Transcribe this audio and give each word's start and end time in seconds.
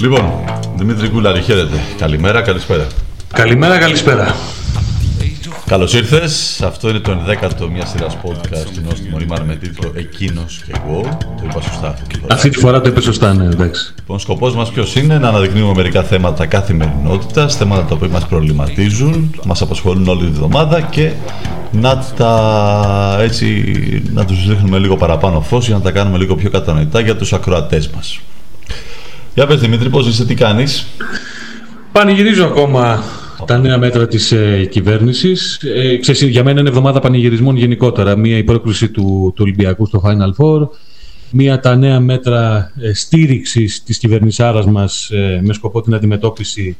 Λοιπόν, 0.00 0.30
Δημήτρη 0.76 1.08
Κούλαρη, 1.08 1.40
χαίρετε. 1.40 1.76
Καλημέρα, 1.98 2.40
καλησπέρα. 2.40 2.86
Καλημέρα, 3.32 3.78
καλησπέρα. 3.78 4.34
Καλώς 5.66 5.94
ήρθες. 5.94 6.62
Αυτό 6.62 6.88
είναι 6.88 6.98
το 6.98 7.12
11ο 7.12 7.68
μια 7.72 7.86
σειρά 7.86 8.06
podcast 8.06 8.66
του 8.74 8.80
Νόστιμο 8.84 9.10
Μωρήμαρ 9.10 9.44
με 9.44 9.54
τίτλο 9.54 9.92
Εκείνος 9.94 10.62
και 10.66 10.72
εγώ. 10.84 11.00
Το 11.20 11.42
είπα 11.44 11.60
σωστά 11.60 11.88
αυτή 11.88 12.06
τη 12.06 12.18
φορά. 12.18 12.34
Αυτή 12.34 12.48
τη 12.48 12.58
φορά 12.58 12.80
το 12.80 12.88
είπε 12.88 13.00
σωστά, 13.00 13.34
ναι, 13.34 13.44
εντάξει. 13.44 13.94
Λοιπόν, 13.98 14.18
σκοπός 14.18 14.54
μας 14.54 14.70
ποιος 14.70 14.96
είναι; 14.96 15.18
Να 15.18 15.28
αναδεικνύουμε 15.28 15.72
μερικά 15.74 16.02
θέματα 16.02 16.46
καθημερινότητας, 16.46 17.56
θέματα 17.56 17.84
τα 17.84 17.94
οποία 17.94 18.08
μας 18.08 18.26
προβληματίζουν, 18.26 19.34
μας 19.44 19.62
απασχολούν 19.62 20.08
όλη 20.08 20.20
τη 20.20 20.26
εβδομάδα 20.26 20.80
και 20.80 21.12
να 21.70 22.04
τα 22.16 23.18
έτσι 23.20 23.64
να 24.12 24.24
τους 24.24 24.48
δείχνουμε 24.48 24.78
λίγο 24.78 24.96
παραπάνω 24.96 25.40
φως 25.40 25.66
για 25.66 25.74
να 25.74 25.80
τα 25.80 25.90
κάνουμε 25.90 26.18
λίγο 26.18 26.34
πιο 26.34 26.50
κατανοητά 26.50 27.00
για 27.00 27.16
τους 27.16 27.32
ακροατές 27.32 27.88
μας. 27.88 28.20
Για 29.34 29.46
πες 29.46 29.60
Δημήτρη, 29.60 29.88
πώς 29.88 30.06
είσαι, 30.06 30.24
τι 30.24 30.34
κάνεις; 30.34 30.86
Πανηγυρίζω 31.92 32.44
ακόμα 32.44 33.02
τα 33.46 33.58
νέα 33.58 33.78
μέτρα 33.78 34.08
της 34.08 34.32
ε, 34.32 34.68
κυβέρνησης. 34.70 35.60
Ε, 35.62 35.96
ξέρεις, 35.96 36.22
για 36.22 36.44
μένα 36.44 36.60
είναι 36.60 36.68
εβδομάδα 36.68 37.00
πανηγυρισμών 37.00 37.56
γενικότερα. 37.56 38.16
Μία 38.16 38.36
η 38.36 38.44
πρόκληση 38.44 38.88
του, 38.88 39.32
του 39.34 39.42
Ολυμπιακού 39.42 39.86
στο 39.86 40.02
Final 40.04 40.44
Four. 40.44 40.68
Μία 41.30 41.60
τα 41.60 41.76
νέα 41.76 42.00
μέτρα 42.00 42.72
ε, 42.80 42.94
στήριξης 42.94 43.82
της 43.82 43.98
κυβερνησάρας 43.98 44.66
μας 44.66 45.10
ε, 45.10 45.40
με 45.44 45.52
σκοπό 45.52 45.80
την 45.80 45.94
αντιμετώπιση 45.94 46.76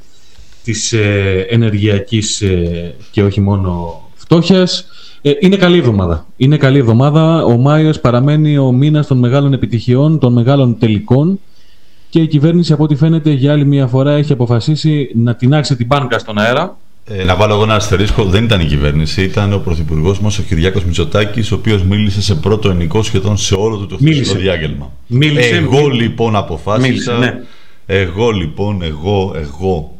της 0.64 0.92
ε, 0.92 1.46
ενεργειακής 1.50 2.40
ε, 2.40 2.94
και 3.10 3.22
όχι 3.22 3.40
μόνο 3.40 4.00
φτώχειας. 4.14 4.84
Ε, 5.22 5.32
είναι 5.40 5.56
καλή 5.56 5.78
εβδομάδα. 5.78 6.26
Είναι 6.36 6.56
καλή 6.56 6.78
εβδομάδα. 6.78 7.44
Ο 7.44 7.56
Μάιος 7.56 8.00
παραμένει 8.00 8.58
ο 8.58 8.72
μήνας 8.72 9.06
των 9.06 9.18
μεγάλων 9.18 9.52
επιτυχιών, 9.52 10.18
των 10.18 10.32
μεγάλων 10.32 10.78
τελικών 10.78 11.40
και 12.10 12.20
η 12.20 12.26
κυβέρνηση 12.26 12.72
από 12.72 12.82
ό,τι 12.82 12.94
φαίνεται 12.94 13.30
για 13.30 13.52
άλλη 13.52 13.64
μια 13.64 13.86
φορά 13.86 14.12
έχει 14.12 14.32
αποφασίσει 14.32 15.10
να 15.14 15.34
τεινάξει 15.34 15.76
την 15.76 15.86
μπάνκα 15.86 16.18
στον 16.18 16.38
αέρα. 16.38 16.76
Ε, 17.04 17.24
να 17.24 17.36
βάλω 17.36 17.54
εγώ 17.54 17.62
ένα 17.62 17.74
αστερίσκο, 17.74 18.24
δεν 18.24 18.44
ήταν 18.44 18.60
η 18.60 18.64
κυβέρνηση, 18.64 19.22
ήταν 19.22 19.52
ο 19.52 19.58
πρωθυπουργός 19.58 20.20
μας, 20.20 20.38
ο 20.38 20.42
Κυριάκος 20.42 20.84
Μητσοτάκης, 20.84 21.52
ο 21.52 21.54
οποίος 21.54 21.82
μίλησε 21.82 22.22
σε 22.22 22.34
πρώτο 22.34 22.70
ενικό 22.70 23.02
σχεδόν 23.02 23.36
σε 23.36 23.54
όλο 23.54 23.76
του 23.76 23.86
το 23.86 23.96
χρονικό 23.96 24.34
διάγγελμα. 24.34 24.92
Μίλησε. 25.06 25.56
Εγώ 25.56 25.88
λοιπόν 25.88 26.36
αποφάσισα. 26.36 26.88
Μίλησε, 26.88 27.12
ναι. 27.12 27.42
Εγώ 27.86 28.30
λοιπόν, 28.30 28.82
εγώ, 28.82 29.34
εγώ. 29.36 29.98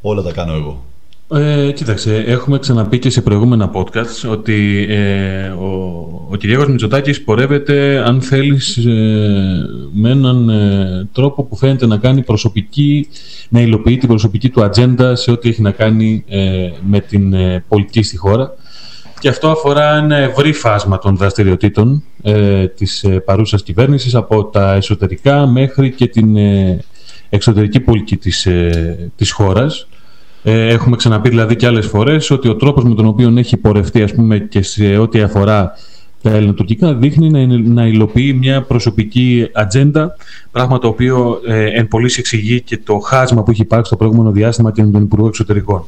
Όλα 0.00 0.22
τα 0.22 0.32
κάνω 0.32 0.52
εγώ. 0.52 0.84
Ε, 1.32 1.72
κοίταξε, 1.72 2.24
έχουμε 2.26 2.58
ξαναπεί 2.58 2.98
και 2.98 3.10
σε 3.10 3.22
προηγούμενα 3.22 3.70
podcast 3.74 4.30
ότι 4.30 4.86
ε, 4.88 5.46
ο, 5.48 5.68
ο 6.30 6.36
Κυριάκος 6.36 6.68
Μητσοτάκης 6.68 7.22
πορεύεται, 7.22 8.02
αν 8.06 8.22
θέλεις, 8.22 8.76
ε, 8.76 9.66
με 9.92 10.10
έναν 10.10 10.48
ε, 10.48 11.08
τρόπο 11.12 11.44
που 11.44 11.56
φαίνεται 11.56 11.86
να 11.86 11.96
κάνει 11.96 12.22
προσωπική, 12.22 13.08
να 13.48 13.60
υλοποιεί 13.60 13.96
την 13.98 14.08
προσωπική 14.08 14.48
του 14.48 14.62
ατζέντα 14.62 15.16
σε 15.16 15.30
ό,τι 15.30 15.48
έχει 15.48 15.62
να 15.62 15.70
κάνει 15.70 16.24
ε, 16.28 16.70
με 16.86 17.00
την 17.00 17.34
πολιτική 17.68 18.02
στη 18.02 18.16
χώρα. 18.16 18.54
Και 19.20 19.28
αυτό 19.28 19.50
αφορά 19.50 19.96
ένα 19.96 20.16
ευρύ 20.16 20.52
φάσμα 20.52 20.98
των 20.98 21.16
δραστηριοτήτων 21.16 22.02
ε, 22.22 22.66
της 22.66 23.04
παρούσας 23.24 23.62
κυβέρνησης, 23.62 24.14
από 24.14 24.44
τα 24.44 24.74
εσωτερικά 24.74 25.46
μέχρι 25.46 25.90
και 25.90 26.06
την 26.06 26.36
εξωτερική 27.28 27.80
πολιτική 27.80 28.16
της, 28.16 28.48
της 29.16 29.30
χώρας. 29.30 29.86
Ε, 30.46 30.66
έχουμε 30.66 30.96
ξαναπεί 30.96 31.28
δηλαδή 31.28 31.56
και 31.56 31.66
άλλες 31.66 31.86
φορές 31.86 32.30
ότι 32.30 32.48
ο 32.48 32.56
τρόπος 32.56 32.84
με 32.84 32.94
τον 32.94 33.06
οποίο 33.06 33.34
έχει 33.36 33.56
πορευτεί 33.56 34.02
ας 34.02 34.14
πούμε, 34.14 34.38
και 34.38 34.62
σε 34.62 34.96
ό,τι 34.96 35.20
αφορά 35.20 35.72
τα 36.22 36.30
ελληνοτουρκικά 36.30 36.94
δείχνει 36.94 37.30
να, 37.30 37.46
να 37.58 37.86
υλοποιεί 37.86 38.36
μια 38.38 38.62
προσωπική 38.62 39.48
ατζέντα, 39.52 40.16
πράγμα 40.50 40.78
το 40.78 40.88
οποίο 40.88 41.40
ε, 41.46 41.64
εν 41.64 41.88
πωλής 41.88 42.18
εξηγεί 42.18 42.60
και 42.60 42.78
το 42.78 42.98
χάσμα 42.98 43.42
που 43.42 43.50
έχει 43.50 43.60
υπάρξει 43.60 43.90
το 43.90 43.96
προηγούμενο 43.96 44.30
διάστημα 44.30 44.72
και 44.72 44.82
με 44.82 44.90
τον 44.90 45.02
Υπουργό 45.02 45.26
Εξωτερικών. 45.26 45.84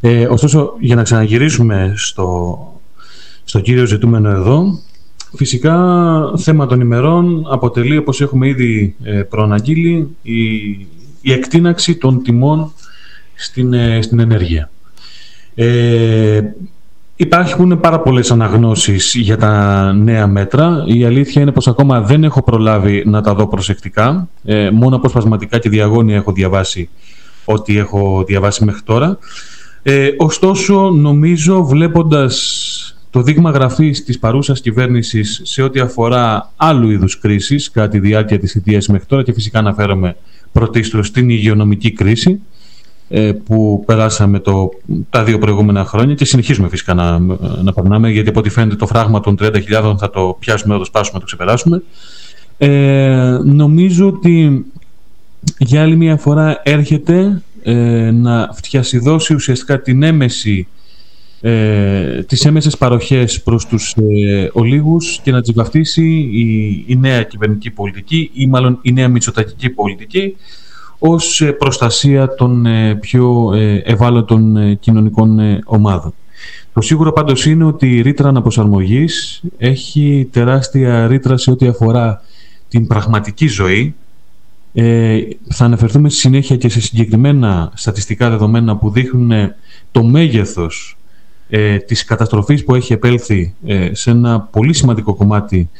Ε, 0.00 0.26
ωστόσο, 0.26 0.74
για 0.80 0.94
να 0.94 1.02
ξαναγυρίσουμε 1.02 1.92
στο, 1.96 2.58
στο 3.44 3.60
κύριο 3.60 3.86
ζητούμενο 3.86 4.28
εδώ, 4.28 4.78
φυσικά 5.36 5.76
θέμα 6.36 6.66
των 6.66 6.80
ημερών 6.80 7.46
αποτελεί, 7.50 7.96
όπως 7.96 8.20
έχουμε 8.20 8.48
ήδη 8.48 8.94
ε, 9.02 9.22
προαναγγείλει, 9.22 10.16
η, 10.22 10.54
η 11.20 11.32
εκτείναξη 11.32 11.96
των 11.96 12.22
τιμών 12.22 12.72
στην, 13.38 13.72
ε, 13.72 14.02
στην 14.02 14.18
ενέργεια. 14.18 14.70
Ε, 15.54 16.42
υπάρχουν 17.16 17.80
πάρα 17.80 18.00
πολλές 18.00 18.30
αναγνώσεις 18.30 19.14
για 19.14 19.36
τα 19.36 19.92
νέα 19.92 20.26
μέτρα. 20.26 20.84
Η 20.86 21.04
αλήθεια 21.04 21.42
είναι 21.42 21.52
πως 21.52 21.68
ακόμα 21.68 22.00
δεν 22.00 22.24
έχω 22.24 22.42
προλάβει 22.42 23.02
να 23.06 23.20
τα 23.20 23.34
δω 23.34 23.46
προσεκτικά. 23.46 24.28
Ε, 24.44 24.70
μόνο 24.70 24.96
αποσπασματικά 24.96 25.58
και 25.58 25.68
διαγώνια 25.68 26.16
έχω 26.16 26.32
διαβάσει 26.32 26.88
ό,τι 27.44 27.78
έχω 27.78 28.24
διαβάσει 28.26 28.64
μέχρι 28.64 28.82
τώρα. 28.82 29.18
Ε, 29.82 30.08
ωστόσο, 30.16 30.90
νομίζω 30.90 31.64
βλέποντας 31.64 32.92
το 33.10 33.22
δείγμα 33.22 33.50
γραφής 33.50 34.04
της 34.04 34.18
παρούσας 34.18 34.60
κυβέρνησης 34.60 35.40
σε 35.44 35.62
ό,τι 35.62 35.80
αφορά 35.80 36.52
άλλου 36.56 36.90
είδους 36.90 37.18
κρίσεις 37.18 37.70
κατά 37.70 37.88
τη 37.88 37.98
διάρκεια 37.98 38.38
της 38.38 38.52
θητείας 38.52 38.88
μέχρι 38.88 39.06
τώρα 39.06 39.22
και 39.22 39.32
φυσικά 39.32 39.58
αναφέρομαι 39.58 40.16
πρωτίστως 40.52 41.06
στην 41.06 41.30
υγειονομική 41.30 41.92
κρίση, 41.92 42.30
ε, 42.30 42.47
που 43.44 43.82
περάσαμε 43.86 44.38
το, 44.38 44.70
τα 45.10 45.24
δύο 45.24 45.38
προηγούμενα 45.38 45.84
χρόνια 45.84 46.14
και 46.14 46.24
συνεχίζουμε 46.24 46.68
φυσικά 46.68 46.94
να, 46.94 47.18
να 47.62 47.72
περνάμε 47.72 48.10
γιατί 48.10 48.28
από 48.28 48.38
ό,τι 48.38 48.50
φαίνεται 48.50 48.76
το 48.76 48.86
φράγμα 48.86 49.20
των 49.20 49.36
30.000 49.40 49.94
θα 49.98 50.10
το 50.10 50.36
πιάσουμε, 50.40 50.72
θα 50.72 50.78
το 50.78 50.84
σπάσουμε, 50.84 51.12
θα 51.12 51.18
το 51.18 51.24
ξεπεράσουμε. 51.24 51.82
Ε, 52.58 53.38
νομίζω 53.44 54.06
ότι 54.06 54.64
για 55.58 55.82
άλλη 55.82 55.96
μια 55.96 56.16
φορά 56.16 56.60
έρχεται 56.62 57.42
ε, 57.62 58.10
να 58.10 58.50
φτιασιδώσει 58.54 59.34
ουσιαστικά 59.34 59.80
την 59.80 60.02
έμεση 60.02 60.66
ε, 61.40 62.22
τις 62.22 62.44
έμεσες 62.44 62.76
παροχές 62.76 63.42
προς 63.42 63.66
τους 63.66 63.94
ε, 63.96 64.50
ολίγους 64.52 65.20
και 65.22 65.30
να 65.30 65.40
τις 65.40 65.52
βαφτίσει 65.52 66.06
η, 66.32 66.84
η 66.86 66.96
νέα 66.96 67.22
κυβερνητική 67.22 67.70
πολιτική 67.70 68.30
ή 68.34 68.46
μάλλον 68.46 68.78
η 68.82 68.92
νέα 68.92 69.08
μητσοτακική 69.08 69.68
πολιτική 69.68 70.36
ως 70.98 71.40
ε, 71.40 71.52
προστασία 71.52 72.34
των 72.34 72.66
ε, 72.66 72.94
πιο 72.94 73.52
ε, 73.54 73.82
ευάλωτων 73.84 74.76
κοινωνικών 74.78 75.38
ομάδων. 75.64 76.14
Το 76.72 76.80
σίγουρο 76.80 77.12
πάντως 77.12 77.46
είναι 77.46 77.64
ότι 77.64 77.96
η 77.96 78.00
ρήτρα 78.00 78.28
αναπροσαρμογής 78.28 79.42
έχει 79.58 80.28
τεράστια 80.32 81.06
ρήτρα 81.06 81.36
σε 81.36 81.50
ό,τι 81.50 81.66
αφορά 81.66 82.22
την 82.68 82.86
πραγματική 82.86 83.46
ζωή. 83.46 83.94
Ε, 84.72 85.20
θα 85.48 85.64
αναφερθούμε 85.64 86.08
στη 86.08 86.18
συνέχεια 86.18 86.56
και 86.56 86.68
σε 86.68 86.80
συγκεκριμένα 86.80 87.72
στατιστικά 87.74 88.30
δεδομένα 88.30 88.76
που 88.76 88.90
δείχνουν 88.90 89.52
το 89.92 90.04
μέγεθος 90.04 90.96
ε, 91.48 91.76
της 91.76 92.04
καταστροφής 92.04 92.64
που 92.64 92.74
έχει 92.74 92.92
επέλθει 92.92 93.54
σε 93.92 94.10
ένα 94.10 94.40
πολύ 94.40 94.72
σημαντικό 94.72 95.14
κομμάτι 95.14 95.70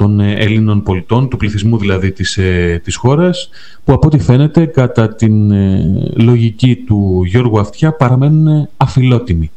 των 0.00 0.20
ε, 0.20 0.34
Ελλήνων 0.38 0.82
πολιτών, 0.82 1.28
του 1.28 1.36
πληθυσμού 1.36 1.78
δηλαδή 1.78 2.10
της, 2.12 2.36
ε, 2.38 2.80
της 2.84 2.96
χώρας, 2.96 3.48
που 3.84 3.92
από 3.92 4.06
ό,τι 4.06 4.18
φαίνεται 4.18 4.66
κατά 4.66 5.14
την 5.14 5.50
ε, 5.50 5.84
λογική 6.14 6.76
του 6.76 7.22
Γιώργου 7.26 7.60
Αυτιά 7.60 7.92
παραμένουν 7.92 8.68
αφιλότιμοι. 8.76 9.50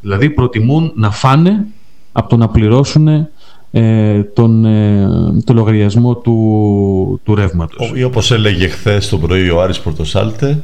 Δηλαδή 0.00 0.30
προτιμούν 0.30 0.92
να 0.94 1.10
φάνε 1.10 1.66
από 2.12 2.28
το 2.28 2.36
να 2.36 2.48
πληρώσουν 2.48 3.28
τον, 4.34 4.66
το 5.44 5.52
λογαριασμό 5.52 6.14
του, 6.14 7.20
του 7.24 7.34
ρεύματος. 7.34 7.92
Ή 7.94 8.02
όπως 8.02 8.30
έλεγε 8.30 8.68
χθες 8.68 9.08
το 9.08 9.18
πρωί 9.18 9.50
ο 9.50 9.62
Άρης 9.62 9.80
Πορτοσάλτε, 9.80 10.62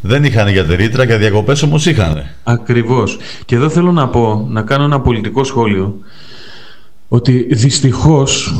δεν 0.00 0.24
είχαν 0.24 0.48
για 0.48 0.66
τερίτρα 0.66 1.06
και 1.06 1.16
διακοπές 1.16 1.62
όμως 1.62 1.86
είχαν. 1.86 2.22
Ακριβώς. 2.44 3.18
Και 3.44 3.54
εδώ 3.54 3.68
θέλω 3.68 3.92
να 3.92 4.08
πω, 4.08 4.46
να 4.50 4.62
κάνω 4.62 4.84
ένα 4.84 5.00
πολιτικό 5.00 5.44
σχόλιο 5.44 5.98
ότι 7.12 7.46
δυστυχώς 7.50 8.54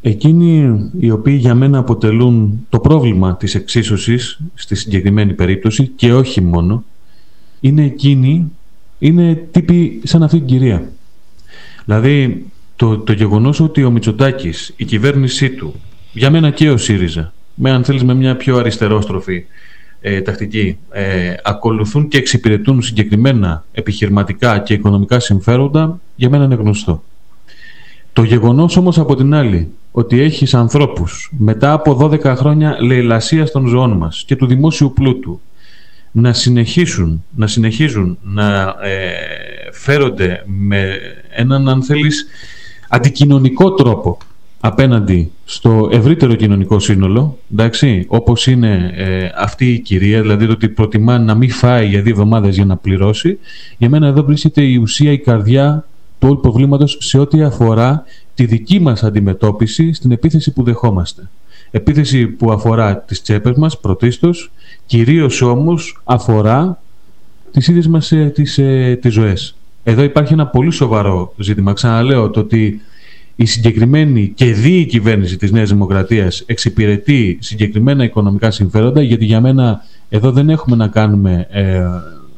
εκείνοι 0.00 0.80
οι 1.00 1.10
οποίοι 1.10 1.36
για 1.40 1.54
μένα 1.54 1.78
αποτελούν 1.78 2.66
το 2.68 2.78
πρόβλημα 2.78 3.36
της 3.36 3.54
εξίσωσης 3.54 4.40
στη 4.54 4.74
συγκεκριμένη 4.74 5.32
περίπτωση 5.32 5.86
και 5.86 6.12
όχι 6.12 6.40
μόνο, 6.40 6.84
είναι 7.60 7.84
εκείνοι, 7.84 8.52
είναι 8.98 9.34
τύποι 9.50 10.00
σαν 10.04 10.22
αυτή 10.22 10.38
την 10.38 10.46
κυρία. 10.46 10.92
Δηλαδή, 11.84 12.46
το, 12.76 12.98
το 12.98 13.12
γεγονός 13.12 13.60
ότι 13.60 13.84
ο 13.84 13.90
Μητσοτάκης, 13.90 14.72
η 14.76 14.84
κυβέρνησή 14.84 15.50
του, 15.50 15.74
για 16.12 16.30
μένα 16.30 16.50
και 16.50 16.70
ο 16.70 16.76
ΣΥΡΙΖΑ, 16.76 17.32
με 17.54 17.70
αν 17.70 17.84
θέλεις 17.84 18.04
με 18.04 18.14
μια 18.14 18.36
πιο 18.36 18.56
αριστερόστροφη 18.56 19.44
ε, 20.00 20.20
τακτική, 20.20 20.78
ε, 20.90 21.34
ακολουθούν 21.44 22.08
και 22.08 22.18
εξυπηρετούν 22.18 22.82
συγκεκριμένα 22.82 23.64
επιχειρηματικά 23.72 24.58
και 24.58 24.74
οικονομικά 24.74 25.20
συμφέροντα, 25.20 26.00
για 26.16 26.30
μένα 26.30 26.44
είναι 26.44 26.54
γνωστό. 26.54 27.02
Το 28.14 28.22
γεγονός 28.22 28.76
όμως 28.76 28.98
από 28.98 29.16
την 29.16 29.34
άλλη 29.34 29.68
ότι 29.92 30.20
έχεις 30.20 30.54
ανθρώπους 30.54 31.32
μετά 31.38 31.72
από 31.72 31.98
12 32.00 32.24
χρόνια 32.24 32.76
λαιλασίας 32.80 33.50
των 33.50 33.66
ζώων 33.66 33.92
μας 33.92 34.24
και 34.26 34.36
του 34.36 34.46
δημόσιου 34.46 34.92
πλούτου 34.92 35.40
να 36.10 36.32
συνεχίσουν 36.32 37.24
να, 37.36 37.46
συνεχίζουν 37.46 38.18
να 38.22 38.60
ε, 38.62 39.10
φέρονται 39.72 40.42
με 40.46 40.98
έναν 41.30 41.68
αν 41.68 41.82
θέλεις 41.82 42.26
αντικοινωνικό 42.88 43.72
τρόπο 43.72 44.18
απέναντι 44.60 45.30
στο 45.44 45.88
ευρύτερο 45.92 46.34
κοινωνικό 46.34 46.78
σύνολο, 46.78 47.38
εντάξει, 47.52 48.04
όπως 48.08 48.46
είναι 48.46 48.92
ε, 48.96 49.28
αυτή 49.36 49.72
η 49.72 49.78
κυρία, 49.78 50.20
δηλαδή 50.20 50.46
το 50.46 50.52
ότι 50.52 50.68
προτιμά 50.68 51.18
να 51.18 51.34
μην 51.34 51.50
φάει 51.50 51.86
για 51.88 52.02
δύο 52.02 52.12
εβδομάδες 52.12 52.54
για 52.54 52.64
να 52.64 52.76
πληρώσει, 52.76 53.38
για 53.78 53.88
μένα 53.88 54.06
εδώ 54.06 54.22
βρίσκεται 54.22 54.62
η 54.62 54.76
ουσία, 54.76 55.12
η 55.12 55.18
καρδιά 55.18 55.84
του 56.24 56.30
όλου 56.30 56.40
προβλήματος 56.40 56.96
σε 57.00 57.18
ό,τι 57.18 57.42
αφορά 57.42 58.04
τη 58.34 58.44
δική 58.44 58.80
μας 58.80 59.02
αντιμετώπιση 59.02 59.92
στην 59.92 60.12
επίθεση 60.12 60.52
που 60.52 60.62
δεχόμαστε. 60.62 61.28
Επίθεση 61.70 62.26
που 62.26 62.52
αφορά 62.52 62.98
τις 62.98 63.22
τσέπες 63.22 63.56
μας 63.56 63.80
πρωτίστως, 63.80 64.50
κυρίως 64.86 65.42
όμως 65.42 66.00
αφορά 66.04 66.82
τις 67.50 67.68
ίδιες 67.68 67.86
μας 67.86 68.12
ε, 68.12 68.32
τις, 68.34 68.58
ε, 68.58 68.98
τις 69.02 69.12
ζωές. 69.12 69.56
Εδώ 69.82 70.02
υπάρχει 70.02 70.32
ένα 70.32 70.46
πολύ 70.46 70.70
σοβαρό 70.70 71.34
ζήτημα. 71.38 71.72
Ξαναλέω 71.72 72.30
το 72.30 72.40
ότι 72.40 72.80
η 73.36 73.44
συγκεκριμένη 73.44 74.32
και 74.34 74.52
δίη 74.52 74.86
κυβέρνηση 74.86 75.36
της 75.36 75.50
Νέας 75.52 75.68
Δημοκρατίας 75.68 76.42
εξυπηρετεί 76.46 77.38
συγκεκριμένα 77.40 78.04
οικονομικά 78.04 78.50
συμφέροντα, 78.50 79.02
γιατί 79.02 79.24
για 79.24 79.40
μένα 79.40 79.84
εδώ 80.08 80.32
δεν 80.32 80.50
έχουμε 80.50 80.76
να 80.76 80.88
κάνουμε, 80.88 81.46
ε, 81.50 81.84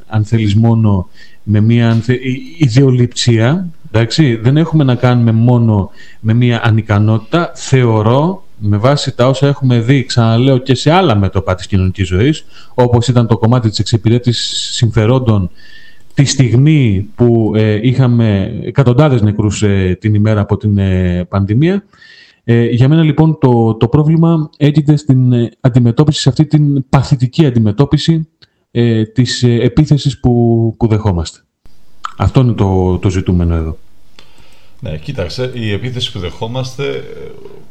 αν 0.06 0.24
θέλεις 0.24 0.54
μόνο, 0.54 1.08
με 1.48 1.60
μια 1.60 2.02
ιδεολειψία, 2.58 3.68
εντάξει, 3.90 4.34
δεν 4.34 4.56
έχουμε 4.56 4.84
να 4.84 4.94
κάνουμε 4.94 5.32
μόνο 5.32 5.90
με 6.20 6.34
μια 6.34 6.60
ανικανότητα. 6.64 7.52
Θεωρώ, 7.54 8.44
με 8.58 8.76
βάση 8.76 9.16
τα 9.16 9.28
όσα 9.28 9.46
έχουμε 9.46 9.80
δει, 9.80 10.04
ξαναλέω, 10.04 10.58
και 10.58 10.74
σε 10.74 10.90
άλλα 10.90 11.14
μέτωπα 11.16 11.54
της 11.54 11.66
κοινωνικής 11.66 12.06
ζωής, 12.06 12.44
όπως 12.74 13.08
ήταν 13.08 13.26
το 13.26 13.38
κομμάτι 13.38 13.68
της 13.68 13.78
εξυπηρέτησης 13.78 14.74
συμφερόντων 14.74 15.50
τη 16.16 16.24
στιγμή 16.24 17.10
που 17.14 17.52
ε, 17.56 17.78
είχαμε 17.82 18.58
εκατοντάδες 18.64 19.22
νεκρούς 19.22 19.62
ε, 19.62 19.96
την 20.00 20.14
ημέρα 20.14 20.40
από 20.40 20.56
την 20.56 20.78
ε, 20.78 21.24
πανδημία. 21.28 21.84
για 22.70 22.88
μένα 22.88 23.02
λοιπόν 23.02 23.38
το, 23.40 23.74
το 23.74 23.88
πρόβλημα 23.88 24.50
έγινε 24.56 24.96
στην 24.96 25.32
αντιμετώπιση, 25.60 26.20
σε 26.20 26.28
αυτή 26.28 26.46
την 26.46 26.88
παθητική 26.88 27.46
αντιμετώπιση 27.46 28.28
της 29.12 29.42
επίθεσης 29.42 30.20
που, 30.20 30.74
που 30.78 30.86
δεχόμαστε. 30.86 31.40
Αυτό 32.16 32.40
είναι 32.40 32.52
το, 32.52 32.98
το 32.98 33.10
ζητούμενο 33.10 33.54
εδώ. 33.54 33.78
Ναι, 34.80 34.96
κοίταξε, 34.96 35.50
η 35.54 35.72
επίθεση 35.72 36.12
που 36.12 36.18
δεχόμαστε 36.18 37.04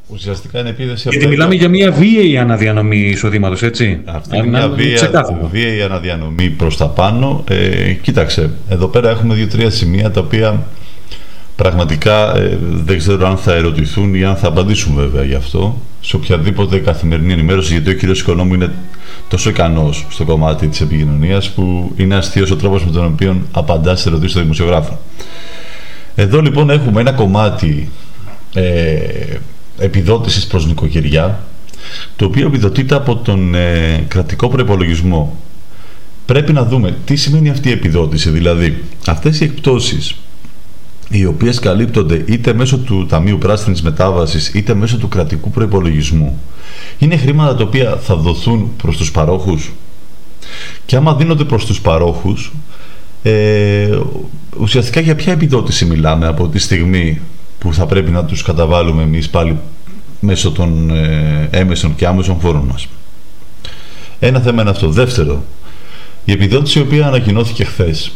ουσιαστικά 0.07 0.59
είναι 0.59 0.69
επίθεση... 0.69 1.09
Γιατί 1.09 1.27
μιλάμε 1.27 1.55
για 1.55 1.69
μια 1.69 1.91
βίαιη 1.91 2.37
αναδιανομή 2.37 2.97
εισοδήματος, 2.97 3.63
έτσι. 3.63 4.01
Αυτή 4.05 4.37
είναι 4.37 4.47
μια 4.47 4.69
βία, 4.69 5.25
βίαιη 5.51 5.81
αναδιανομή 5.81 6.49
προς 6.49 6.77
τα 6.77 6.87
πάνω. 6.87 7.43
Ε, 7.49 7.93
κοίταξε, 7.93 8.49
εδώ 8.69 8.87
πέρα 8.87 9.09
έχουμε 9.09 9.35
δύο-τρία 9.35 9.69
σημεία 9.69 10.11
τα 10.11 10.19
οποία 10.19 10.63
πραγματικά 11.55 12.37
ε, 12.37 12.57
δεν 12.61 12.97
ξέρω 12.97 13.27
αν 13.27 13.37
θα 13.37 13.53
ερωτηθούν 13.53 14.15
ή 14.15 14.23
αν 14.23 14.35
θα 14.35 14.47
απαντήσουν 14.47 14.95
βέβαια 14.95 15.23
γι' 15.23 15.35
αυτό 15.35 15.81
σε 16.01 16.15
οποιαδήποτε 16.15 16.77
καθημερινή 16.77 17.33
ενημέρωση, 17.33 17.71
γιατί 17.71 17.89
ο 17.89 17.95
κ. 18.13 18.17
Οικονόμου 18.17 18.53
είναι 18.53 18.73
τόσο 19.27 19.49
ικανός 19.49 20.05
στο 20.09 20.25
κομμάτι 20.25 20.67
της 20.67 20.81
επικοινωνίας 20.81 21.49
που 21.49 21.93
είναι 21.95 22.15
αστείος 22.15 22.51
ο 22.51 22.55
τρόπος 22.55 22.85
με 22.85 22.91
τον 22.91 23.05
οποίο 23.05 23.41
απαντάς 23.51 24.01
σε 24.01 24.09
ερωτήσεις 24.09 24.33
των 24.33 24.41
δημοσιογράφων. 24.41 24.97
Εδώ 26.15 26.41
λοιπόν 26.41 26.69
έχουμε 26.69 27.01
ένα 27.01 27.11
κομμάτι 27.11 27.89
ε, 28.53 28.97
επιδότησης 29.77 30.47
προς 30.47 30.65
νοικοκυριά 30.65 31.39
το 32.15 32.25
οποίο 32.25 32.47
επιδοτείται 32.47 32.95
από 32.95 33.15
τον 33.15 33.55
ε, 33.55 34.05
κρατικό 34.07 34.47
προπολογισμό. 34.47 35.37
Πρέπει 36.25 36.53
να 36.53 36.65
δούμε 36.65 36.95
τι 37.05 37.15
σημαίνει 37.15 37.49
αυτή 37.49 37.69
η 37.69 37.71
επιδότηση, 37.71 38.29
δηλαδή 38.29 38.83
αυτές 39.05 39.39
οι 39.39 39.43
εκπτώσεις 39.43 40.15
οι 41.09 41.25
οποίες 41.25 41.59
καλύπτονται 41.59 42.23
είτε 42.27 42.53
μέσω 42.53 42.77
του 42.77 43.05
Ταμείου 43.05 43.37
Πράσινης 43.37 43.81
Μετάβασης 43.81 44.53
είτε 44.53 44.73
μέσω 44.73 44.97
του 44.97 45.07
κρατικού 45.07 45.49
προϋπολογισμού 45.49 46.41
είναι 46.97 47.17
χρήματα 47.17 47.55
τα 47.55 47.63
οποία 47.63 47.97
θα 47.97 48.15
δοθούν 48.15 48.71
προς 48.77 48.97
τους 48.97 49.11
παρόχους 49.11 49.71
και 50.85 50.95
άμα 50.95 51.15
δίνονται 51.15 51.43
προς 51.43 51.65
τους 51.65 51.81
παρόχους 51.81 52.53
ε, 53.23 53.99
ουσιαστικά 54.59 54.99
για 54.99 55.15
ποια 55.15 55.33
επιδότηση 55.33 55.85
μιλάμε 55.85 56.27
από 56.27 56.47
τη 56.47 56.59
στιγμή 56.59 57.21
που 57.59 57.73
θα 57.73 57.85
πρέπει 57.85 58.11
να 58.11 58.25
τους 58.25 58.43
καταβάλουμε 58.43 59.03
εμείς 59.03 59.29
πάλι 59.29 59.57
μέσω 60.19 60.51
των 60.51 60.89
ε, 60.89 61.47
έμεσων 61.51 61.95
και 61.95 62.07
άμεσων 62.07 62.39
φόρων 62.39 62.65
μας. 62.71 62.87
Ένα 64.19 64.39
θέμα 64.39 64.61
είναι 64.61 64.69
αυτό. 64.69 64.89
Δεύτερο, 64.89 65.43
η 66.25 66.31
επιδότηση 66.31 66.79
η 66.79 66.81
οποία 66.81 67.07
ανακοινώθηκε 67.07 67.63
χθες 67.63 68.11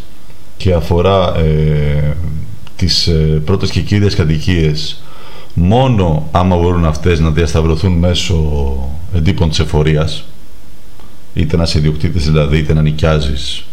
και 0.57 0.73
αφορά 0.73 1.35
ε, 1.37 2.15
τις 2.79 3.07
ε, 3.07 3.41
πρώτες 3.45 3.69
και 3.69 3.81
κύριες 3.81 4.15
κατοικίες 4.15 5.01
μόνο 5.53 6.27
άμα 6.31 6.57
μπορούν 6.57 6.85
αυτές 6.85 7.19
να 7.19 7.31
διασταυρωθούν 7.31 7.91
μέσω 7.91 8.35
εντύπων 9.15 9.49
της 9.49 9.59
εφορίας 9.59 10.25
είτε 11.33 11.57
να 11.57 11.63
είσαι 11.63 11.77
ιδιοκτήτης 11.77 12.25
δηλαδή 12.25 12.57
είτε 12.57 12.73
να 12.73 12.81
νοικιάζεις 12.81 13.63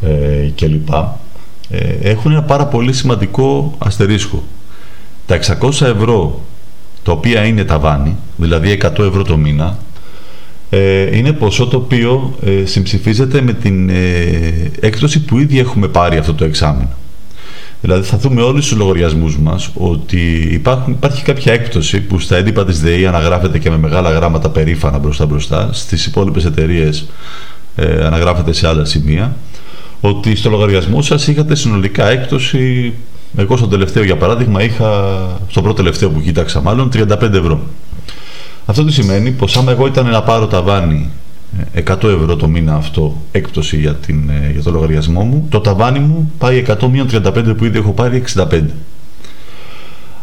ε, 0.00 0.50
κλπ. 0.54 0.88
Ε, 1.70 1.78
έχουν 2.02 2.30
ένα 2.32 2.42
πάρα 2.42 2.66
πολύ 2.66 2.92
σημαντικό 2.92 3.74
αστερίσκο. 3.78 4.42
Τα 5.26 5.38
600 5.60 5.68
ευρώ 5.70 6.40
τα 7.02 7.12
οποία 7.12 7.44
είναι 7.44 7.64
ταβάνι, 7.64 8.16
δηλαδή 8.36 8.78
100 8.82 8.98
ευρώ 8.98 9.22
το 9.22 9.36
μήνα, 9.36 9.78
ε, 10.70 11.16
είναι 11.16 11.32
ποσό 11.32 11.66
το 11.66 11.76
οποίο 11.76 12.34
ε, 12.44 12.64
συμψηφίζεται 12.64 13.40
με 13.40 13.52
την 13.52 13.88
ε, 13.88 14.70
έκδοση 14.80 15.20
που 15.24 15.38
ήδη 15.38 15.58
έχουμε 15.58 15.88
πάρει 15.88 16.16
αυτό 16.16 16.34
το 16.34 16.44
εξάμεινο. 16.44 16.96
Δηλαδή 17.80 18.06
θα 18.06 18.18
δούμε 18.18 18.42
όλους 18.42 18.68
τους 18.68 18.76
λογαριασμούς 18.76 19.38
μας 19.38 19.70
ότι 19.74 20.48
υπάρχουν, 20.52 20.92
υπάρχει 20.92 21.22
κάποια 21.22 21.52
έκπτωση 21.52 22.00
που 22.00 22.18
στα 22.18 22.36
έντυπα 22.36 22.64
της 22.64 22.80
ΔΕΗ 22.80 23.06
αναγράφεται 23.06 23.58
και 23.58 23.70
με 23.70 23.76
μεγάλα 23.78 24.10
γράμματα 24.10 24.50
περήφανα 24.50 24.98
μπροστά 24.98 25.26
μπροστά, 25.26 25.68
στις 25.72 26.06
υπόλοιπες 26.06 26.44
εταιρείες 26.44 27.06
ε, 27.76 28.04
αναγράφεται 28.04 28.52
σε 28.52 28.68
άλλα 28.68 28.84
σημεία 28.84 29.36
ότι 30.00 30.36
στο 30.36 30.50
λογαριασμό 30.50 31.02
σας 31.02 31.26
είχατε 31.26 31.54
συνολικά 31.54 32.08
έκπτωση 32.08 32.92
εγώ 33.36 33.56
στο 33.56 33.66
τελευταίο 33.68 34.04
για 34.04 34.16
παράδειγμα 34.16 34.62
είχα, 34.62 35.18
στο 35.48 35.62
πρώτο 35.62 35.76
τελευταίο 35.76 36.10
που 36.10 36.20
κοίταξα 36.20 36.60
μάλλον, 36.60 36.90
35 36.94 37.20
ευρώ. 37.20 37.60
Αυτό 38.66 38.84
τι 38.84 38.92
σημαίνει; 38.92 39.30
Πως 39.30 39.56
άμα 39.56 39.70
εγώ 39.72 39.86
ήταν 39.86 40.06
να 40.06 40.22
πάρω 40.22 40.46
ταβάνι 40.46 41.10
100 41.74 42.04
ε, 42.04 42.12
ευρώ 42.12 42.36
το 42.36 42.48
μήνα 42.48 42.74
αυτό 42.74 43.16
έκπτωση 43.32 43.76
για, 43.76 43.94
την, 43.94 44.30
ε, 44.30 44.50
για 44.52 44.62
το 44.62 44.70
λογαριασμό 44.70 45.22
μου, 45.22 45.46
το 45.48 45.60
ταβάνι 45.60 45.98
μου 45.98 46.32
πάει 46.38 46.64
100 46.66 46.74
35 47.12 47.54
που 47.56 47.64
ήδη 47.64 47.78
έχω 47.78 47.92
πάρει 47.92 48.24
65. 48.36 48.60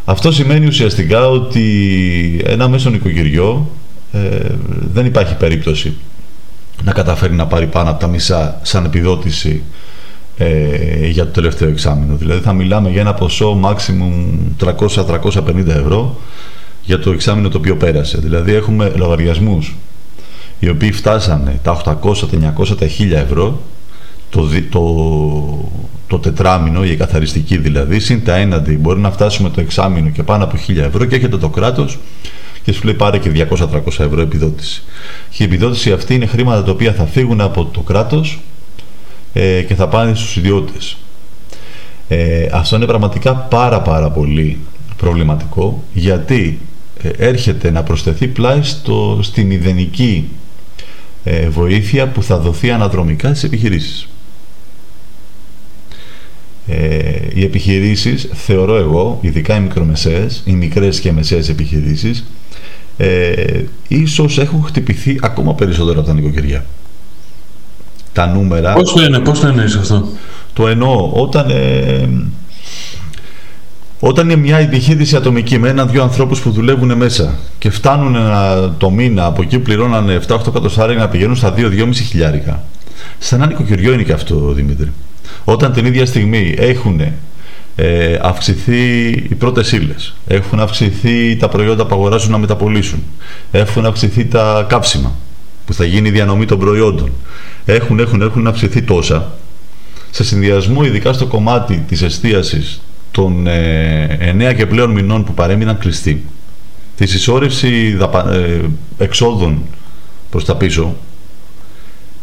Αυτό 0.04 0.32
σημαίνει 0.32 0.66
ουσιαστικά 0.66 1.28
ότι 1.28 2.40
ένα 2.44 2.68
μέσο 2.68 2.90
νοικοκυριό 2.90 3.70
ε, 4.12 4.18
δεν 4.92 5.06
υπάρχει 5.06 5.36
περίπτωση 5.36 5.96
να 6.84 6.92
καταφέρει 6.92 7.34
να 7.34 7.46
πάρει 7.46 7.66
πάνω 7.66 7.90
από 7.90 8.00
τα 8.00 8.06
μισά 8.06 8.60
σαν 8.62 8.84
επιδότηση 8.84 9.62
ε, 10.36 11.06
για 11.08 11.24
το 11.24 11.30
τελευταίο 11.30 11.68
εξάμεινο. 11.68 12.16
Δηλαδή 12.16 12.40
θα 12.40 12.52
μιλάμε 12.52 12.90
για 12.90 13.00
ένα 13.00 13.14
ποσό 13.14 13.60
maximum 13.64 14.64
300-350 14.64 15.66
ευρώ 15.66 16.20
για 16.82 16.98
το 16.98 17.10
εξάμεινο 17.10 17.48
το 17.48 17.58
οποίο 17.58 17.76
πέρασε. 17.76 18.18
Δηλαδή 18.18 18.54
έχουμε 18.54 18.92
λογαριασμούς 18.96 19.74
οι 20.58 20.68
οποίοι 20.68 20.92
φτάσανε 20.92 21.60
τα 21.62 21.82
800, 21.84 22.18
τα 22.18 22.54
900, 22.58 22.76
τα 22.78 22.86
1000 22.98 23.10
ευρώ 23.12 23.60
το, 24.30 24.48
το, 24.70 24.82
το 26.06 26.18
τετράμινο, 26.18 26.84
η 26.84 26.90
εκαθαριστική 26.90 27.56
δηλαδή, 27.56 28.00
συν 28.00 28.24
τα 28.24 28.36
έναντι 28.36 28.76
μπορεί 28.76 29.00
να 29.00 29.10
φτάσουμε 29.10 29.50
το 29.50 29.60
εξάμεινο 29.60 30.08
και 30.08 30.22
πάνω 30.22 30.44
από 30.44 30.56
1000 30.68 30.76
ευρώ 30.76 31.04
και 31.04 31.16
έχετε 31.16 31.36
το 31.36 31.48
κράτος 31.48 31.98
και 32.62 32.72
σου 32.72 32.84
λέει 32.84 32.94
πάρε 32.94 33.18
και 33.18 33.46
200-300 33.50 33.86
ευρώ 33.86 34.20
επιδότηση. 34.20 34.82
Και 35.30 35.42
η 35.42 35.46
επιδότηση 35.46 35.92
αυτή 35.92 36.14
είναι 36.14 36.26
χρήματα 36.26 36.64
τα 36.64 36.70
οποία 36.70 36.92
θα 36.92 37.04
φύγουν 37.04 37.40
από 37.40 37.64
το 37.64 37.80
κράτος 37.80 38.40
ε, 39.32 39.62
και 39.62 39.74
θα 39.74 39.88
πάνε 39.88 40.14
στους 40.14 40.36
ιδιώτες. 40.36 40.96
Ε, 42.08 42.48
αυτό 42.52 42.76
είναι 42.76 42.86
πραγματικά 42.86 43.34
πάρα 43.34 43.80
πάρα 43.80 44.10
πολύ 44.10 44.58
προβληματικό 44.96 45.82
γιατί 45.92 46.58
ε, 47.02 47.08
έρχεται 47.08 47.70
να 47.70 47.82
προσθεθεί 47.82 48.26
πλάι 48.26 48.62
στο, 48.62 49.18
στην 49.22 49.50
ιδενική 49.50 50.28
ε, 51.28 51.48
βοήθεια 51.48 52.08
που 52.08 52.22
θα 52.22 52.38
δοθεί 52.38 52.70
αναδρομικά 52.70 53.28
στις 53.28 53.42
επιχειρήσεις. 53.42 54.08
Ε, 56.66 57.18
οι 57.34 57.44
επιχειρήσεις, 57.44 58.28
θεωρώ 58.32 58.76
εγώ, 58.76 59.18
ειδικά 59.20 59.56
οι 59.56 59.60
μικρομεσαίες, 59.60 60.42
οι 60.44 60.52
μικρές 60.52 61.00
και 61.00 61.12
μεσαίες 61.12 61.48
επιχειρήσεις, 61.48 62.24
ε, 62.96 63.62
ίσως 63.88 64.38
έχουν 64.38 64.62
χτυπηθεί 64.62 65.18
ακόμα 65.22 65.54
περισσότερο 65.54 65.98
από 65.98 66.08
τα 66.08 66.14
νοικοκυριά 66.14 66.64
τα 68.12 68.26
νούμερα. 68.26 68.72
Πώς 68.72 68.92
το 68.92 69.02
είναι, 69.02 69.18
πώς 69.18 69.40
το 69.40 69.46
εννοείς 69.46 69.76
αυτό; 69.76 70.08
Το 70.52 70.68
εννοώ 70.68 71.10
όταν, 71.12 71.50
ε, 71.50 72.08
όταν 74.00 74.30
είναι 74.30 74.40
μια 74.40 74.56
επιχείρηση 74.56 75.16
ατομική 75.16 75.58
με 75.58 75.68
έναν-δυο 75.68 76.02
ανθρώπους 76.02 76.40
που 76.40 76.50
δουλεύουν 76.50 76.96
μέσα 76.96 77.38
και 77.58 77.70
φτάνουν 77.70 78.14
ένα, 78.14 78.74
το 78.78 78.90
μήνα 78.90 79.24
από 79.24 79.42
εκεί 79.42 79.56
που 79.56 79.62
πληρώνανε 79.62 80.20
7-8 80.28 80.46
εκατοστάρια 80.46 80.96
να 80.96 81.08
πηγαίνουν 81.08 81.36
στα 81.36 81.54
2-2,5 81.56 81.92
χιλιάρικα. 81.92 82.62
Σε 83.18 83.34
ένα 83.34 83.46
νοικοκυριό 83.46 83.92
είναι 83.92 84.02
και 84.02 84.12
αυτό, 84.12 84.52
Δημήτρη. 84.52 84.92
Όταν 85.44 85.72
την 85.72 85.86
ίδια 85.86 86.06
στιγμή 86.06 86.54
έχουν 86.58 87.00
ε, 87.76 88.18
αυξηθεί 88.22 89.08
οι 89.08 89.34
πρώτες 89.38 89.72
ύλες. 89.72 90.14
Έχουν 90.26 90.60
αυξηθεί 90.60 91.36
τα 91.36 91.48
προϊόντα 91.48 91.86
που 91.86 91.94
αγοράζουν 91.94 92.30
να 92.30 92.38
μεταπολίσουν. 92.38 93.02
Έχουν 93.50 93.86
αυξηθεί 93.86 94.24
τα 94.24 94.66
κάψιμα 94.68 95.14
που 95.66 95.74
θα 95.74 95.84
γίνει 95.84 96.08
η 96.08 96.10
διανομή 96.10 96.44
των 96.44 96.58
προϊόντων. 96.58 97.12
Έχουν, 97.64 97.98
έχουν, 97.98 98.22
έχουν 98.22 98.46
αυξηθεί 98.46 98.82
τόσα. 98.82 99.32
Σε 100.10 100.24
συνδυασμό, 100.24 100.84
ειδικά 100.84 101.12
στο 101.12 101.26
κομμάτι 101.26 101.84
της 101.88 102.02
εστίασης 102.02 102.80
των 103.16 103.46
ε, 103.46 104.34
9 104.50 104.54
και 104.56 104.66
πλέον 104.66 104.90
μηνών 104.90 105.24
που 105.24 105.34
παρέμειναν 105.34 105.78
κλειστοί, 105.78 106.24
της 106.96 107.10
συσσόρευση 107.10 107.96
ε, 108.32 108.60
εξόδων 108.98 109.62
προς 110.30 110.44
τα 110.44 110.56
πίσω, 110.56 110.96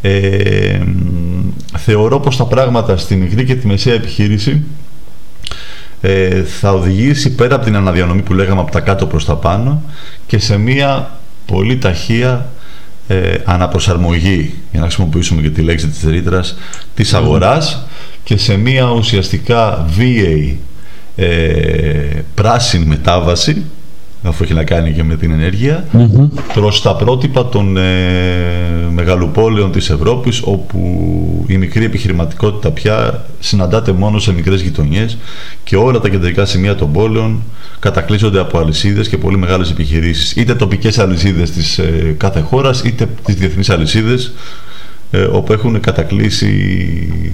ε, 0.02 0.82
θεωρώ 1.78 2.20
πως 2.20 2.38
τα 2.38 2.46
πράγματα 2.46 2.98
στην 2.98 3.20
μικρή 3.20 3.46
και 3.46 3.56
τη 3.56 3.68
μεσαία 3.68 3.94
επιχείρηση 3.94 4.64
ε, 6.02 6.44
θα 6.44 6.72
οδηγήσει 6.72 7.36
πέρα 7.36 7.56
από 7.56 7.66
την 7.66 7.76
αναδιανομή 7.76 8.22
που 8.22 8.34
λέγαμε 8.34 8.62
από 8.62 8.72
τα 8.72 8.80
κάτω 8.80 9.06
προς 9.08 9.26
τα 9.26 9.36
πάνω 9.36 9.84
και 10.28 10.40
σε 10.40 10.58
μία 10.58 11.12
πολύ 11.46 11.78
ταχεία 11.78 12.50
ε, 13.08 13.34
αναπροσαρμογή, 13.46 14.54
για 14.72 14.80
να 14.80 14.86
χρησιμοποιήσουμε 14.86 15.42
και 15.42 15.50
τη 15.50 15.62
λέξη 15.62 15.88
της 15.88 16.04
ρήτρας, 16.04 16.58
της 16.96 17.14
αγοράς 17.14 17.86
και 18.24 18.38
σε 18.38 18.58
μία 18.58 18.92
ουσιαστικά 18.92 19.86
βίαιη 19.90 20.60
ε, 21.16 22.22
πράσινη 22.36 22.86
μετάβαση 22.86 23.64
αφού 24.24 24.44
έχει 24.44 24.54
να 24.54 24.64
κάνει 24.64 24.92
και 24.94 25.04
με 25.04 25.16
την 25.16 25.32
ενέργεια, 25.32 25.86
mm 25.94 26.30
προς 26.54 26.82
τα 26.82 26.96
πρότυπα 26.96 27.50
των 27.50 27.78
ε, 27.78 27.82
μεγαλοπόλεων 28.94 29.72
της 29.72 29.90
Ευρώπης, 29.90 30.42
όπου 30.44 30.80
η 31.48 31.58
μικρή 31.58 31.86
επιχειρηματικότητα 31.86 32.72
πια 32.72 33.26
συναντάται 33.40 33.92
μόνο 33.92 34.20
σε 34.20 34.34
μικρές 34.34 34.62
γειτονιές 34.62 35.18
και 35.64 35.76
όλα 35.76 36.00
τα 36.00 36.10
κεντρικά 36.10 36.46
σημεία 36.46 36.76
των 36.76 36.92
πόλεων 36.92 37.44
κατακλείζονται 37.80 38.40
από 38.40 38.60
αλυσίδες 38.60 39.10
και 39.10 39.18
πολύ 39.18 39.38
μεγάλες 39.38 39.72
επιχειρήσεις. 39.72 40.32
Είτε 40.32 40.56
τοπικές 40.56 41.00
αλυσίδες 41.00 41.52
της 41.52 41.78
ε, 41.78 42.16
κάθε 42.18 42.40
χώρας, 42.40 42.82
είτε 42.84 43.08
τις 43.26 43.36
διεθνείς 43.36 43.70
αλυσίδες, 43.70 44.34
ε, 45.12 45.22
όπου 45.22 45.54
έχουν 45.54 45.80
κατακλείσει 45.80 47.32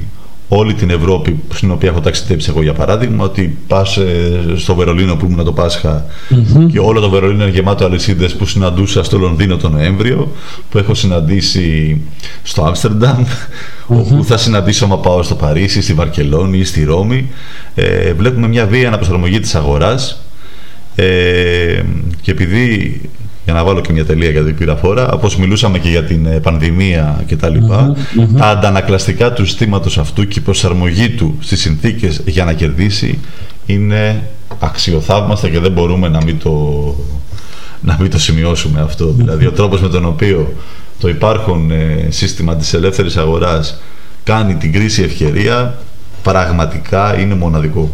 όλη 0.52 0.74
την 0.74 0.90
Ευρώπη 0.90 1.40
στην 1.54 1.72
οποία 1.72 1.90
έχω 1.90 2.00
ταξιδέψει 2.00 2.50
εγώ 2.50 2.62
για 2.62 2.74
παράδειγμα 2.74 3.24
ότι 3.24 3.58
πας 3.68 3.98
ε, 3.98 4.42
στο 4.56 4.76
Βερολίνο 4.76 5.16
που 5.16 5.26
ήμουν 5.26 5.46
το 5.46 5.52
πασχα 5.52 6.06
και 6.72 6.80
όλο 6.80 7.00
το 7.00 7.10
Βερολίνο 7.10 7.44
είναι 7.44 7.52
γεμάτο 7.52 7.86
αλυσίδες 7.86 8.36
που 8.36 8.46
συναντούσα 8.46 9.04
στο 9.04 9.18
Λονδίνο 9.18 9.58
τον 9.58 9.72
Νοέμβριο 9.72 10.32
που 10.70 10.78
έχω 10.78 10.94
συναντήσει 10.94 12.02
στο 12.44 12.64
αμστερνταμ 12.64 13.24
όπου 13.88 14.24
θα 14.24 14.38
συναντήσω 14.38 14.86
άμα 14.86 14.98
πάω 14.98 15.24
στο 15.24 15.36
Παρίσι, 15.36 15.82
στη 15.82 15.94
Βαρκελόνη 15.94 16.58
ή 16.58 16.64
στη 16.64 16.84
Ρώμη. 16.84 17.30
Ε, 17.76 18.14
βλέπουμε 18.14 18.48
μια 18.48 18.66
βία 18.66 18.88
αναπροσαρμογή 18.88 19.40
της 19.40 19.56
αγοράς. 19.56 20.22
Ε, 20.96 21.82
και 22.22 22.32
επειδή 22.32 23.02
για 23.50 23.58
να 23.58 23.64
βάλω 23.64 23.82
και 23.82 23.94
μια 23.94 24.06
τελεία 24.06 24.30
για 24.30 24.44
την 24.44 24.56
πυραφόρα, 24.56 25.12
όπως 25.12 25.38
μιλούσαμε 25.38 25.80
και 25.80 25.90
για 25.90 26.04
την 26.04 26.26
ε, 26.26 26.40
πανδημία 26.40 27.24
και 27.26 27.36
τα 27.36 27.50
λοιπα 27.50 27.96
τα 28.38 28.46
αντανακλαστικά 28.46 29.34
του 29.34 29.46
συστήματος 29.46 29.98
αυτού 29.98 30.28
και 30.28 30.40
η 30.40 30.42
προσαρμογή 30.42 31.10
του 31.10 31.38
στις 31.40 31.62
συνθήκες 31.62 32.22
για 32.26 32.46
να 32.46 32.54
κερδίσει 32.54 33.20
είναι 33.66 34.24
αξιοθαύμαστα 34.60 35.50
και 35.50 35.60
δεν 35.60 35.72
μπορούμε 35.72 36.08
να 36.08 36.24
μην 36.24 36.40
το, 36.40 36.96
να 37.82 37.98
μην 38.00 38.12
το 38.12 38.20
σημειώσουμε 38.20 38.82
αυτό. 38.82 39.06
Δηλαδή 39.06 39.46
ο 39.46 39.52
τρόπος 39.52 39.82
με 39.82 39.90
τον 39.90 40.06
οποίο 40.06 40.54
το 41.00 41.08
υπάρχον 41.08 41.72
ε, 41.72 42.08
σύστημα 42.10 42.56
της 42.56 42.74
ελεύθερης 42.74 43.18
αγοράς 43.18 43.82
κάνει 44.24 44.56
την 44.56 44.74
κρίση 44.74 45.02
ευκαιρία 45.02 45.78
πραγματικά 46.24 47.20
είναι 47.20 47.36
μοναδικό. 47.36 47.94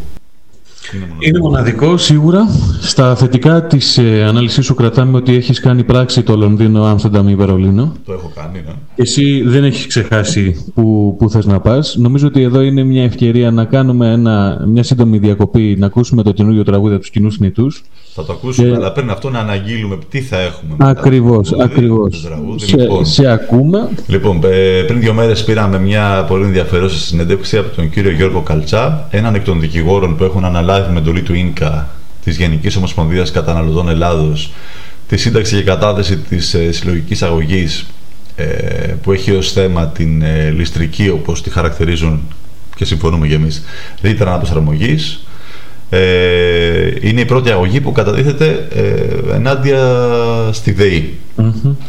Είναι 1.19 1.39
μοναδικό. 1.39 1.97
σίγουρα. 1.97 2.47
Στα 2.81 3.15
θετικά 3.15 3.63
της 3.63 3.97
ε, 3.97 4.23
ανάλυσης 4.27 4.65
σου 4.65 4.75
κρατάμε 4.75 5.17
ότι 5.17 5.35
έχεις 5.35 5.59
κάνει 5.59 5.83
πράξη 5.83 6.23
το 6.23 6.35
Λονδίνο, 6.35 6.83
Άμστερνταμ 6.83 7.27
ή 7.27 7.35
Βερολίνο. 7.35 7.93
Το 8.05 8.13
έχω 8.13 8.31
κάνει, 8.35 8.63
ναι. 8.65 8.73
Εσύ 8.95 9.43
δεν 9.45 9.63
έχεις 9.63 9.87
ξεχάσει 9.87 10.65
που, 10.73 11.15
που 11.19 11.29
θες 11.29 11.45
να 11.45 11.59
πας. 11.59 11.95
Νομίζω 11.99 12.27
ότι 12.27 12.41
εδώ 12.41 12.61
είναι 12.61 12.83
μια 12.83 13.03
ευκαιρία 13.03 13.51
να 13.51 13.65
κάνουμε 13.65 14.11
ένα, 14.11 14.63
μια 14.67 14.83
σύντομη 14.83 15.17
διακοπή, 15.17 15.75
να 15.79 15.85
ακούσουμε 15.85 16.23
το 16.23 16.31
καινούριο 16.31 16.63
τραγούδι 16.63 16.93
από 16.93 17.01
τους 17.01 17.11
κοινούς 17.11 17.39
νητούς. 17.39 17.83
Θα 18.13 18.25
το 18.25 18.33
ακούσουμε, 18.33 18.67
και... 18.67 18.75
αλλά 18.75 18.91
πρέπει 18.91 19.11
αυτό 19.11 19.29
να 19.29 19.39
αναγγείλουμε 19.39 19.97
τι 20.09 20.21
θα 20.21 20.37
έχουμε. 20.39 20.75
Ακριβώς, 20.77 21.53
ακριβώς. 21.53 22.27
Σε, 22.55 22.77
λοιπόν, 22.77 23.05
σε 23.05 23.31
ακούμε. 23.31 23.89
Λοιπόν, 24.07 24.39
πριν 24.87 24.99
δύο 24.99 25.13
μέρες 25.13 25.43
πήραμε 25.43 25.79
μια 25.79 26.25
πολύ 26.27 26.43
ενδιαφέρουσα 26.43 26.97
συνέντευξη 26.97 27.57
από 27.57 27.75
τον 27.75 27.89
κύριο 27.89 28.11
Γιώργο 28.11 28.41
Καλτσά, 28.41 29.07
έναν 29.11 29.35
εκ 29.35 29.43
των 29.43 29.59
δικηγόρων 29.59 30.17
που 30.17 30.23
έχουν 30.23 30.45
αναλάβει 30.45 30.73
αναλάβει 30.75 30.93
με 30.93 30.99
εντολή 30.99 31.21
του 31.21 31.33
ΙΝΚΑ, 31.33 31.89
της 32.23 32.37
Γενικής 32.37 32.75
Ομοσπονδίας 32.75 33.31
Καταναλωτών 33.31 33.89
Ελλάδος, 33.89 34.53
τη 35.07 35.17
σύνταξη 35.17 35.55
και 35.55 35.63
κατάθεση 35.63 36.17
της 36.17 36.53
ε, 36.53 36.71
συλλογικής 36.71 37.23
αγωγής 37.23 37.85
ε, 38.35 38.45
που 39.01 39.11
έχει 39.11 39.31
ως 39.31 39.51
θέμα 39.51 39.87
την 39.87 40.21
ε, 40.21 40.49
ληστρική, 40.49 41.09
όπως 41.09 41.43
τη 41.43 41.49
χαρακτηρίζουν 41.49 42.21
και 42.75 42.85
συμφωνούμε 42.85 43.27
κι 43.27 43.33
εμείς, 43.33 43.63
ρήτρα 44.01 44.29
αναπροσαρμογής. 44.29 45.25
Ε, 45.89 46.91
είναι 47.01 47.21
η 47.21 47.25
πρώτη 47.25 47.51
αγωγή 47.51 47.81
που 47.81 47.91
καταδίθεται 47.91 48.67
ε, 48.75 49.35
ενάντια 49.35 49.79
στη 50.51 50.71
ΔΕΗ. 50.71 51.17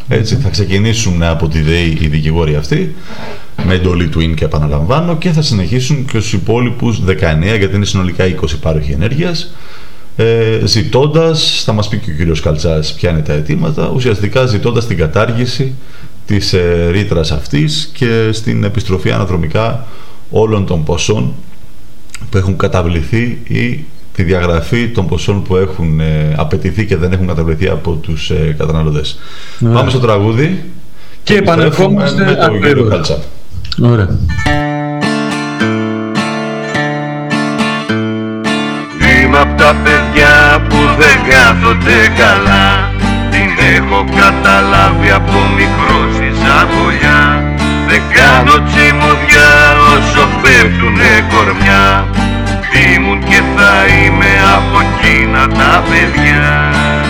Έτσι, 0.08 0.36
θα 0.36 0.48
ξεκινήσουν 0.48 1.22
από 1.22 1.48
τη 1.48 1.60
ΔΕΗ 1.60 1.98
οι 2.00 2.06
δικηγόροι 2.06 2.56
αυτοί 2.56 2.94
με 3.66 3.74
εντολή 3.74 4.08
του 4.08 4.20
ΙΝΚ 4.20 4.40
επαναλαμβάνω 4.40 5.16
και 5.16 5.30
θα 5.30 5.42
συνεχίσουν 5.42 6.04
και 6.04 6.18
στους 6.18 6.32
υπόλοιπους 6.32 7.02
19 7.06 7.12
γιατί 7.58 7.76
είναι 7.76 7.84
συνολικά 7.84 8.24
20 8.24 8.34
πάροχοι 8.60 8.92
ενέργειας 8.92 9.50
ε, 10.16 10.60
ζητώντας, 10.64 11.62
θα 11.64 11.72
μας 11.72 11.88
πει 11.88 11.98
και 11.98 12.10
ο 12.10 12.14
κύριος 12.14 12.40
Καλτσάς 12.40 12.94
ποια 12.94 13.10
είναι 13.10 13.20
τα 13.20 13.32
αιτήματα, 13.32 13.90
ουσιαστικά 13.94 14.46
ζητώντας 14.46 14.86
την 14.86 14.96
κατάργηση 14.96 15.74
της 16.26 16.52
ε, 16.52 16.88
ρήτρας 16.90 17.32
αυτής 17.32 17.90
και 17.92 18.28
στην 18.32 18.64
επιστροφή 18.64 19.10
αναδρομικά 19.10 19.86
όλων 20.30 20.66
των 20.66 20.84
ποσών 20.84 21.32
που 22.30 22.38
έχουν 22.38 22.56
καταβληθεί 22.56 23.38
ή 23.44 23.84
τη 24.16 24.22
διαγραφή 24.22 24.88
των 24.88 25.06
ποσών 25.06 25.42
που 25.42 25.56
έχουν 25.56 26.00
ε, 26.00 26.34
απαιτηθεί 26.36 26.86
και 26.86 26.96
δεν 26.96 27.12
έχουν 27.12 27.26
καταβληθεί 27.26 27.68
από 27.68 27.92
τους 27.92 28.30
ε, 28.30 28.54
καταναλωτές. 28.58 29.18
Ναι. 29.58 29.72
Πάμε 29.72 29.90
στο 29.90 29.98
τραγούδι 29.98 30.64
και, 31.22 31.32
και 31.32 31.38
επανερχόμαστε 31.38 32.24
με 32.24 32.34
τον 32.34 32.62
κύριο 32.62 32.84
Καλτσά. 32.84 33.18
Ωραία. 33.82 34.08
Είμαι 39.22 39.38
απ' 39.38 39.58
τα 39.58 39.76
παιδιά 39.84 40.66
που 40.68 40.76
δεν 40.98 41.16
κάθονται 41.30 41.98
καλά 42.22 42.68
Την 43.30 43.50
έχω 43.76 44.04
καταλάβει 44.20 45.10
από 45.10 45.38
μικρό 45.56 45.98
στη 46.14 46.28
ζαβολιά 46.42 47.22
Δεν 47.88 48.02
κάνω 48.18 48.54
τσιμουδιά 48.68 49.52
όσο 49.94 50.22
πέφτουνε 50.42 51.12
κορμιά 51.32 51.84
Ήμουν 52.94 53.24
και 53.24 53.42
θα 53.56 53.86
είμαι 53.86 54.32
από 54.56 54.78
εκείνα 54.80 55.46
τα 55.48 55.82
παιδιά 55.88 57.05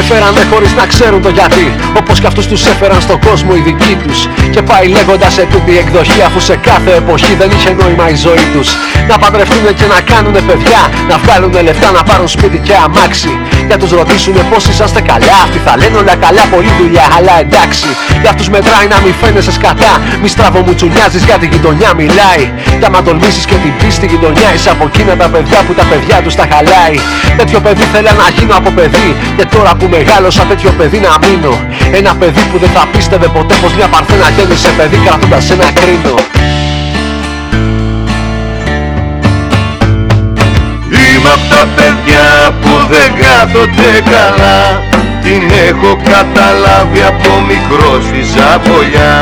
Με 0.00 0.04
φέρανε 0.04 0.42
χωρίς 0.52 0.72
να 0.80 0.86
ξέρουν 0.86 1.22
το 1.22 1.30
γιατί. 1.38 1.66
Όπως 2.00 2.20
κι 2.20 2.26
αυτούς 2.26 2.46
τους 2.46 2.66
έφεραν 2.72 3.00
στον 3.00 3.18
κόσμο 3.26 3.50
οι 3.58 3.62
δικοί 3.68 3.94
τους. 4.02 4.18
Και 4.54 4.62
πάει 4.62 4.86
λέγοντας 4.96 5.32
σε 5.32 5.44
τούτη 5.52 5.72
εκδοχή 5.82 6.20
Αφού 6.28 6.40
σε 6.40 6.56
κάθε 6.68 6.92
εποχή 7.00 7.32
δεν 7.40 7.50
είχε 7.54 7.70
νόημα 7.80 8.06
η 8.14 8.16
ζωή 8.26 8.46
τους. 8.54 8.68
Να 9.08 9.18
παντρευτούν 9.22 9.64
και 9.78 9.86
να 9.94 9.98
κάνουνε 10.10 10.40
παιδιά 10.48 10.80
Να 11.10 11.16
βγάλουν 11.22 11.52
λεφτά 11.68 11.88
να 11.98 12.02
πάρουν 12.08 12.28
σπίτι 12.36 12.58
και 12.66 12.74
αμάξι. 12.84 13.32
Για 13.68 13.78
τους 13.80 13.90
ρωτήσουνε 13.98 14.42
πως 14.50 14.62
είσαστε 14.70 15.00
καλά 15.10 15.36
Αυτοί 15.44 15.58
θα 15.66 15.72
λένε 15.80 15.96
όλα 16.02 16.14
καλά, 16.24 16.42
πολλή 16.54 16.72
δουλειά, 16.80 17.06
αλλά 17.16 17.34
εντάξει. 17.44 17.88
Για 18.22 18.30
αυτούς 18.32 18.48
μετράει 18.54 18.86
να 18.94 18.98
μην 19.04 19.14
φαίνεσαι 19.20 19.52
σκατά 19.58 19.92
Μη 20.22 20.28
στραβομουτσουνιάζεις 20.34 21.22
για 21.28 21.36
τη 21.40 21.46
γειτονιά 21.52 21.90
μιλάει. 22.00 22.44
Για 22.80 22.90
μα 22.92 23.00
τολμήσεις 23.06 23.44
και 23.50 23.56
την 23.64 23.72
πίστη 23.80 24.06
γειτονιά 24.12 24.48
Είσαι 24.54 24.70
από 24.74 24.84
εκείνα 24.90 25.12
τα 25.22 25.28
παιδιά 25.32 25.58
που 25.66 25.72
τα 25.78 25.84
παιδιά 25.90 26.16
τους 26.24 26.34
τα 26.40 26.44
χαλάει. 26.52 26.96
Τέτοιο 27.40 27.58
παιδί 27.64 27.84
θέλει 27.92 28.10
να 28.22 28.28
γίνω 28.36 28.54
από 28.60 28.70
παιδί 28.78 29.08
Και 29.38 29.46
τώρα 29.54 29.72
που 29.78 29.86
μεγάλωσα 29.90 30.42
τέτοιο 30.42 30.70
παιδί 30.78 30.98
να 30.98 31.12
μείνω. 31.22 31.54
Ένα 31.92 32.14
παιδί 32.14 32.42
που 32.50 32.58
δεν 32.58 32.70
θα 32.74 32.86
πίστευε 32.92 33.26
ποτέ 33.26 33.54
πως 33.62 33.72
μια 33.74 33.88
παρθένα 33.88 34.28
γέννησε 34.36 34.70
παιδί 34.76 34.96
κρατώντας 35.04 35.50
ένα 35.50 35.68
κρίνο. 35.78 36.14
Είμαι 41.00 41.30
απ' 41.36 41.48
τα 41.54 41.62
παιδιά 41.76 42.26
που 42.60 42.72
δεν 42.92 43.08
κάθονται 43.22 43.90
καλά. 44.12 44.60
Την 45.22 45.42
έχω 45.68 45.90
καταλάβει 46.12 47.02
από 47.12 47.30
μικρός 47.48 48.04
στη 48.08 48.22
ζαπολιά 48.34 49.14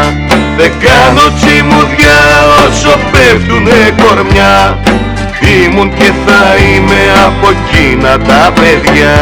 Δεν 0.57 0.73
κάνω 0.87 1.25
τσιμουδιά 1.39 2.23
όσο 2.65 2.99
πέφτουνε 3.11 3.81
κορμιά. 4.03 4.79
Ήμουν 5.65 5.95
και 5.95 6.11
θα 6.27 6.43
είμαι 6.57 7.03
από 7.27 7.49
εκείνα 7.57 8.19
τα 8.19 8.53
παιδιά 8.61 9.17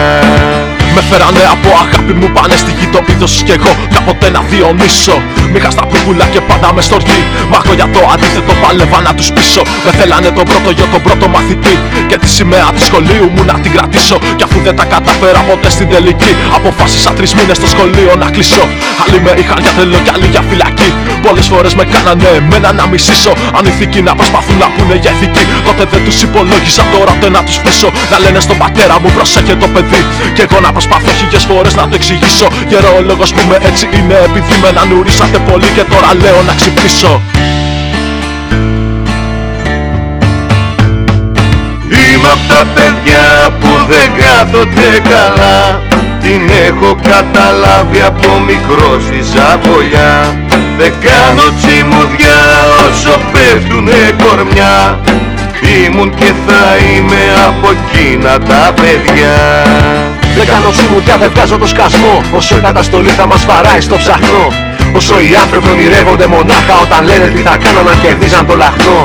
με 0.95 1.01
φέρανε 1.11 1.43
από 1.55 1.69
αγάπη 1.83 2.13
μου 2.21 2.29
πάνε 2.37 2.57
στη 2.63 2.73
γη 2.79 2.87
το 2.87 3.01
κι 3.47 3.55
εγώ 3.59 3.73
ποτέ 4.07 4.29
να 4.31 4.41
διονύσω 4.51 5.17
Μήχα 5.53 5.71
στα 5.71 5.85
πουκουλά 5.87 6.27
και 6.33 6.41
πάντα 6.41 6.69
με 6.77 6.83
στοργή 6.89 7.23
Μα 7.51 7.59
εγώ 7.65 7.75
για 7.75 7.89
το 7.95 8.01
αντίθετο 8.15 8.53
πάλευα 8.63 8.99
να 9.07 9.13
τους 9.19 9.29
πείσω. 9.35 9.63
Με 9.85 9.91
θέλανε 9.99 10.31
τον 10.37 10.45
πρώτο 10.51 10.71
γιο 10.77 10.87
τον 10.95 11.03
πρώτο 11.07 11.27
μαθητή. 11.35 11.75
Και 12.09 12.17
τη 12.23 12.29
σημαία 12.37 12.69
του 12.75 12.83
σχολείου 12.89 13.27
μου 13.35 13.43
να 13.51 13.55
την 13.63 13.71
κρατήσω. 13.77 14.17
Κι 14.37 14.45
αφού 14.47 14.59
δεν 14.67 14.75
τα 14.79 14.85
κατάφερα 14.85 15.41
ποτέ 15.49 15.69
στην 15.77 15.89
τελική 15.93 16.33
Αποφάσισα 16.57 17.11
τρεις 17.19 17.35
μήνες 17.37 17.57
στο 17.57 17.69
σχολείο 17.75 18.13
να 18.23 18.27
κλείσω. 18.35 18.65
Άλλοι 19.03 19.19
με 19.25 19.33
είχαν 19.41 19.59
για 19.65 19.73
θέλω 19.77 19.99
κι 20.05 20.11
άλλοι 20.15 20.29
για 20.35 20.43
φυλακή. 20.49 20.91
Πολλές 21.27 21.47
φορές 21.53 21.75
με 21.79 21.85
κάνανε 21.95 22.29
εμένα 22.41 22.69
να 22.79 22.85
μισήσω. 22.91 23.33
Αν 23.57 23.65
ηθικοί 23.71 24.01
να 24.09 24.15
προσπαθούν 24.19 24.57
να 24.65 24.69
πούνε 24.75 24.95
για 25.03 25.11
ηθική. 25.17 25.45
Τότε 25.67 25.83
δεν 25.93 26.01
τους 26.07 26.19
υπολόγισα 26.27 26.83
τώρα 26.93 27.11
ούτε 27.17 27.29
να 27.37 27.41
τους 27.47 27.57
πείσω. 27.65 27.89
Να 28.11 28.17
λένε 28.25 28.41
στον 28.47 28.57
πατέρα 28.63 28.95
μου 29.01 29.11
προσέχε 29.17 29.55
το 29.63 29.69
παιδί 29.75 30.03
Και 30.37 30.43
εγώ 30.47 30.59
να 30.67 30.71
προσπαθώ 30.77 31.11
χίλιες 31.19 31.45
φορές 31.51 31.75
να 31.81 31.85
το 31.89 31.95
εξηγήσω. 32.01 32.47
Γερόλογος 32.71 33.31
που 33.35 33.43
με 33.51 33.57
έτσι 33.69 33.85
είναι 33.97 34.15
επειδή 34.25 34.55
με 34.63 34.95
νουρίσατε 34.95 35.39
πολύ 35.39 35.69
Και 35.75 35.85
τώρα 35.93 36.11
λέω 36.23 36.43
να 36.43 36.55
ξυπνήσω. 36.55 37.21
Είμαι 41.89 42.29
απ' 42.37 42.49
τα 42.49 42.63
παιδιά 42.75 43.27
που 43.61 43.69
δεν 43.89 44.09
κάθονται 44.23 44.91
καλά. 45.13 45.83
Την 46.21 46.43
έχω 46.67 46.97
καταλάβει 47.11 48.01
από 48.07 48.29
μικρό 48.47 49.01
στη 49.07 49.21
ζαβολιά. 49.33 50.39
Δεν 50.79 50.93
κάνω 51.01 51.47
τσιμουδιά 51.59 52.41
όσο 52.87 53.19
πέφτουνε 53.33 54.01
κορμιά. 54.23 54.99
Ήμουν 55.85 56.15
και 56.15 56.33
θα 56.47 56.65
είμαι 56.77 57.23
από 57.47 57.69
εκείνα 57.77 58.39
τα 58.39 58.75
παιδιά 58.77 59.37
Δεν 60.39 60.47
κάνω 60.47 60.71
τσιμουδιά, 60.71 61.17
δεν 61.23 61.31
βγάζω 61.35 61.57
το 61.59 61.67
σκασμό. 61.67 62.15
Όσο 62.39 62.57
η 62.57 62.61
καταστολή 62.61 63.13
θα 63.19 63.27
μας 63.27 63.43
βαράει 63.47 63.81
στο 63.81 63.97
ψαχνό. 63.97 64.45
Όσο 64.99 65.15
οι 65.21 65.31
άνθρωποι 65.43 65.69
ονειρεύονται 65.75 66.27
μονάχα 66.35 66.75
όταν 66.85 67.01
λένε 67.09 67.27
τι 67.35 67.41
θα 67.49 67.55
κάνουν 67.63 67.85
να 67.91 67.95
κερδίζαν 68.03 68.47
το 68.47 68.55
λαχνό. 68.63 68.99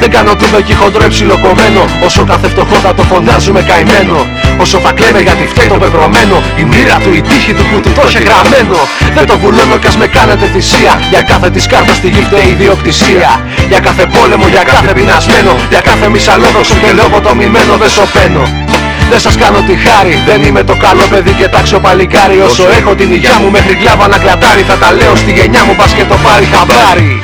Δεν 0.00 0.10
κάνω 0.10 0.32
τούμπε 0.40 0.60
και 0.66 0.74
χοντρό 0.80 1.06
ψιλοκομμένο 1.14 1.82
Όσο 2.06 2.22
κάθε 2.30 2.46
φτωχό 2.52 2.76
θα 2.84 2.94
το 2.94 3.02
φωνάζουμε 3.10 3.60
καημένο. 3.70 4.16
Όσο 4.64 4.76
θα 4.84 4.90
κλαίμε 4.96 5.20
γιατί 5.26 5.44
φταίει 5.52 5.68
το 5.74 5.78
πεπρωμένο. 5.82 6.36
Η 6.62 6.64
μοίρα 6.70 6.96
του, 7.02 7.10
η 7.18 7.20
τύχη 7.28 7.52
του 7.56 7.64
που 7.70 7.76
του 7.84 7.90
το 7.96 8.02
είχε 8.08 8.20
γραμμένο. 8.28 8.78
Δεν 9.16 9.26
το 9.30 9.34
βουλώνω 9.42 9.76
κι 9.82 9.88
ας 9.92 9.96
με 10.00 10.06
κάνετε 10.16 10.44
θυσία. 10.54 10.94
Για 11.12 11.22
κάθε 11.30 11.48
της 11.54 11.66
κάρτας 11.72 11.96
στη 12.00 12.08
γη 12.14 12.22
φταίει 12.28 12.46
η 12.50 12.54
ιδιοκτησία. 12.56 13.30
Για 13.70 13.80
κάθε 13.86 14.04
πόλεμο, 14.14 14.46
για 14.54 14.64
κάθε 14.72 14.90
πεινασμένο. 14.96 15.52
Για 15.72 15.80
κάθε 15.88 16.06
μισαλόδοξο 16.14 16.74
και 16.82 16.90
λογοτομημένο 17.00 17.72
δεν 17.82 17.90
σωπαίνω 17.96 18.44
δεν 19.10 19.20
σας 19.20 19.36
κάνω 19.36 19.60
τη 19.68 19.74
χάρη, 19.84 20.22
δεν 20.26 20.42
είμαι 20.42 20.62
το 20.62 20.76
καλό 20.76 21.04
παιδί 21.10 21.32
και 21.32 21.48
τάξιο 21.48 21.78
παλικάρι. 21.80 22.40
Όσο 22.40 22.64
έχω 22.78 22.94
την 22.94 23.12
υγειά 23.12 23.38
μου 23.40 23.50
μέχρι 23.50 23.74
κλάβα 23.74 24.08
να 24.08 24.18
κλατάρει 24.18 24.62
Θα 24.62 24.76
τα 24.76 24.92
λέω 24.92 25.16
στη 25.16 25.32
γενιά 25.32 25.64
μου 25.64 25.74
πας 25.76 25.92
και 25.92 26.04
το 26.04 26.16
πάρει 26.24 26.44
χαμπάρι. 26.52 27.22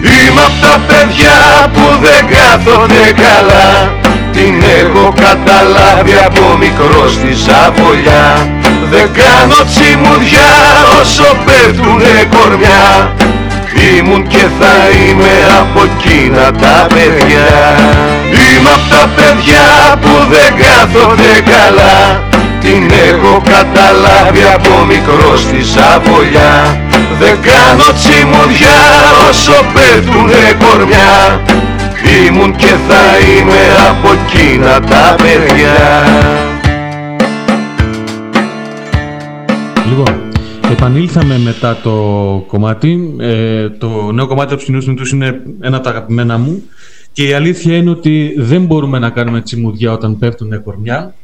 Είμαι 0.00 0.42
απ' 0.48 0.60
τα 0.66 0.74
παιδιά 0.88 1.38
που 1.74 1.84
δεν 2.04 2.22
κάθονται 2.34 3.04
καλά. 3.24 3.68
Την 4.36 4.62
έχω 4.80 5.12
καταλάβει 5.26 6.14
από 6.26 6.56
μικρός 6.56 7.12
στη 7.12 7.34
σαβολιά 7.44 8.48
Δεν 8.90 9.08
κάνω 9.12 9.58
τσιμουδιά 9.70 10.52
όσο 11.00 11.36
πέφτουνε 11.44 12.28
κορμιά 12.30 13.14
Ήμουν 13.92 14.26
και 14.26 14.44
θα 14.58 14.74
είμαι 14.98 15.34
από 15.60 15.80
εκείνα 15.90 16.50
τα 16.62 16.86
παιδιά. 16.94 17.50
Είμαι 18.44 18.70
απ' 18.76 18.88
τα 18.90 19.08
παιδιά 19.16 19.66
που 20.00 20.12
δεν 20.32 20.50
κάθονται 20.62 21.34
καλά. 21.52 22.22
Την 22.60 22.90
έχω 23.08 23.42
καταλάβει 23.54 24.42
από 24.54 24.84
μικρός 24.84 25.40
στη 25.40 25.64
σαβολιά 25.64 26.80
Δεν 27.18 27.36
κάνω 27.42 27.88
τσιμουδιά 27.98 28.82
όσο 29.28 29.64
πέφτουνε 29.74 30.42
κορμιά. 30.62 31.40
Ήμουν 32.26 32.56
και 32.56 32.72
θα 32.88 33.04
είμαι 33.26 33.62
από 33.88 34.08
εκείνα 34.12 34.80
τα 34.80 35.14
παιδιά. 35.22 36.04
Λοιπόν, 39.88 40.23
επανήλθαμε 40.74 41.38
μετά 41.38 41.80
το 41.82 41.92
κομμάτι. 42.46 43.14
Ε, 43.18 43.68
το 43.68 44.12
νέο 44.12 44.26
κομμάτι 44.26 44.54
από 44.54 44.64
τους 44.64 44.84
τους 44.84 45.12
είναι 45.12 45.42
ένα 45.60 45.76
από 45.76 45.84
τα 45.84 45.90
αγαπημένα 45.90 46.38
μου. 46.38 46.62
Και 47.12 47.28
η 47.28 47.32
αλήθεια 47.32 47.76
είναι 47.76 47.90
ότι 47.90 48.34
δεν 48.36 48.64
μπορούμε 48.64 48.98
να 48.98 49.10
κάνουμε 49.10 49.40
τσιμουδιά 49.40 49.92
όταν 49.92 50.18
πέφτουν 50.18 50.62
κορμιά. 50.62 51.14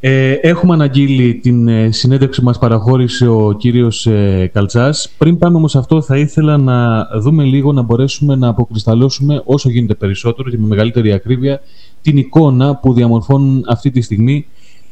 Ε, 0.00 0.32
έχουμε 0.32 0.74
αναγγείλει 0.74 1.34
την 1.34 1.68
ε, 1.68 1.92
συνέντευξη 1.92 2.40
που 2.40 2.46
μας 2.46 2.58
παραχώρησε 2.58 3.28
ο 3.28 3.52
κύριος 3.58 4.06
ε, 4.06 4.50
Καλτσάς. 4.52 5.10
Πριν 5.18 5.38
πάμε 5.38 5.56
όμως 5.56 5.76
αυτό 5.76 6.02
θα 6.02 6.16
ήθελα 6.16 6.56
να 6.56 7.08
δούμε 7.20 7.44
λίγο 7.44 7.72
να 7.72 7.82
μπορέσουμε 7.82 8.36
να 8.36 8.48
αποκρισταλώσουμε 8.48 9.42
όσο 9.44 9.70
γίνεται 9.70 9.94
περισσότερο 9.94 10.50
και 10.50 10.58
με 10.58 10.66
μεγαλύτερη 10.66 11.12
ακρίβεια 11.12 11.60
την 12.02 12.16
εικόνα 12.16 12.76
που 12.76 12.92
διαμορφώνουν 12.92 13.64
αυτή 13.68 13.90
τη 13.90 14.00
στιγμή 14.00 14.46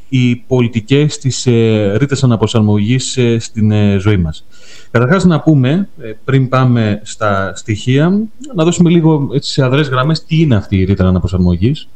οι 0.08 0.36
πολιτικές 0.36 1.18
της 1.18 1.46
ε, 1.46 1.94
ρήτας 1.96 2.24
αναπροσαρμογής 2.24 3.16
ε, 3.16 3.38
στην 3.38 3.70
ε, 3.70 3.98
ζωή 3.98 4.16
μας. 4.16 4.44
Καταρχάς 4.90 5.24
να 5.24 5.40
πούμε, 5.40 5.88
ε, 6.00 6.12
πριν 6.24 6.48
πάμε 6.48 7.00
στα 7.04 7.52
στοιχεία, 7.54 8.20
να 8.54 8.64
δώσουμε 8.64 8.90
λίγο 8.90 9.28
έτσι, 9.32 9.52
σε 9.52 9.64
αδρές 9.64 9.88
γραμμές 9.88 10.24
τι 10.24 10.40
είναι 10.40 10.56
αυτή 10.56 10.76
η 10.76 10.84
ρήτρα 10.84 11.08
αναπροσαρμογής. 11.08 11.88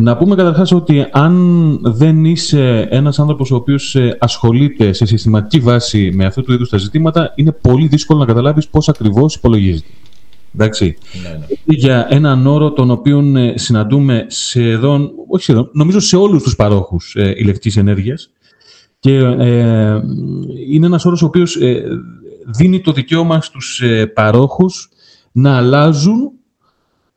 Να 0.00 0.16
πούμε 0.16 0.34
καταρχάς 0.34 0.72
ότι 0.72 1.06
αν 1.10 1.78
δεν 1.82 2.24
είσαι 2.24 2.86
ένας 2.90 3.18
άνθρωπος 3.18 3.50
ο 3.50 3.56
οποίος 3.56 3.94
ε, 3.94 4.16
ασχολείται 4.20 4.92
σε 4.92 5.06
συστηματική 5.06 5.60
βάση 5.60 6.10
με 6.14 6.24
αυτού 6.24 6.42
του 6.42 6.52
είδους 6.52 6.68
τα 6.68 6.76
ζητήματα, 6.76 7.32
είναι 7.34 7.52
πολύ 7.52 7.86
δύσκολο 7.86 8.18
να 8.18 8.26
καταλάβεις 8.26 8.68
πώς 8.68 8.88
ακριβώς 8.88 9.34
υπολογίζεται. 9.34 9.88
Εντάξει. 10.54 10.96
Ναι, 11.22 11.28
ναι. 11.28 11.46
Για 11.64 12.06
έναν 12.10 12.46
όρο 12.46 12.72
τον 12.72 12.90
οποίο 12.90 13.36
ε, 13.36 13.52
συναντούμε 13.56 14.26
σχεδόν, 14.28 15.12
όχι 15.28 15.42
σχεδόν, 15.42 15.70
νομίζω 15.72 16.00
σε 16.00 16.16
όλους 16.16 16.42
τους 16.42 16.56
παρόχους 16.56 17.14
ε, 17.16 17.34
ηλεκτρικής 17.36 17.76
ενέργειας 17.76 18.30
και 19.00 19.14
ε, 19.16 20.00
είναι 20.68 20.86
ένας 20.86 21.04
όρος 21.04 21.22
ο 21.22 21.26
οποίος 21.26 21.56
ε, 21.56 21.82
δίνει 22.46 22.80
το 22.80 22.92
δικαίωμα 22.92 23.40
στους 23.40 23.80
ε, 23.80 24.06
παρόχους 24.06 24.88
να 25.32 25.56
αλλάζουν 25.56 26.32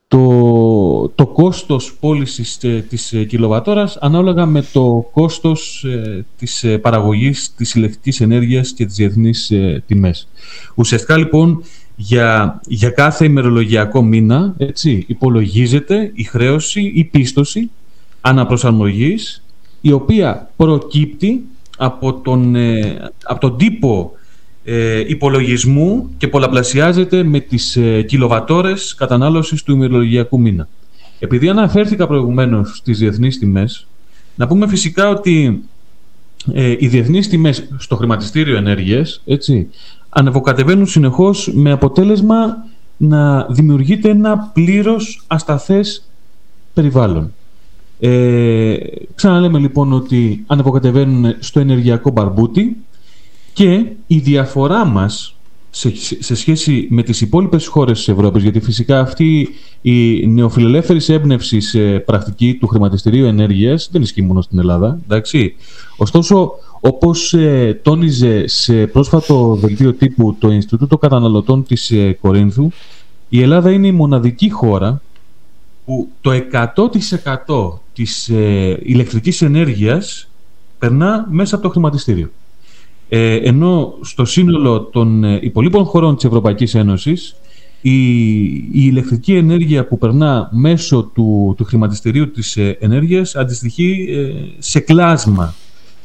το, 0.08 1.10
το 1.16 1.28
κόστος 1.28 1.94
πώλησης 2.00 2.58
ε, 2.64 2.86
της 2.90 3.14
ε, 3.14 3.24
κιλοβατόρας 3.24 3.98
ανάλογα 3.98 4.46
με 4.46 4.66
το 4.74 5.10
κόστος 5.12 5.84
ε, 5.84 6.26
της 6.38 6.64
ε, 6.64 6.78
παραγωγής 6.78 7.54
της 7.56 7.76
ηλεκτρικής 7.76 8.22
ενέργειας 8.22 8.72
και 8.72 8.86
τις 8.86 8.96
διεθνείς 8.96 9.52
ε, 9.52 9.84
τιμές. 9.88 10.28
Ουσιαστικά 10.76 11.18
λοιπόν 11.18 11.64
για, 12.02 12.62
για 12.68 12.90
κάθε 12.90 13.26
ημερολογιακό 13.26 14.02
μήνα 14.02 14.54
έτσι, 14.58 15.04
υπολογίζεται 15.08 16.12
η 16.14 16.24
χρέωση, 16.24 16.92
η 16.96 17.04
πίστοση 17.04 17.70
αναπροσαρμογής 18.22 19.44
η 19.82 19.92
οποία 19.92 20.50
προκύπτει 20.56 21.44
από 21.78 22.14
τον, 22.14 22.56
ε, 22.56 23.10
από 23.24 23.40
τον 23.40 23.58
τύπο 23.58 24.12
ε, 24.64 25.00
υπολογισμού 25.08 26.10
και 26.18 26.28
πολλαπλασιάζεται 26.28 27.24
με 27.24 27.40
τις 27.40 27.76
ε, 27.76 28.02
κιλοβατόρες 28.02 28.96
κατανάλωσης 28.96 29.64
του 29.64 29.72
ημερολογιακού 29.72 30.40
μήνα. 30.40 30.68
Επειδή 31.20 31.50
αναφέρθηκα 31.50 32.08
προηγουμένως 32.08 32.78
στις 32.78 33.00
διεθνείς 33.00 33.40
τιμές, 33.40 33.88
να 34.36 34.48
πούμε 34.48 34.68
φυσικά 34.68 35.10
ότι 35.10 35.64
ε, 36.54 36.76
οι 36.80 36.88
διεθνείς 36.88 37.28
τιμές 37.28 37.68
στο 37.78 37.96
χρηματιστήριο 37.96 38.56
ενέργειας 38.56 39.22
έτσι, 39.26 39.68
ανεβοκατεβαίνουν 40.14 40.88
συνεχώς 40.88 41.52
με 41.54 41.72
αποτέλεσμα 41.72 42.66
να 42.98 43.46
δημιουργείται 43.50 44.10
ένα 44.10 44.52
πλήρως 44.54 45.24
ασταθές 45.28 46.04
περιβάλλον. 46.74 47.34
Ε, 48.00 48.76
ξαναλέμε 49.16 49.60
λοιπόν 49.60 49.94
ότι 49.94 50.44
ανεβοκατεβαίνουν 50.48 51.36
στο 51.40 51.60
ενεργειακό 51.60 52.12
μπαρμπούτι 52.12 52.78
και 53.54 53.86
η 54.08 54.18
διαφορά 54.18 54.86
μας 54.86 55.36
σε, 55.70 55.92
σε 56.20 56.36
σχέση 56.36 56.88
με 56.90 57.04
τις 57.04 57.22
υπόλοιπες 57.22 57.68
χώρες 57.68 57.98
της 57.98 58.08
Ευρώπης, 58.08 58.44
γιατί 58.44 58.60
φυσικά 58.60 59.00
αυτή 59.00 59.50
η 59.82 60.28
νεοφιλελεύθερης 60.28 61.10
έμπνευση 61.10 61.60
σε 61.60 62.00
πρακτική 62.00 62.56
του 62.56 62.68
χρηματιστηρίου 62.68 63.26
ενέργειας 63.26 63.90
δεν 63.92 64.02
ισχύει 64.02 64.22
μόνο 64.22 64.42
στην 64.42 64.60
Ελλάδα, 64.60 65.00
εντάξει. 65.04 65.56
Ωστόσο, 65.98 66.52
όπως 66.82 67.34
ε, 67.34 67.80
τόνιζε 67.84 68.48
σε 68.48 68.88
πρόσφατο 68.88 69.56
δελτίο 69.62 69.94
τύπου 69.94 70.36
το 70.40 70.52
Ινστιτούτο 70.52 70.98
Καταναλωτών 70.98 71.64
της 71.66 71.92
ε, 71.92 72.18
Κορίνθου, 72.22 72.70
η 73.30 73.42
Ελλάδα 73.42 73.72
είναι 73.72 73.88
η 73.88 73.92
μοναδική 73.92 74.50
χώρα 74.50 75.02
που 75.86 76.10
το 76.22 76.32
100% 77.48 77.80
της 77.94 78.30
ε, 78.30 78.80
ηλεκτρικής 78.84 79.42
ενέργειας 79.42 80.30
περνά 80.80 81.28
μέσα 81.30 81.56
από 81.56 81.64
το 81.64 81.70
χρηματιστήριο. 81.70 82.30
Ε, 83.10 83.36
ενώ 83.36 83.94
στο 84.02 84.26
σύνολο 84.26 84.82
των 84.82 85.24
ε, 85.24 85.40
υπολείπων 85.42 85.86
χωρών 85.86 86.16
της 86.16 86.24
Ευρωπαϊκής 86.24 86.76
Ένωσης 86.76 87.36
η, 87.82 88.44
η 88.54 88.72
ηλεκτρική 88.72 89.36
ενέργεια 89.36 89.86
που 89.88 89.98
περνά 89.98 90.50
μέσω 90.52 91.12
του, 91.14 91.54
του 91.58 91.64
χρηματιστηρίου 91.64 92.32
της 92.32 92.58
ε, 92.58 92.78
ενέργειας 92.80 93.36
αντιστοιχεί 93.36 94.08
ε, 94.10 94.56
σε 94.60 94.80
κλάσμα 94.80 95.56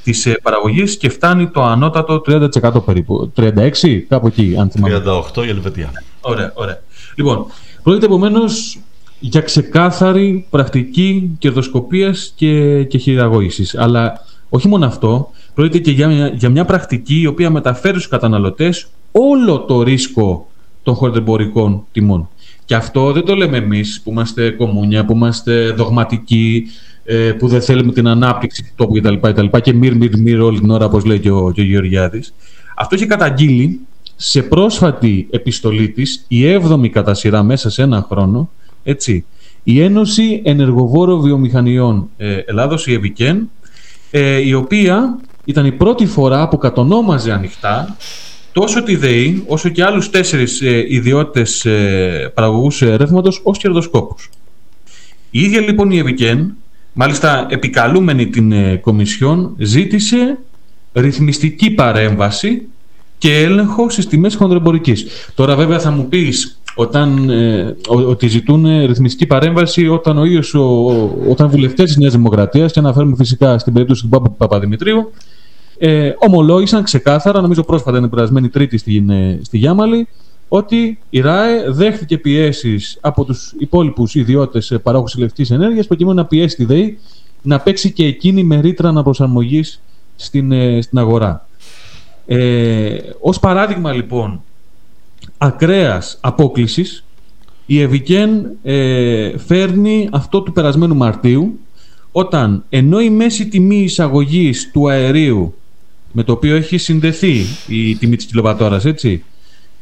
της 0.07 0.27
ε, 0.27 0.38
παραγωγής 0.42 0.97
και 0.97 1.09
φτάνει 1.09 1.49
το 1.49 1.62
ανώτατο 1.62 2.23
30% 2.27 2.85
περίπου. 2.85 3.33
36, 3.37 4.03
κάπου 4.09 4.27
εκεί, 4.27 4.55
αν 4.59 4.71
θυμάμαι. 4.71 5.03
38 5.35 5.45
η 5.47 5.49
Ελβετία. 5.49 5.90
Ωραία, 6.21 6.53
ωραία. 6.55 6.79
Λοιπόν, 7.14 7.47
πρόκειται 7.83 8.07
επομένως 8.07 8.79
για 9.19 9.40
ξεκάθαρη 9.40 10.47
πρακτική 10.51 11.37
κερδοσκοπίας 11.38 12.33
και, 12.37 12.85
και 12.85 12.99
χειραγώγησης. 12.99 13.77
Αλλά 13.77 14.21
όχι 14.49 14.69
μόνο 14.69 14.87
αυτό, 14.87 15.31
πρόκειται 15.55 15.79
και 15.79 15.90
για 15.90 16.09
μια, 16.09 16.29
για 16.29 16.51
μια 16.51 16.64
πρακτική 16.64 17.21
η 17.21 17.27
οποία 17.27 17.51
μεταφέρει 17.51 17.97
στους 17.97 18.09
καταναλωτές 18.09 18.87
όλο 19.12 19.61
το 19.61 19.83
ρίσκο 19.83 20.47
των 20.83 20.95
χορτεμπορικών 20.95 21.85
τιμών. 21.92 22.29
Και 22.64 22.75
αυτό 22.75 23.12
δεν 23.12 23.25
το 23.25 23.35
λέμε 23.35 23.57
εμείς 23.57 24.01
που 24.05 24.11
είμαστε 24.11 24.51
κομμούνια, 24.51 25.05
που 25.05 25.12
είμαστε 25.12 25.71
δογματικοί, 25.71 26.66
ε, 27.07 27.33
που 27.33 27.49
δεν 27.49 27.62
θέλουμε 27.62 27.92
την 27.92 28.09
ανάπτυξη 28.09 28.62
του 28.62 28.71
τόπου 28.77 28.95
κτλ. 28.95 29.49
Και, 29.51 29.61
και 29.61 29.73
μυρ, 29.73 29.97
μυρ, 29.97 30.19
μυρ 30.19 30.40
όλη 30.40 30.61
την 30.61 30.71
ώρα, 30.71 30.85
όπως 30.85 31.05
λέει 31.05 31.19
και 31.19 31.31
ο, 31.31 31.51
και 31.51 31.61
ο 31.61 31.64
Γεωργιάδης. 31.64 32.35
Αυτό 32.77 32.95
έχει 32.95 33.07
καταγγείλει 33.07 33.81
σε 34.16 34.42
πρόσφατη 34.42 35.27
επιστολή 35.31 35.88
της, 35.88 36.25
η 36.29 36.47
έβδομη 36.47 36.88
κατά 36.88 37.14
σειρά 37.14 37.42
μέσα 37.42 37.71
σε 37.71 37.83
ένα 37.83 38.07
χρόνο, 38.11 38.51
έτσι, 38.83 39.25
η 39.62 39.81
Ένωση 39.81 40.40
Ενεργοβόρων 40.45 41.21
Βιομηχανιών 41.21 42.09
ε, 42.16 42.37
Ελλάδος, 42.37 42.87
η 42.87 42.92
ΕΒΙΚΕΝ, 42.92 43.51
ε, 44.11 44.37
η 44.37 44.53
οποία 44.53 45.19
ήταν 45.45 45.66
η 45.66 45.73
πρώτη 45.73 46.07
φορά 46.07 46.49
που 46.49 46.59
κατονόμαζε 46.59 47.33
ανοιχτά 47.33 47.97
τόσο 48.53 48.83
τη 48.83 48.97
ΔΕΗ 48.97 49.45
όσο 49.47 49.69
και 49.69 49.85
άλλους 49.85 50.11
τέσσερις 50.11 50.61
ε, 50.61 50.85
ιδιώτες 50.88 51.64
ε, 51.64 52.33
παραγωγούς 52.35 52.83
ε, 52.83 52.97
ρεύματος 52.97 53.40
ως 53.42 53.59
κερδοσκόπους. 53.59 54.31
Η 55.31 55.40
ίδια 55.40 55.61
λοιπόν 55.61 55.90
η 55.90 55.99
ΕΒΙΚΕΝ, 55.99 56.57
μάλιστα 56.99 57.47
επικαλούμενη 57.51 58.27
την 58.27 58.53
ε, 58.53 58.77
Κομισιόν, 58.77 59.55
ζήτησε 59.59 60.39
ρυθμιστική 60.93 61.71
παρέμβαση 61.71 62.69
και 63.19 63.43
έλεγχο 63.43 63.91
στις 63.91 64.07
τιμές 64.07 64.35
χονδρεμπορικής. 64.35 65.07
Τώρα 65.35 65.57
βέβαια 65.57 65.79
θα 65.79 65.91
μου 65.91 66.09
πεις 66.09 66.61
όταν, 66.75 67.31
ε, 67.31 67.77
ότι 67.89 68.29
ζητούν 68.29 68.87
ρυθμιστική 68.87 69.27
παρέμβαση 69.27 69.89
όταν 69.89 70.19
ο 70.19 70.25
ίδιος, 70.25 70.55
ο, 70.55 70.87
όταν 71.31 71.49
βουλευτές 71.49 71.87
της 71.87 71.97
Νέας 71.97 72.13
Δημοκρατίας 72.13 72.73
και 72.73 72.79
αναφέρουμε 72.79 73.17
φυσικά 73.17 73.59
στην 73.59 73.73
περίπτωση 73.73 74.03
του 74.09 74.35
Παπαδημητρίου 74.39 75.11
ε, 75.79 76.13
ομολόγησαν 76.19 76.83
ξεκάθαρα, 76.83 77.41
νομίζω 77.41 77.63
πρόσφατα 77.63 77.99
είναι 77.99 78.09
περασμένη 78.09 78.49
Τρίτη 78.49 78.79
στη, 78.79 79.05
ε, 79.11 79.39
στη 79.45 79.59
Γιάμαλη, 79.59 80.09
ότι 80.49 80.99
η 81.11 81.21
ΡΑΕ 81.21 81.71
δέχτηκε 81.71 82.19
πιέσεις 82.19 82.99
από 83.01 83.25
τους 83.25 83.55
υπόλοιπους 83.59 84.15
ιδιώτες 84.15 84.79
παρόχους 84.83 85.15
ηλεκτρικής 85.15 85.51
ενέργειας 85.51 85.87
προκειμένου 85.87 86.17
να 86.17 86.25
πιέσει 86.25 86.57
τη 86.57 86.65
ΔΕΗ 86.65 86.99
να 87.43 87.61
παίξει 87.61 87.93
και 87.93 88.05
εκείνη 88.05 88.45
με 88.45 88.61
ρήτρα 88.61 88.89
αναπροσαρμογή 88.89 89.65
στην, 90.17 90.53
ε, 90.53 90.81
στην 90.83 90.99
αγορά. 90.99 91.49
Ε, 92.27 92.99
ως 93.21 93.41
παράδειγμα 93.41 93.93
λοιπόν 93.93 94.43
ακραίας 95.39 96.19
απόκλησης 96.21 97.05
η 97.67 97.81
Ευικέν 97.81 98.51
ε, 98.63 99.39
φέρνει 99.39 100.09
αυτό 100.13 100.43
του 100.43 100.53
περασμένου 100.53 100.97
Μαρτίου 100.97 101.59
όταν 102.13 102.65
ενώ 102.69 103.01
η 103.01 103.11
μέση 103.11 103.49
τιμή 103.49 103.77
εισαγωγής 103.77 104.71
του 104.73 104.89
αερίου 104.89 105.55
με 106.13 106.23
το 106.23 106.33
οποίο 106.33 106.57
έχει 106.57 106.79
συνδεθεί 106.79 107.41
η 107.69 107.97
τιμή 107.97 108.17
της 108.17 108.27
κιλοβατόρας, 108.27 108.85
έτσι, 108.85 109.25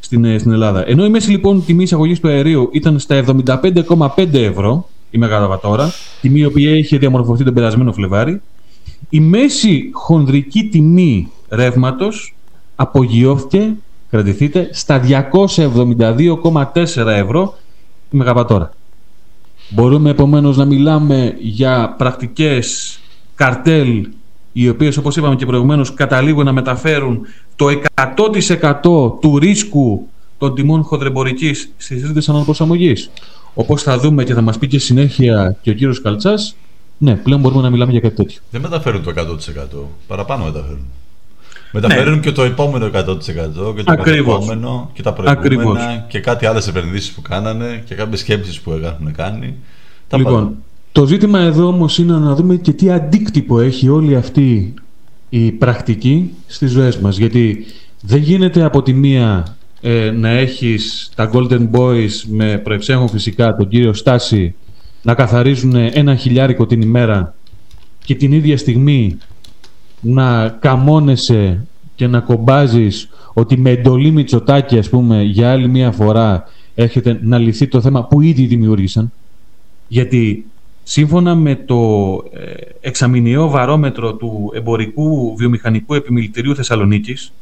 στην, 0.04 0.24
ε, 0.24 0.38
στην 0.38 0.52
Ελλάδα. 0.52 0.88
Ενώ 0.88 1.04
η 1.04 1.08
μέση 1.08 1.30
λοιπόν 1.30 1.64
τιμή 1.64 1.82
εισαγωγής 1.82 2.20
του 2.20 2.28
αερίου 2.28 2.68
ήταν 2.72 2.98
στα 2.98 3.14
75,5 3.14 4.32
ευρώ 4.32 4.88
η 5.10 5.18
μεγαβατόρα, 5.18 5.92
τιμή 6.20 6.40
η 6.40 6.44
οποία 6.44 6.76
είχε 6.76 6.98
διαμορφωθεί 6.98 7.44
τον 7.44 7.54
περασμένο 7.54 7.92
Φλεβάρι, 7.92 8.40
η 9.08 9.20
μέση 9.20 9.90
χονδρική 9.92 10.64
τιμή 10.64 11.30
ρεύματος 11.48 12.36
απογειώθηκε, 12.76 13.74
κρατηθείτε, 14.10 14.68
στα 14.72 15.00
272,4 15.00 17.06
ευρώ 17.06 17.54
η 18.10 18.16
μεγαβατόρα. 18.16 18.70
Μπορούμε 19.70 20.10
επομένως 20.10 20.56
να 20.56 20.64
μιλάμε 20.64 21.36
για 21.40 21.94
πρακτικές 21.98 22.98
καρτέλ 23.34 24.08
οι 24.56 24.68
οποίες 24.68 24.96
όπως 24.96 25.16
είπαμε 25.16 25.36
και 25.36 25.46
προηγουμένως 25.46 25.94
καταλήγουν 25.94 26.44
να 26.44 26.52
μεταφέρουν 26.52 27.20
το 27.56 27.66
100% 28.82 29.20
του 29.20 29.38
ρίσκου 29.38 30.08
των 30.38 30.54
τιμών 30.54 30.82
χοντρεμπορικής 30.82 31.72
στις 31.76 32.02
ρήτες 32.06 32.28
αναπροσαρμογής. 32.28 33.10
Όπως 33.54 33.82
θα 33.82 33.98
δούμε 33.98 34.24
και 34.24 34.34
θα 34.34 34.40
μας 34.40 34.58
πει 34.58 34.66
και 34.66 34.78
συνέχεια 34.78 35.56
και 35.62 35.70
ο 35.70 35.72
κύριος 35.72 36.00
Καλτσάς, 36.00 36.56
ναι, 36.98 37.14
πλέον 37.14 37.40
μπορούμε 37.40 37.62
να 37.62 37.70
μιλάμε 37.70 37.90
για 37.90 38.00
κάτι 38.00 38.14
τέτοιο. 38.14 38.40
Δεν 38.50 38.60
μεταφέρουν 38.60 39.02
το 39.02 39.12
100%, 39.16 39.78
παραπάνω 40.06 40.44
μεταφέρουν. 40.44 40.84
Μεταφέρουν 41.72 42.14
ναι. 42.14 42.20
και 42.20 42.32
το 42.32 42.42
επόμενο 42.42 42.86
100% 42.86 43.16
και 43.76 43.82
το 43.82 44.10
επόμενο 44.10 44.90
και 44.92 45.02
τα 45.02 45.12
προηγούμενα 45.12 46.04
και 46.08 46.20
κάτι 46.20 46.46
άλλες 46.46 46.68
επενδύσεις 46.68 47.12
που 47.12 47.22
κάνανε 47.22 47.82
και 47.86 47.94
κάποιες 47.94 48.20
σκέψεις 48.20 48.60
που 48.60 48.72
έχουν 48.72 49.12
κάνει. 49.12 49.54
λοιπόν, 50.16 50.56
το 50.94 51.06
ζήτημα 51.06 51.40
εδώ 51.40 51.66
όμως 51.66 51.98
είναι 51.98 52.12
να 52.12 52.34
δούμε 52.34 52.56
και 52.56 52.72
τι 52.72 52.90
αντίκτυπο 52.90 53.60
έχει 53.60 53.88
όλη 53.88 54.16
αυτή 54.16 54.74
η 55.28 55.52
πρακτική 55.52 56.30
στις 56.46 56.70
ζωές 56.70 56.98
μας. 56.98 57.16
Γιατί 57.16 57.64
δεν 58.00 58.20
γίνεται 58.20 58.62
από 58.62 58.82
τη 58.82 58.92
μία 58.92 59.56
ε, 59.80 60.10
να 60.10 60.28
έχεις 60.28 61.10
τα 61.14 61.30
Golden 61.32 61.70
Boys 61.70 62.10
με 62.26 62.58
προεξέχον 62.58 63.08
φυσικά 63.08 63.56
τον 63.56 63.68
κύριο 63.68 63.92
Στάση 63.92 64.54
να 65.02 65.14
καθαρίζουν 65.14 65.74
ένα 65.74 66.16
χιλιάρικο 66.16 66.66
την 66.66 66.80
ημέρα 66.80 67.34
και 68.04 68.14
την 68.14 68.32
ίδια 68.32 68.58
στιγμή 68.58 69.18
να 70.00 70.48
καμώνεσαι 70.48 71.66
και 71.94 72.06
να 72.06 72.20
κομπάζεις 72.20 73.08
ότι 73.32 73.58
με 73.58 73.70
εντολή 73.70 74.10
Μητσοτάκη 74.10 74.78
ας 74.78 74.88
πούμε 74.88 75.22
για 75.22 75.50
άλλη 75.50 75.68
μία 75.68 75.92
φορά 75.92 76.44
έρχεται 76.74 77.18
να 77.22 77.38
λυθεί 77.38 77.66
το 77.66 77.80
θέμα 77.80 78.04
που 78.04 78.20
ήδη 78.20 78.44
δημιούργησαν 78.44 79.12
γιατί 79.88 80.46
Σύμφωνα 80.86 81.34
με 81.34 81.54
το 81.54 82.10
ε, 82.32 82.52
εξαμηνιαίο 82.80 83.48
βαρόμετρο 83.48 84.14
του 84.14 84.52
Εμπορικού 84.54 85.36
Βιομηχανικού 85.36 85.94
Επιμελητηρίου 85.94 86.54
Θεσσαλονίκης, 86.54 87.32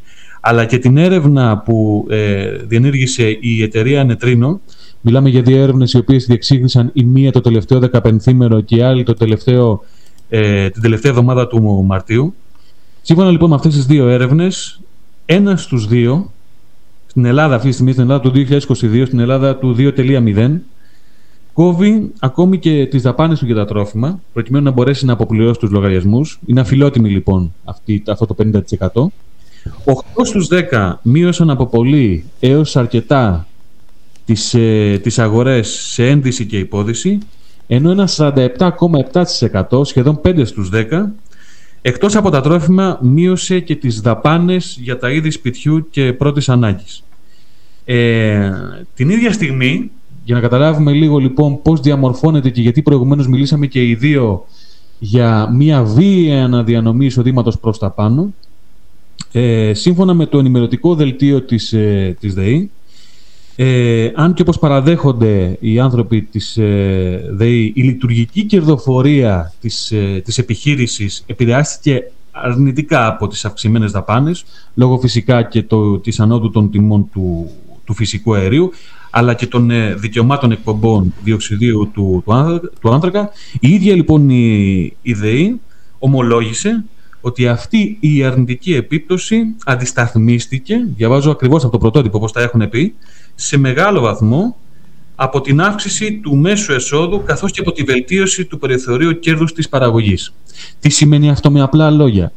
αλλά 0.41 0.65
και 0.65 0.79
την 0.79 0.97
έρευνα 0.97 1.59
που 1.59 2.07
ε, 2.11 2.57
διενήργησε 2.57 3.39
η 3.41 3.63
εταιρεία 3.63 4.05
Νετρίνο, 4.05 4.61
μιλάμε 5.01 5.29
για 5.29 5.43
δύο 5.43 5.63
έρευνες 5.63 5.93
οι 5.93 5.99
οποίες 5.99 6.25
διεξήγησαν 6.25 6.91
η 6.93 7.05
μία 7.05 7.33
το 7.33 7.41
τελευταίο 7.41 7.81
15 7.93 8.65
και 8.65 8.77
η 8.77 8.81
άλλη 8.81 9.03
το 9.03 9.15
τελευταίο, 9.15 9.85
ε, 10.29 10.71
την 10.71 10.83
τελευταία 10.83 11.11
εβδομάδα 11.11 11.47
του 11.47 11.85
Μαρτίου. 11.87 12.35
Σύμφωνα 13.03 13.31
λοιπόν 13.31 13.49
με 13.49 13.55
αυτές 13.55 13.75
τις 13.75 13.87
δύο 13.87 14.09
έρευνες, 14.09 14.81
ένας 15.27 15.63
στους 15.63 15.87
δύο, 15.87 16.33
στην 17.07 17.25
Ελλάδα 17.25 17.55
αυτή 17.55 17.69
τη 17.69 17.73
στιγμή, 17.73 17.93
στην 17.93 18.03
Ελλάδα 18.03 18.21
του 18.21 18.31
2022, 18.31 19.07
στην 19.07 19.19
Ελλάδα 19.19 19.57
του 19.57 19.77
2.0, 19.79 20.59
Κόβει 21.53 22.13
ακόμη 22.19 22.59
και 22.59 22.87
τις 22.87 23.03
δαπάνες 23.03 23.39
του 23.39 23.47
για 23.47 23.55
τα 23.55 23.65
τρόφιμα, 23.65 24.21
προκειμένου 24.33 24.65
να 24.65 24.71
μπορέσει 24.71 25.05
να 25.05 25.13
αποπληρώσει 25.13 25.59
τους 25.61 25.71
λογαριασμούς. 25.71 26.41
Είναι 26.47 26.61
αφιλότιμη 26.61 27.09
λοιπόν 27.09 27.55
αυτή, 27.65 28.03
αυτό 28.07 28.27
το 28.27 28.35
50%. 28.39 29.13
8 29.85 30.25
στους 30.25 30.49
10 30.71 30.93
μείωσαν 31.03 31.51
από 31.51 31.67
πολύ 31.67 32.25
έως 32.41 32.77
αρκετά 32.77 33.47
τις, 34.25 34.55
ε, 34.55 34.99
τις 35.03 35.19
αγορές 35.19 35.69
σε 35.69 36.09
ένδυση 36.09 36.47
και 36.47 36.59
υπόδηση, 36.59 37.19
ενώ 37.67 37.91
ένα 37.91 38.07
47,7% 38.07 39.85
σχεδόν 39.85 40.21
5 40.21 40.45
στους 40.45 40.69
10 40.69 41.13
εκτός 41.83 42.17
από 42.17 42.31
τα 42.31 42.41
τρόφιμα 42.41 42.99
μείωσε 43.03 43.61
και 43.61 43.77
τις 43.77 44.01
δαπάνες 44.01 44.79
για 44.81 44.99
τα 44.99 45.11
είδη 45.11 45.31
σπιτιού 45.31 45.87
και 45.91 46.13
πρώτης 46.13 46.49
ανάγκης. 46.49 47.05
Ε, 47.85 48.51
την 48.95 49.11
ίδια 49.11 49.33
στιγμή 49.33 49.91
για 50.25 50.35
να 50.35 50.41
καταλάβουμε 50.41 50.93
λίγο 50.93 51.19
λοιπόν 51.19 51.63
πώς 51.63 51.81
διαμορφώνεται 51.81 52.51
και 52.51 52.61
γιατί 52.61 52.83
προηγουμένως 52.83 53.29
μιλήσαμε 53.29 53.67
και 53.67 53.89
οι 53.89 53.95
δύο 53.95 54.45
για 54.99 55.51
μια 55.53 55.83
βία 55.83 56.45
αναδιανομή 56.45 57.05
εισοδήματος 57.05 57.59
προς 57.59 57.79
τα 57.79 57.91
πάνω, 57.91 58.35
ε, 59.33 59.73
σύμφωνα 59.75 60.15
με 60.15 60.27
το 60.27 60.39
ενημερωτικό 60.39 60.95
δελτίο 60.95 61.43
της, 61.43 61.73
ε, 61.73 62.17
της 62.21 62.35
ΔΕΗ, 62.35 62.71
ε, 63.57 64.11
αν 64.15 64.35
και 64.35 64.43
όπως 64.43 64.59
παραδέχονται 64.59 65.57
οι 65.61 65.81
άνθρωποι 65.81 66.23
της 66.23 66.57
ε, 66.57 67.31
ΔΕΗ, 67.33 67.73
η 67.77 67.83
λειτουργική 67.83 68.45
κερδοφορία 68.45 69.53
της, 69.61 69.91
ε, 69.91 70.23
της 70.25 70.39
επιχείρησης 70.39 71.23
επηρεάστηκε 71.27 72.11
αρνητικά 72.31 73.07
από 73.07 73.29
τις 73.29 73.45
αυξημένες 73.45 73.91
δαπάνες, 73.91 74.45
λόγω 74.75 74.99
φυσικά 74.99 75.43
και 75.43 75.63
το, 75.63 75.99
της 75.99 76.21
ανόδου 76.21 76.51
των 76.51 76.71
τιμών 76.71 77.09
του, 77.13 77.51
του 77.85 77.95
φυσικού 77.95 78.35
αερίου, 78.35 78.71
αλλά 79.15 79.35
και 79.35 79.47
των 79.47 79.71
ε, 79.71 79.95
δικαιωμάτων 79.95 80.51
εκπομπών 80.51 81.15
διοξιδίου 81.23 81.91
του, 81.95 82.25
του, 82.81 82.93
άνθρακα. 82.93 83.31
Η 83.61 83.69
ίδια 83.69 83.95
λοιπόν 83.95 84.31
η, 84.31 84.97
η 85.03 85.13
ΔΕΗ 85.13 85.61
ομολόγησε 85.99 86.85
ότι 87.21 87.49
αυτή 87.49 87.97
η 88.01 88.25
αρνητική 88.25 88.75
επίπτωση 88.75 89.55
αντισταθμίστηκε, 89.65 90.77
διαβάζω 90.97 91.31
ακριβώς 91.31 91.63
από 91.63 91.73
το 91.73 91.79
πρωτότυπο 91.79 92.17
όπως 92.17 92.33
τα 92.33 92.41
έχουν 92.41 92.69
πει, 92.69 92.95
σε 93.35 93.59
μεγάλο 93.59 94.01
βαθμό 94.01 94.57
από 95.15 95.41
την 95.41 95.61
αύξηση 95.61 96.21
του 96.23 96.37
μέσου 96.37 96.73
εσόδου 96.73 97.23
καθώς 97.25 97.51
και 97.51 97.61
από 97.61 97.73
τη 97.73 97.83
βελτίωση 97.83 98.45
του 98.45 98.59
περιθωρίου 98.59 99.19
κέρδους 99.19 99.53
της 99.53 99.69
παραγωγής. 99.69 100.35
Τι 100.81 100.89
σημαίνει 100.89 101.31
αυτό 101.31 101.51
με 101.51 101.61
απλά 101.61 101.91
λόγια; 101.91 102.33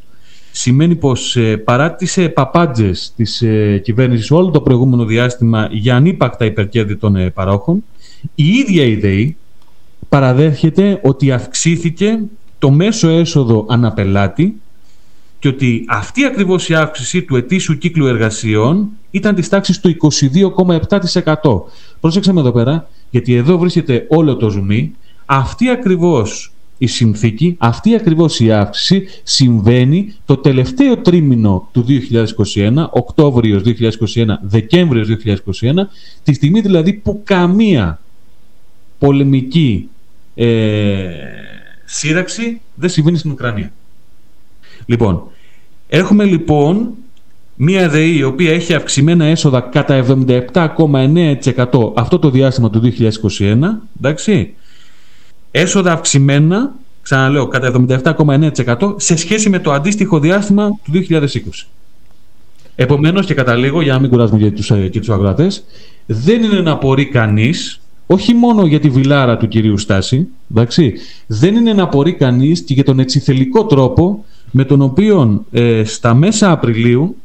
Σημαίνει 0.58 0.96
πως 0.96 1.36
ε, 1.36 1.58
παρά 1.58 1.96
τις 1.96 2.18
ε, 2.18 2.30
παπάντζες 2.30 3.14
της 3.16 3.42
ε, 3.42 3.82
κυβέρνησης 3.84 4.32
όλο 4.32 4.50
το 4.50 4.62
προηγούμενο 4.62 5.06
διάστημα 5.06 5.68
για 5.72 5.96
ανύπακτα 5.96 6.46
υπερκέρδη 6.46 6.96
των 6.96 7.16
ε, 7.16 7.30
παρόχων, 7.30 7.84
η 8.36 8.48
ίδια 8.48 8.84
η 8.84 8.96
ΔΕΗ 8.96 9.38
παραδέχεται 10.10 11.00
ότι 11.04 11.32
αυξήθηκε 11.32 12.20
το 12.60 12.72
μέσο 12.72 13.10
έσοδο 13.10 13.66
αναπελάτη 13.70 14.62
και 15.40 15.48
ότι 15.48 15.86
αυτή 15.88 16.26
ακριβώς 16.26 16.70
η 16.70 16.76
αύξηση 16.76 17.22
του 17.22 17.36
ετήσιου 17.36 17.78
κύκλου 17.78 18.06
εργασιών 18.06 18.90
ήταν 19.12 19.36
της 19.36 19.50
τάξης 19.50 19.80
του 19.80 19.96
22,7%. 21.22 21.34
Πρόσεξε 22.00 22.34
με 22.34 22.40
εδώ 22.40 22.52
πέρα, 22.52 22.90
γιατί 23.10 23.36
εδώ 23.36 23.58
βρίσκεται 23.58 24.06
όλο 24.10 24.36
το 24.36 24.50
ζουμί. 24.50 24.96
Αυτή 25.26 25.70
ακριβώς 25.70 26.55
η 26.78 26.88
συνθήκη, 26.88 27.56
αυτή 27.58 27.96
ακριβώς 27.96 28.40
η 28.40 28.52
αύξηση 28.52 29.08
συμβαίνει 29.24 30.14
το 30.26 30.38
τελευταίο 30.38 30.98
τρίμηνο 30.98 31.70
του 31.72 31.86
2021, 32.56 32.86
Οκτώβριος 32.90 33.62
2021, 33.66 34.26
Δεκέμβριος 34.42 35.08
2021, 35.26 35.38
τη 36.24 36.34
στιγμή 36.34 36.62
δηλαδή 36.62 36.94
που 36.94 37.22
καμία 37.24 38.00
πολεμική 39.00 39.90
ε, 40.36 41.10
σύραξη 41.86 42.62
δεν 42.76 42.90
συμβαίνει 42.90 43.18
στην 43.18 43.32
Ουκρανία. 43.32 43.72
Λοιπόν, 44.86 45.24
έχουμε 45.88 46.24
λοιπόν 46.24 46.94
μία 47.56 47.90
ΔΕΗ 47.90 48.18
η 48.18 48.24
οποία 48.24 48.54
έχει 48.54 48.74
αυξημένα 48.74 49.26
έσοδα 49.26 49.62
κατά 49.62 50.06
77,9% 50.54 51.94
αυτό 51.96 52.20
το 52.20 52.30
διάστημα 52.30 52.70
του 52.70 52.94
2021, 53.40 53.58
εντάξει, 53.98 54.54
έσοδα 55.56 55.92
αυξημένα, 55.92 56.74
ξαναλέω, 57.02 57.48
κατά 57.48 57.72
77,9% 58.16 58.96
σε 58.96 59.16
σχέση 59.16 59.50
με 59.50 59.60
το 59.60 59.72
αντίστοιχο 59.72 60.20
διάστημα 60.20 60.70
του 60.70 60.92
2020. 61.10 61.26
Επομένως 62.76 63.26
και 63.26 63.34
καταλήγω, 63.34 63.82
για 63.82 63.94
να 63.94 64.00
μην 64.00 64.10
κουράζουμε 64.10 64.40
και 64.40 64.52
τους, 64.52 64.72
ε, 64.72 64.88
και 64.88 65.00
τους 65.00 65.10
αγράτες, 65.10 65.64
δεν 66.06 66.44
είναι 66.44 66.60
να 66.60 66.72
απορεί 66.72 67.06
κανείς, 67.06 67.82
όχι 68.08 68.34
μόνο 68.34 68.66
για 68.66 68.80
τη 68.80 68.90
βιλάρα 68.90 69.38
του 69.38 69.48
κυρίου 69.48 69.78
Στάση, 69.78 70.28
εντάξει, 70.52 70.94
δεν 71.28 71.56
είναι 71.56 71.74
να 71.74 71.84
απορεί 71.84 72.14
κανείς 72.14 72.62
και 72.62 72.74
για 72.74 72.84
τον 72.84 73.00
ετσιθελικό 73.00 73.66
τρόπο 73.66 74.26
με 74.52 74.64
τον 74.66 74.82
οποίο 74.82 75.46
ε, 75.52 75.84
στα 75.84 76.14
μέσα 76.14 76.52
Απριλίου 76.52 77.16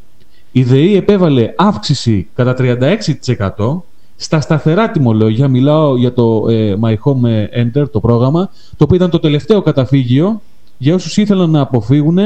η 0.52 0.62
ΔΕΗ 0.62 0.96
επέβαλε 0.96 1.52
αύξηση 1.56 2.28
κατά 2.34 2.56
36% 2.58 3.80
στα 4.22 4.40
σταθερά 4.40 4.90
τιμολόγια, 4.90 5.48
μιλάω 5.48 5.96
για 5.96 6.12
το 6.12 6.46
ε, 6.48 6.76
My 6.82 6.94
Home 7.04 7.46
Enter, 7.62 7.90
το 7.90 8.00
πρόγραμμα, 8.00 8.50
το 8.76 8.84
οποίο 8.84 8.96
ήταν 8.96 9.10
το 9.10 9.18
τελευταίο 9.18 9.62
καταφύγιο 9.62 10.40
για 10.78 10.94
όσους 10.94 11.16
ήθελαν 11.16 11.50
να 11.50 11.60
αποφύγουν 11.60 12.18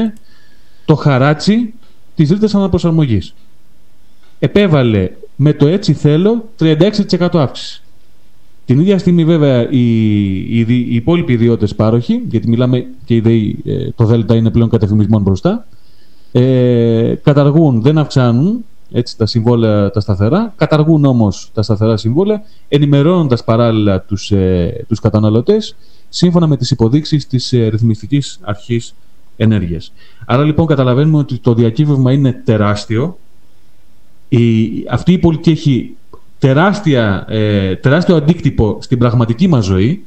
το 0.85 0.95
χαράτσι 0.95 1.73
της 2.15 2.29
ρήτας 2.29 2.55
αναπροσαρμογής. 2.55 3.33
Επέβαλε 4.39 5.11
με 5.35 5.53
το 5.53 5.67
έτσι 5.67 5.93
θέλω 5.93 6.49
36% 6.59 7.27
αύξηση. 7.33 7.81
Την 8.65 8.79
ίδια 8.79 8.97
στιγμή 8.97 9.25
βέβαια 9.25 9.69
οι, 9.69 10.19
οι, 10.59 10.65
οι 10.67 10.95
υπόλοιποι 10.95 11.33
ιδιώτες 11.33 11.75
πάροχοι, 11.75 12.21
γιατί 12.29 12.47
μιλάμε 12.49 12.85
και 13.05 13.15
η 13.15 13.57
ε, 13.65 13.89
το 13.95 14.05
ΔΕΛΤΑ 14.05 14.35
είναι 14.35 14.51
πλέον 14.51 14.69
κατευθυμισμόν 14.69 15.21
μπροστά, 15.21 15.67
ε, 16.31 17.15
καταργούν, 17.23 17.81
δεν 17.81 17.97
αυξάνουν 17.97 18.65
έτσι, 18.91 19.17
τα 19.17 19.25
συμβόλαια 19.25 19.89
τα 19.89 19.99
σταθερά, 19.99 20.53
καταργούν 20.57 21.05
όμως 21.05 21.49
τα 21.53 21.61
σταθερά 21.61 21.97
συμβόλαια, 21.97 22.43
ενημερώνοντας 22.67 23.43
παράλληλα 23.43 24.01
τους, 24.01 24.31
ε, 24.31 24.85
τους 24.87 24.99
καταναλωτές 24.99 25.75
σύμφωνα 26.09 26.47
με 26.47 26.57
τις 26.57 26.71
υποδείξεις 26.71 27.27
της 27.27 27.53
ε, 27.53 27.67
ρυθμιστικής 27.67 28.39
αρχής 28.41 28.95
ενέργειας. 29.37 29.93
Άρα 30.25 30.43
λοιπόν 30.43 30.65
καταλαβαίνουμε 30.65 31.17
ότι 31.17 31.37
το 31.37 31.53
διακύβευμα 31.53 32.11
είναι 32.11 32.31
τεράστιο. 32.31 33.17
Η, 34.29 34.69
αυτή 34.89 35.11
η 35.11 35.17
πολιτική 35.17 35.49
έχει 35.49 35.95
τεράστια, 36.39 37.25
ε, 37.29 37.75
τεράστιο 37.75 38.15
αντίκτυπο 38.15 38.77
στην 38.81 38.97
πραγματική 38.97 39.47
μας 39.47 39.65
ζωή 39.65 40.05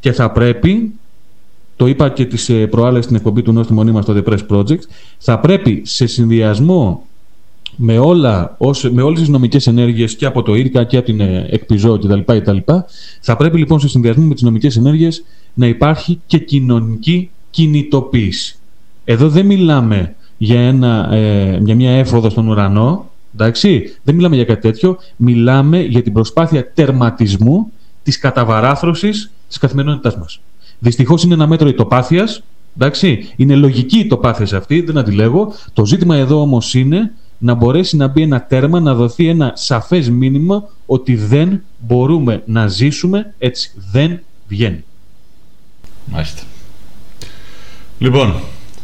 και 0.00 0.12
θα 0.12 0.30
πρέπει 0.30 0.92
το 1.76 1.86
είπα 1.86 2.08
και 2.08 2.26
τις 2.26 2.48
ε, 2.48 2.66
προάλλες 2.66 3.04
στην 3.04 3.16
εκπομπή 3.16 3.42
του 3.42 3.52
Νόστιμου 3.52 3.78
Μονίμα 3.78 4.02
στο 4.02 4.14
The 4.16 4.28
Press 4.28 4.46
Project, 4.48 4.82
θα 5.18 5.38
πρέπει 5.38 5.82
σε 5.84 6.06
συνδυασμό 6.06 7.06
με, 7.76 7.98
όλα, 7.98 8.54
ως, 8.58 8.90
με 8.90 9.02
όλες 9.02 9.18
τις 9.18 9.28
νομικές 9.28 9.66
ενέργειες 9.66 10.16
και 10.16 10.26
από 10.26 10.42
το 10.42 10.54
ΙΡΚΑ 10.54 10.84
και 10.84 10.96
από 10.96 11.06
την 11.06 11.20
ε, 11.20 11.46
ΕΚΠΙΖΟ 11.50 11.98
κτλ, 11.98 12.20
κτλ. 12.24 12.56
Θα 13.20 13.36
πρέπει 13.36 13.58
λοιπόν 13.58 13.80
σε 13.80 13.88
συνδυασμό 13.88 14.24
με 14.24 14.34
τις 14.34 14.42
νομικές 14.42 14.76
ενέργειες 14.76 15.24
να 15.54 15.66
υπάρχει 15.66 16.20
και 16.26 16.38
κοινωνική 16.38 17.30
κινητοποίηση. 17.50 18.56
Εδώ 19.04 19.28
δεν 19.28 19.46
μιλάμε 19.46 20.14
για, 20.38 20.60
ένα, 20.60 21.12
ε, 21.12 21.58
για 21.64 21.74
μια 21.74 21.90
έφοδο 21.90 22.30
στον 22.30 22.48
ουρανό, 22.48 23.10
εντάξει, 23.34 23.96
δεν 24.02 24.14
μιλάμε 24.14 24.36
για 24.36 24.44
κάτι 24.44 24.60
τέτοιο, 24.60 24.98
μιλάμε 25.16 25.80
για 25.80 26.02
την 26.02 26.12
προσπάθεια 26.12 26.72
τερματισμού 26.72 27.72
της 28.02 28.18
καταβαράθρωσης 28.18 29.30
της 29.48 29.58
καθημερινότητάς 29.58 30.16
μας. 30.16 30.40
Δυστυχώς 30.78 31.22
είναι 31.22 31.34
ένα 31.34 31.46
μέτρο 31.46 31.68
ητοπάθειας. 31.68 32.42
Εντάξει, 32.76 33.32
είναι 33.36 33.54
λογική 33.54 33.98
η 33.98 34.06
τοπάθεια 34.06 34.58
αυτή, 34.58 34.80
δεν 34.80 34.98
αντιλέγω. 34.98 35.52
Το 35.72 35.86
ζήτημα 35.86 36.16
εδώ 36.16 36.40
όμως 36.40 36.74
είναι 36.74 37.12
να 37.42 37.54
μπορέσει 37.54 37.96
να 37.96 38.06
μπει 38.06 38.22
ένα 38.22 38.42
τέρμα, 38.42 38.80
να 38.80 38.94
δοθεί 38.94 39.28
ένα 39.28 39.52
σαφές 39.54 40.10
μήνυμα 40.10 40.68
ότι 40.86 41.16
δεν 41.16 41.62
μπορούμε 41.78 42.42
να 42.46 42.66
ζήσουμε 42.66 43.34
έτσι. 43.38 43.72
Δεν 43.92 44.20
βγαίνει. 44.48 44.84
Μάλιστα. 46.04 46.42
Λοιπόν, 47.98 48.34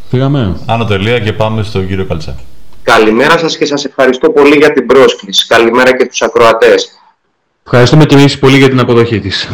Φύγαμε. 0.08 0.56
Άνω 0.66 0.84
τελεία 0.84 1.18
και 1.18 1.32
πάμε 1.32 1.62
στον 1.62 1.86
κύριο 1.86 2.04
Καλτσά. 2.04 2.36
Καλημέρα 2.82 3.38
σας 3.38 3.56
και 3.56 3.64
σας 3.64 3.84
ευχαριστώ 3.84 4.30
πολύ 4.30 4.56
για 4.56 4.72
την 4.72 4.86
πρόσκληση. 4.86 5.46
Καλημέρα 5.46 5.96
και 5.96 6.06
τους 6.06 6.22
ακροατές. 6.22 6.88
Ευχαριστούμε 7.64 8.04
και 8.04 8.14
εμείς 8.14 8.38
πολύ 8.38 8.56
για 8.56 8.68
την 8.68 8.80
αποδοχή 8.80 9.20
της. 9.20 9.48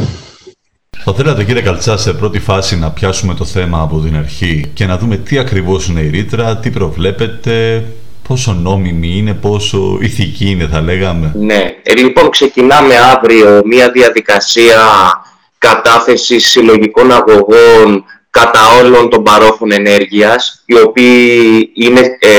Θα 1.04 1.14
θέλατε 1.14 1.44
κύριε 1.44 1.62
Καλτσά 1.62 1.96
σε 1.96 2.12
πρώτη 2.12 2.38
φάση 2.38 2.78
να 2.78 2.90
πιάσουμε 2.90 3.34
το 3.34 3.44
θέμα 3.44 3.80
από 3.80 4.00
την 4.00 4.16
αρχή 4.16 4.70
και 4.74 4.86
να 4.86 4.98
δούμε 4.98 5.16
τι 5.16 5.38
ακριβώς 5.38 5.86
είναι 5.88 6.00
η 6.00 6.08
ρήτρα, 6.08 6.56
τι 6.56 6.70
προβλέπετε, 6.70 7.84
πόσο 8.28 8.52
νόμιμη 8.52 9.16
είναι, 9.16 9.34
πόσο 9.34 9.98
ηθική 10.00 10.50
είναι 10.50 10.68
θα 10.72 10.80
λέγαμε. 10.80 11.32
Ναι, 11.34 11.76
ε, 11.82 11.94
λοιπόν 11.94 12.30
ξεκινάμε 12.30 12.94
αύριο 12.96 13.62
μια 13.64 13.90
διαδικασία 13.90 14.78
κατάθεσης 15.58 16.50
συλλογικών 16.50 17.12
αγωγών 17.12 18.04
κατά 18.30 18.60
όλων 18.80 19.10
των 19.10 19.22
παρόχων 19.22 19.72
ενέργειας, 19.72 20.62
οι 20.66 20.78
οποίοι 20.78 21.70
είναι, 21.74 22.00
ε, 22.18 22.30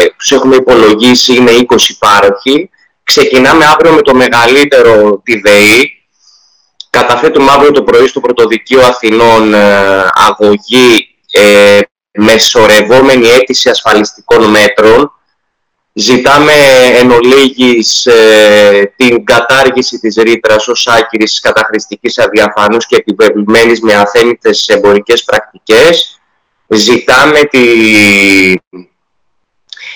ε 0.00 0.06
τους 0.16 0.32
έχουμε 0.32 0.56
υπολογίσει 0.56 1.34
είναι 1.34 1.50
20 1.50 1.76
πάροχοι. 1.98 2.70
Ξεκινάμε 3.04 3.64
αύριο 3.64 3.92
με 3.92 4.02
το 4.02 4.14
μεγαλύτερο 4.14 5.20
τη 5.24 5.40
ΔΕΗ, 5.40 6.04
καταθέτουμε 6.90 7.50
αύριο 7.50 7.70
το 7.70 7.82
πρωί 7.82 8.06
στο 8.06 8.20
Πρωτοδικείο 8.20 8.80
Αθηνών 8.80 9.54
ε, 9.54 9.58
αγωγή 10.14 11.08
ε, 11.30 11.78
με 12.12 12.38
σωρευόμενη 12.38 13.28
αίτηση 13.28 13.68
ασφαλιστικών 13.68 14.44
μέτρων. 14.44 15.12
Ζητάμε 15.96 16.52
εν 16.94 17.10
ολίγης, 17.10 18.06
ε, 18.06 18.92
την 18.96 19.24
κατάργηση 19.24 19.98
της 19.98 20.16
ρήτρας 20.16 20.68
ως 20.68 20.86
άκυρης 20.86 21.40
καταχρηστικής 21.40 22.18
αδιαφανούς 22.18 22.86
και 22.86 22.96
επιβεβλημένης 22.96 23.80
με 23.80 23.94
αθέμητες 23.94 24.68
εμπορικές 24.68 25.24
πρακτικές. 25.24 26.20
Ζητάμε, 26.68 27.40
τη... 27.40 27.60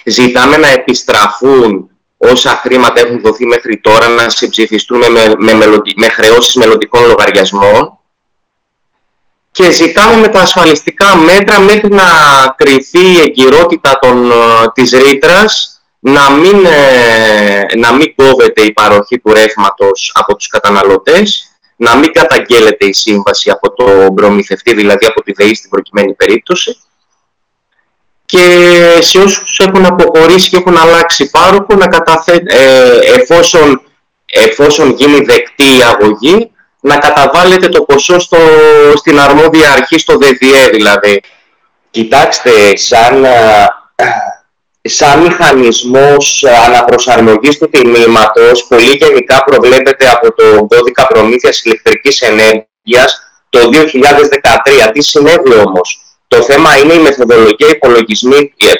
Ζητάμε 0.04 0.56
να 0.56 0.68
επιστραφούν 0.68 1.90
όσα 2.16 2.50
χρήματα 2.50 3.00
έχουν 3.00 3.20
δοθεί 3.20 3.46
μέχρι 3.46 3.80
τώρα 3.80 4.08
να 4.08 4.28
συμψηφιστούν 4.28 4.98
με, 4.98 5.54
με, 5.54 5.66
με 5.96 6.08
χρεώσεις 6.08 6.54
μελλοντικών 6.54 7.06
λογαριασμών 7.06 7.98
και 9.50 9.70
ζητάμε 9.70 10.16
με 10.16 10.28
τα 10.28 10.40
ασφαλιστικά 10.40 11.16
μέτρα 11.16 11.60
μέχρι 11.60 11.88
να 11.88 12.04
κρυθεί 12.56 13.06
η 13.06 13.20
εγκυρότητα 13.20 13.98
των, 13.98 14.30
ε, 14.30 14.34
της 14.74 14.90
ρήτρας 14.90 15.77
να 16.08 16.30
μην, 16.30 16.64
ε, 16.64 17.76
να 17.76 17.92
μην 17.92 18.14
κόβεται 18.14 18.62
η 18.62 18.72
παροχή 18.72 19.18
του 19.18 19.32
ρεύματος 19.32 20.12
από 20.14 20.36
τους 20.36 20.48
καταναλωτές, 20.48 21.52
να 21.76 21.96
μην 21.96 22.12
καταγγέλλεται 22.12 22.86
η 22.86 22.92
σύμβαση 22.92 23.50
από 23.50 23.72
τον 23.72 24.14
προμηθευτή, 24.14 24.74
δηλαδή 24.74 25.06
από 25.06 25.22
τη 25.22 25.32
ΔΕΗ 25.32 25.54
στην 25.54 25.70
προκειμένη 25.70 26.14
περίπτωση 26.14 26.76
και 28.30 28.44
σε 29.00 29.18
όσους 29.18 29.58
έχουν 29.58 29.86
αποχωρήσει 29.86 30.48
και 30.48 30.56
έχουν 30.56 30.76
αλλάξει 30.76 31.30
πάροχο 31.30 31.74
να 31.74 31.86
καταθε... 31.86 32.42
ε, 32.46 32.98
εφόσον, 33.20 33.82
εφόσον 34.26 34.90
γίνει 34.90 35.20
δεκτή 35.20 35.64
η 35.64 35.82
αγωγή 35.82 36.50
να 36.80 36.96
καταβάλλεται 36.98 37.68
το 37.68 37.82
ποσό 37.82 38.18
στο, 38.18 38.38
στην 38.96 39.20
αρμόδια 39.20 39.72
αρχή, 39.72 39.98
στο 39.98 40.16
ΔΔΕ 40.16 40.68
δηλαδή. 40.72 41.22
Κοιτάξτε, 41.90 42.76
σαν, 42.76 43.26
σαν 44.88 45.20
μηχανισμός 45.20 46.44
αναπροσαρμογής 46.66 47.58
του 47.58 47.68
τιμήματος 47.68 48.66
πολύ 48.66 48.96
γενικά 49.00 49.44
προβλέπεται 49.44 50.10
από 50.10 50.34
το 50.34 50.66
κώδικα 50.66 51.06
προμήθειας 51.06 51.62
ηλεκτρικής 51.62 52.20
ενέργειας 52.20 53.22
το 53.50 53.60
2013. 53.72 54.90
Τι 54.92 55.02
συνέβη 55.02 55.54
όμως; 55.66 56.00
Το 56.28 56.42
θέμα 56.42 56.78
είναι 56.78 56.92
η 56.92 56.98
μεθοδολογία 56.98 57.68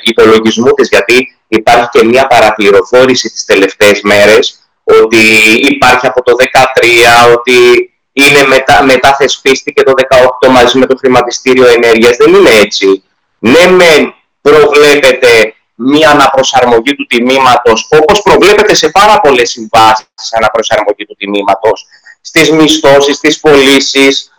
υπολογισμού 0.02 0.72
της, 0.72 0.88
γιατί 0.88 1.36
υπάρχει 1.48 1.88
και 1.90 2.04
μια 2.04 2.26
παραπληροφόρηση 2.26 3.30
τις 3.30 3.44
τελευταίες 3.44 4.00
μέρες 4.02 4.58
ότι 4.84 5.18
υπάρχει 5.60 6.06
από 6.06 6.22
το 6.22 6.34
2013, 6.34 7.32
ότι 7.34 7.90
είναι 8.12 8.46
μετά, 8.46 8.82
μετά 8.82 9.16
θεσπίστηκε 9.16 9.82
το 9.82 9.92
2018 9.96 10.48
μαζί 10.50 10.78
με 10.78 10.86
το 10.86 10.96
χρηματιστήριο 10.96 11.66
ενέργειας. 11.66 12.16
Δεν 12.16 12.34
είναι 12.34 12.50
έτσι. 12.50 13.02
Ναι, 13.38 13.66
μεν 13.66 14.14
προβλέπεται 14.40 15.54
μία 15.78 16.10
αναπροσαρμογή 16.10 16.94
του 16.94 17.06
τιμήματος, 17.06 17.88
όπως 18.00 18.22
προβλέπεται 18.22 18.74
σε 18.74 18.88
πάρα 18.88 19.20
πολλές 19.20 19.50
συμβάσεις 19.50 20.32
αναπροσαρμογή 20.36 21.06
του 21.06 21.14
τιμήματος, 21.18 21.86
στις 22.20 22.50
μισθώσεις, 22.50 23.16
στις 23.16 23.40
πωλήσεις. 23.40 24.32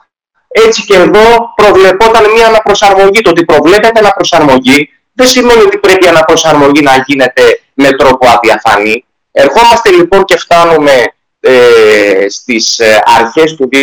Έτσι 0.47 0.85
και 0.85 0.95
εδώ 0.95 1.53
προβλεπόταν 1.55 2.31
μία 2.31 2.47
αναπροσαρμογή. 2.47 3.21
Το 3.21 3.29
ότι 3.29 3.45
προβλέπεται 3.45 3.99
αναπροσαρμογή 3.99 4.89
δεν 5.13 5.27
σημαίνει 5.27 5.61
ότι 5.61 5.77
πρέπει 5.77 6.05
η 6.05 6.07
αναπροσαρμογή 6.07 6.81
να 6.81 7.03
γίνεται 7.07 7.61
με 7.73 7.91
τρόπο 7.91 8.27
αδιαφανή. 8.27 9.05
Ερχόμαστε 9.31 9.89
λοιπόν 9.89 10.25
και 10.25 10.37
φτάνουμε 10.37 11.13
ε, 11.39 12.25
στις 12.29 12.79
ε, 12.79 13.01
αρχές 13.05 13.55
του 13.55 13.69
2020 13.71 13.77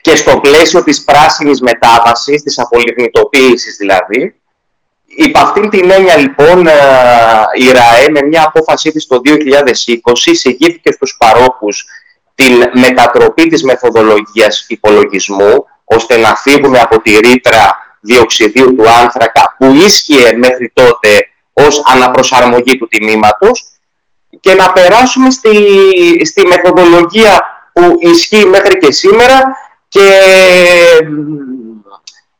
και 0.00 0.16
στο 0.16 0.40
πλαίσιο 0.40 0.82
της 0.82 1.04
πράσινης 1.04 1.60
μετάβασης, 1.60 2.42
της 2.42 2.58
απολιγνητοποίησης 2.58 3.76
δηλαδή, 3.76 4.37
Υπ' 5.16 5.36
αυτήν 5.36 5.70
την 5.70 5.90
έννοια 5.90 6.16
λοιπόν 6.16 6.66
ε, 6.66 6.72
η 7.54 7.70
ΡΑΕ 7.70 8.10
με 8.10 8.22
μια 8.22 8.42
απόφασή 8.46 8.90
της 8.90 9.06
το 9.06 9.20
2020 9.24 9.30
εισηγήθηκε 10.24 10.92
στους 10.92 11.16
παρόχους 11.18 11.84
την 12.34 12.80
μετατροπή 12.80 13.46
της 13.46 13.62
μεθοδολογίας 13.62 14.64
υπολογισμού 14.68 15.66
ώστε 15.84 16.16
να 16.16 16.34
φύγουμε 16.34 16.80
από 16.80 17.00
τη 17.00 17.18
ρήτρα 17.18 17.76
διοξιδίου 18.00 18.74
του 18.74 18.90
άνθρακα 18.90 19.56
που 19.58 19.72
ίσχυε 19.74 20.36
μέχρι 20.36 20.70
τότε 20.74 21.28
ως 21.52 21.82
αναπροσαρμογή 21.86 22.78
του 22.78 22.88
τιμήματος 22.88 23.64
και 24.40 24.54
να 24.54 24.72
περάσουμε 24.72 25.30
στη, 25.30 25.50
στη 26.24 26.46
μεθοδολογία 26.46 27.42
που 27.72 27.96
ισχύει 28.00 28.44
μέχρι 28.44 28.78
και 28.78 28.92
σήμερα 28.92 29.56
και 29.88 30.10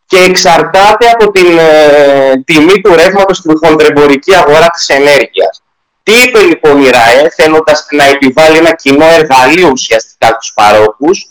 και 0.09 0.19
εξαρτάται 0.29 1.11
από 1.11 1.31
την 1.31 1.59
ε, 1.59 2.43
τιμή 2.45 2.81
του 2.81 2.95
ρεύματος 2.95 3.37
στην 3.37 3.59
χοντρεμπορική 3.63 4.35
αγορά 4.35 4.67
της 4.67 4.89
ενέργειας. 4.89 5.63
Τι 6.03 6.13
είπε 6.13 6.41
λοιπόν 6.41 6.83
η 6.83 6.91
ΡΑΕ, 6.91 7.29
θέλοντας 7.37 7.87
να 7.91 8.05
επιβάλλει 8.05 8.57
ένα 8.57 8.75
κοινό 8.75 9.05
εργαλείο 9.05 9.69
ουσιαστικά 9.69 10.27
στους 10.27 10.53
παρόχους, 10.55 11.27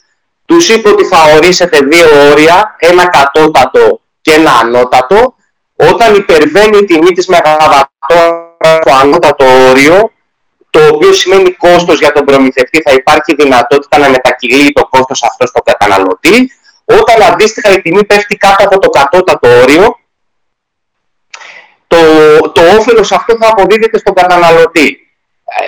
τους 0.46 0.70
είπε 0.70 0.90
ότι 0.90 1.06
θα 1.06 1.18
ορίσετε 1.36 1.78
δύο 1.78 2.30
όρια, 2.32 2.76
ένα 2.80 3.06
κατώτατο 3.08 4.02
και 4.22 4.34
ένα 4.34 4.52
ανώτατο, 4.52 5.36
όταν 5.76 6.16
υπερβαίνει 6.16 6.78
η 6.78 6.86
τιμή 6.86 7.12
της 7.12 7.28
μεγαβατόρα 7.28 7.90
το 8.86 8.94
ανώτατο 9.02 9.46
όριο, 9.70 10.12
το 10.70 10.80
οποίο 10.88 11.14
σημαίνει 11.14 11.52
κόστος 11.52 12.00
για 12.00 12.12
τον 12.12 12.26
προμηθευτή, 12.26 12.82
θα 12.82 12.92
υπάρχει 12.92 13.36
δυνατότητα 13.36 13.98
να 13.98 14.10
μετακυλεί 14.10 14.72
το 14.72 14.86
κόστος 14.86 15.24
αυτό 15.24 15.48
στον 15.48 15.62
καταναλωτή, 15.66 16.52
όταν 16.88 17.32
αντίστοιχα 17.32 17.72
η 17.72 17.82
τιμή 17.82 18.06
πέφτει 18.06 18.36
κάτω 18.36 18.64
από 18.66 18.80
το 18.80 18.90
κατώτατο 18.90 19.48
όριο, 19.62 20.00
το, 21.88 21.98
το 22.52 22.62
όφελος 22.78 23.12
αυτό 23.12 23.38
θα 23.38 23.48
αποδίδεται 23.48 23.98
στον 23.98 24.14
καταναλωτή. 24.14 24.98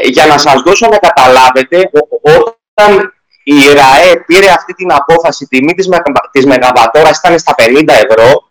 Ε, 0.02 0.08
για 0.08 0.26
να 0.26 0.38
σας 0.38 0.62
δώσω 0.62 0.88
να 0.88 0.98
καταλάβετε, 0.98 1.90
όταν 2.24 3.14
η 3.44 3.74
ΡΑΕ 3.74 4.16
πήρε 4.26 4.50
αυτή 4.50 4.74
την 4.74 4.92
απόφαση, 4.92 5.44
η 5.44 5.48
τιμή 5.48 5.74
της, 5.74 5.90
της 6.32 6.46
Μεγαβατόρας 6.46 7.18
ήταν 7.18 7.40
στα 7.40 7.56
50 7.58 7.84
ευρώ 7.88 8.48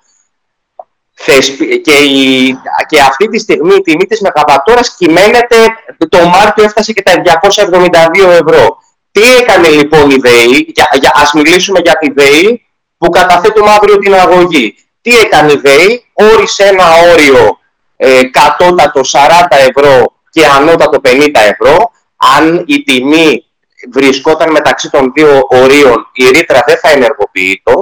και, 1.82 1.92
η, 1.92 2.54
και 2.86 3.00
αυτή 3.00 3.28
τη 3.28 3.38
στιγμή 3.38 3.74
η 3.74 3.80
τιμή 3.80 4.06
της 4.06 4.20
Μεγαβατόρας 4.20 4.94
κυμαίνεται, 4.96 5.56
το 6.08 6.26
Μάρτιο 6.26 6.64
έφτασε 6.64 6.92
και 6.92 7.02
τα 7.02 7.12
272 7.22 8.28
ευρώ. 8.28 8.78
Τι 9.20 9.36
έκανε 9.36 9.68
λοιπόν 9.68 10.10
η 10.10 10.16
ΔΕΗ, 10.16 10.72
για, 10.74 10.88
για, 11.00 11.10
ας 11.14 11.32
μιλήσουμε 11.32 11.80
για 11.84 11.98
τη 11.98 12.12
ΔΕΗ 12.12 12.66
που 12.98 13.08
καταθέτουμε 13.08 13.70
αύριο 13.70 13.98
την 13.98 14.14
αγωγή. 14.14 14.74
Τι 15.00 15.18
έκανε 15.18 15.52
η 15.52 15.56
ΔΕΗ, 15.56 16.04
όρισε 16.12 16.64
ένα 16.64 16.84
όριο 17.12 17.58
ε, 17.96 18.22
κατώτατο 18.22 19.00
40 19.12 19.28
ευρώ 19.50 20.12
και 20.30 20.46
ανώτατο 20.46 21.00
50 21.04 21.28
ευρώ. 21.32 21.90
Αν 22.36 22.64
η 22.66 22.82
τιμή 22.82 23.44
βρισκόταν 23.92 24.50
μεταξύ 24.50 24.90
των 24.90 25.12
δύο 25.14 25.46
ορίων, 25.48 26.10
η 26.12 26.28
ρήτρα 26.28 26.62
δεν 26.66 26.78
θα 26.78 26.90
ενεργοποιείται. 26.90 27.72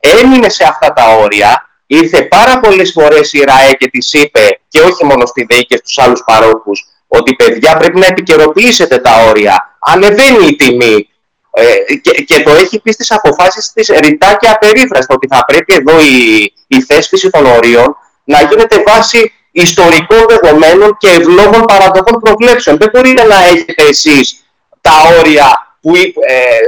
Έμεινε 0.00 0.48
σε 0.48 0.64
αυτά 0.64 0.92
τα 0.92 1.16
όρια, 1.16 1.68
ήρθε 1.86 2.22
πάρα 2.22 2.60
πολλές 2.60 2.92
φορές 2.92 3.32
η 3.32 3.44
ΡΑΕ 3.44 3.72
και 3.72 3.88
της 3.88 4.12
είπε, 4.12 4.60
και 4.68 4.80
όχι 4.80 5.04
μόνο 5.04 5.26
στη 5.26 5.46
ΔΕΗ 5.50 5.66
και 5.66 5.76
στους 5.76 5.98
άλλους 5.98 6.22
παρόχους, 6.26 6.86
ότι 7.06 7.34
παιδιά 7.34 7.76
πρέπει 7.76 7.98
να 7.98 8.06
επικαιροποιήσετε 8.06 8.98
τα 8.98 9.24
όρια. 9.28 9.73
Ανεβαίνει 9.86 10.46
η 10.46 10.56
τιμή. 10.56 11.08
Ε, 11.56 11.94
και, 11.94 12.10
και 12.10 12.42
το 12.42 12.50
έχει 12.50 12.80
πει 12.80 12.92
στις 12.92 13.10
αποφάσεις 13.10 13.72
της 13.72 13.88
ρητά 13.88 14.36
και 14.40 14.48
απερίφραστα 14.48 15.14
ότι 15.14 15.26
θα 15.26 15.44
πρέπει 15.44 15.74
εδώ 15.74 16.00
η, 16.00 16.52
η 16.66 16.82
θέσπιση 16.82 17.30
των 17.30 17.46
ορίων 17.46 17.96
να 18.24 18.42
γίνεται 18.42 18.82
βάσει 18.86 19.32
ιστορικών 19.50 20.24
δεδομένων 20.28 20.96
και 20.98 21.08
ευλόγων 21.08 21.64
παραδοχών 21.64 22.20
προβλέψεων. 22.20 22.76
Δεν 22.76 22.88
μπορείτε 22.92 23.24
να 23.24 23.44
έχετε 23.44 23.82
εσείς 23.82 24.44
τα 24.80 24.92
όρια 25.18 25.76
που, 25.80 25.96
ε, 26.26 26.58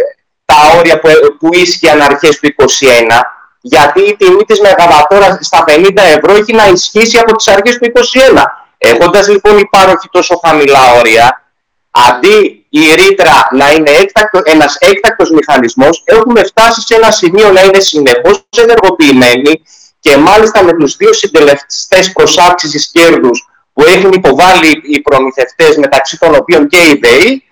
τα 0.44 0.54
όρια 0.78 0.98
που, 1.00 1.08
που 1.38 1.48
ίσχυαν 1.52 2.00
αρχές 2.00 2.38
του 2.38 2.46
2021 2.46 3.20
γιατί 3.60 4.00
η 4.00 4.16
τιμή 4.16 4.44
της 4.44 4.60
μεγαβατόρας 4.60 5.38
στα 5.40 5.64
50 5.66 5.90
ευρώ 5.96 6.34
έχει 6.34 6.52
να 6.52 6.66
ισχύσει 6.66 7.18
από 7.18 7.36
τις 7.36 7.48
αρχές 7.48 7.78
του 7.78 7.92
2021. 7.94 8.44
Έχοντας 8.78 9.28
λοιπόν 9.28 9.58
υπάρχει 9.58 10.08
τόσο 10.10 10.40
χαμηλά 10.44 10.92
όρια, 10.98 11.45
αντί 12.08 12.66
η 12.68 12.94
ρήτρα 12.94 13.48
να 13.50 13.70
είναι 13.72 13.90
έκτακτο, 13.90 14.40
ένας 14.44 14.76
έκτακτος 14.80 15.30
μηχανισμός, 15.30 16.02
έχουμε 16.04 16.44
φτάσει 16.44 16.80
σε 16.80 16.94
ένα 16.94 17.10
σημείο 17.10 17.52
να 17.52 17.60
είναι 17.60 17.80
συνεχώς 17.80 18.44
ενεργοποιημένη 18.56 19.62
και 20.00 20.16
μάλιστα 20.16 20.64
με 20.64 20.72
τους 20.72 20.96
δύο 20.96 21.12
συντελεστές 21.12 22.12
προσάξησης 22.12 22.90
κέρδους 22.92 23.48
που 23.72 23.84
έχουν 23.84 24.12
υποβάλει 24.12 24.80
οι 24.84 25.00
προμηθευτές 25.00 25.76
μεταξύ 25.76 26.18
των 26.18 26.34
οποίων 26.34 26.68
και 26.68 26.78
οι 26.78 26.98
ΔΕΗ, 27.02 27.44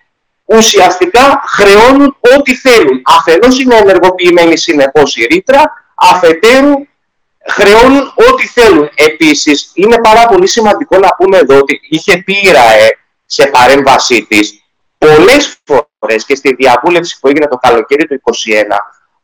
ουσιαστικά 0.45 1.43
χρεώνουν 1.47 2.17
ό,τι 2.37 2.55
θέλουν. 2.55 3.03
Αφενός 3.05 3.61
είναι 3.61 3.77
ενεργοποιημένη 3.77 4.59
συνεχώς 4.59 5.17
η 5.17 5.25
ρήτρα, 5.25 5.63
αφετέρου 5.95 6.73
χρεώνουν 7.47 8.13
ό,τι 8.31 8.47
θέλουν. 8.47 8.91
Επίσης, 8.95 9.71
είναι 9.75 10.01
πάρα 10.03 10.27
πολύ 10.27 10.49
σημαντικό 10.49 10.99
να 10.99 11.09
πούμε 11.09 11.39
εδώ 11.39 11.59
ότι 11.59 11.81
είχε 11.89 12.17
πει 12.17 12.33
η 12.33 12.51
ΡΑΕ 12.51 12.99
σε 13.37 13.47
παρέμβασή 13.47 14.27
της 14.29 14.63
πολλές 14.99 15.57
φορές 15.65 16.25
και 16.25 16.35
στη 16.35 16.55
διαβούλευση 16.55 17.19
που 17.21 17.29
έγινε 17.29 17.47
το 17.47 17.57
καλοκαίρι 17.57 18.07
του 18.07 18.21
2021 18.25 18.31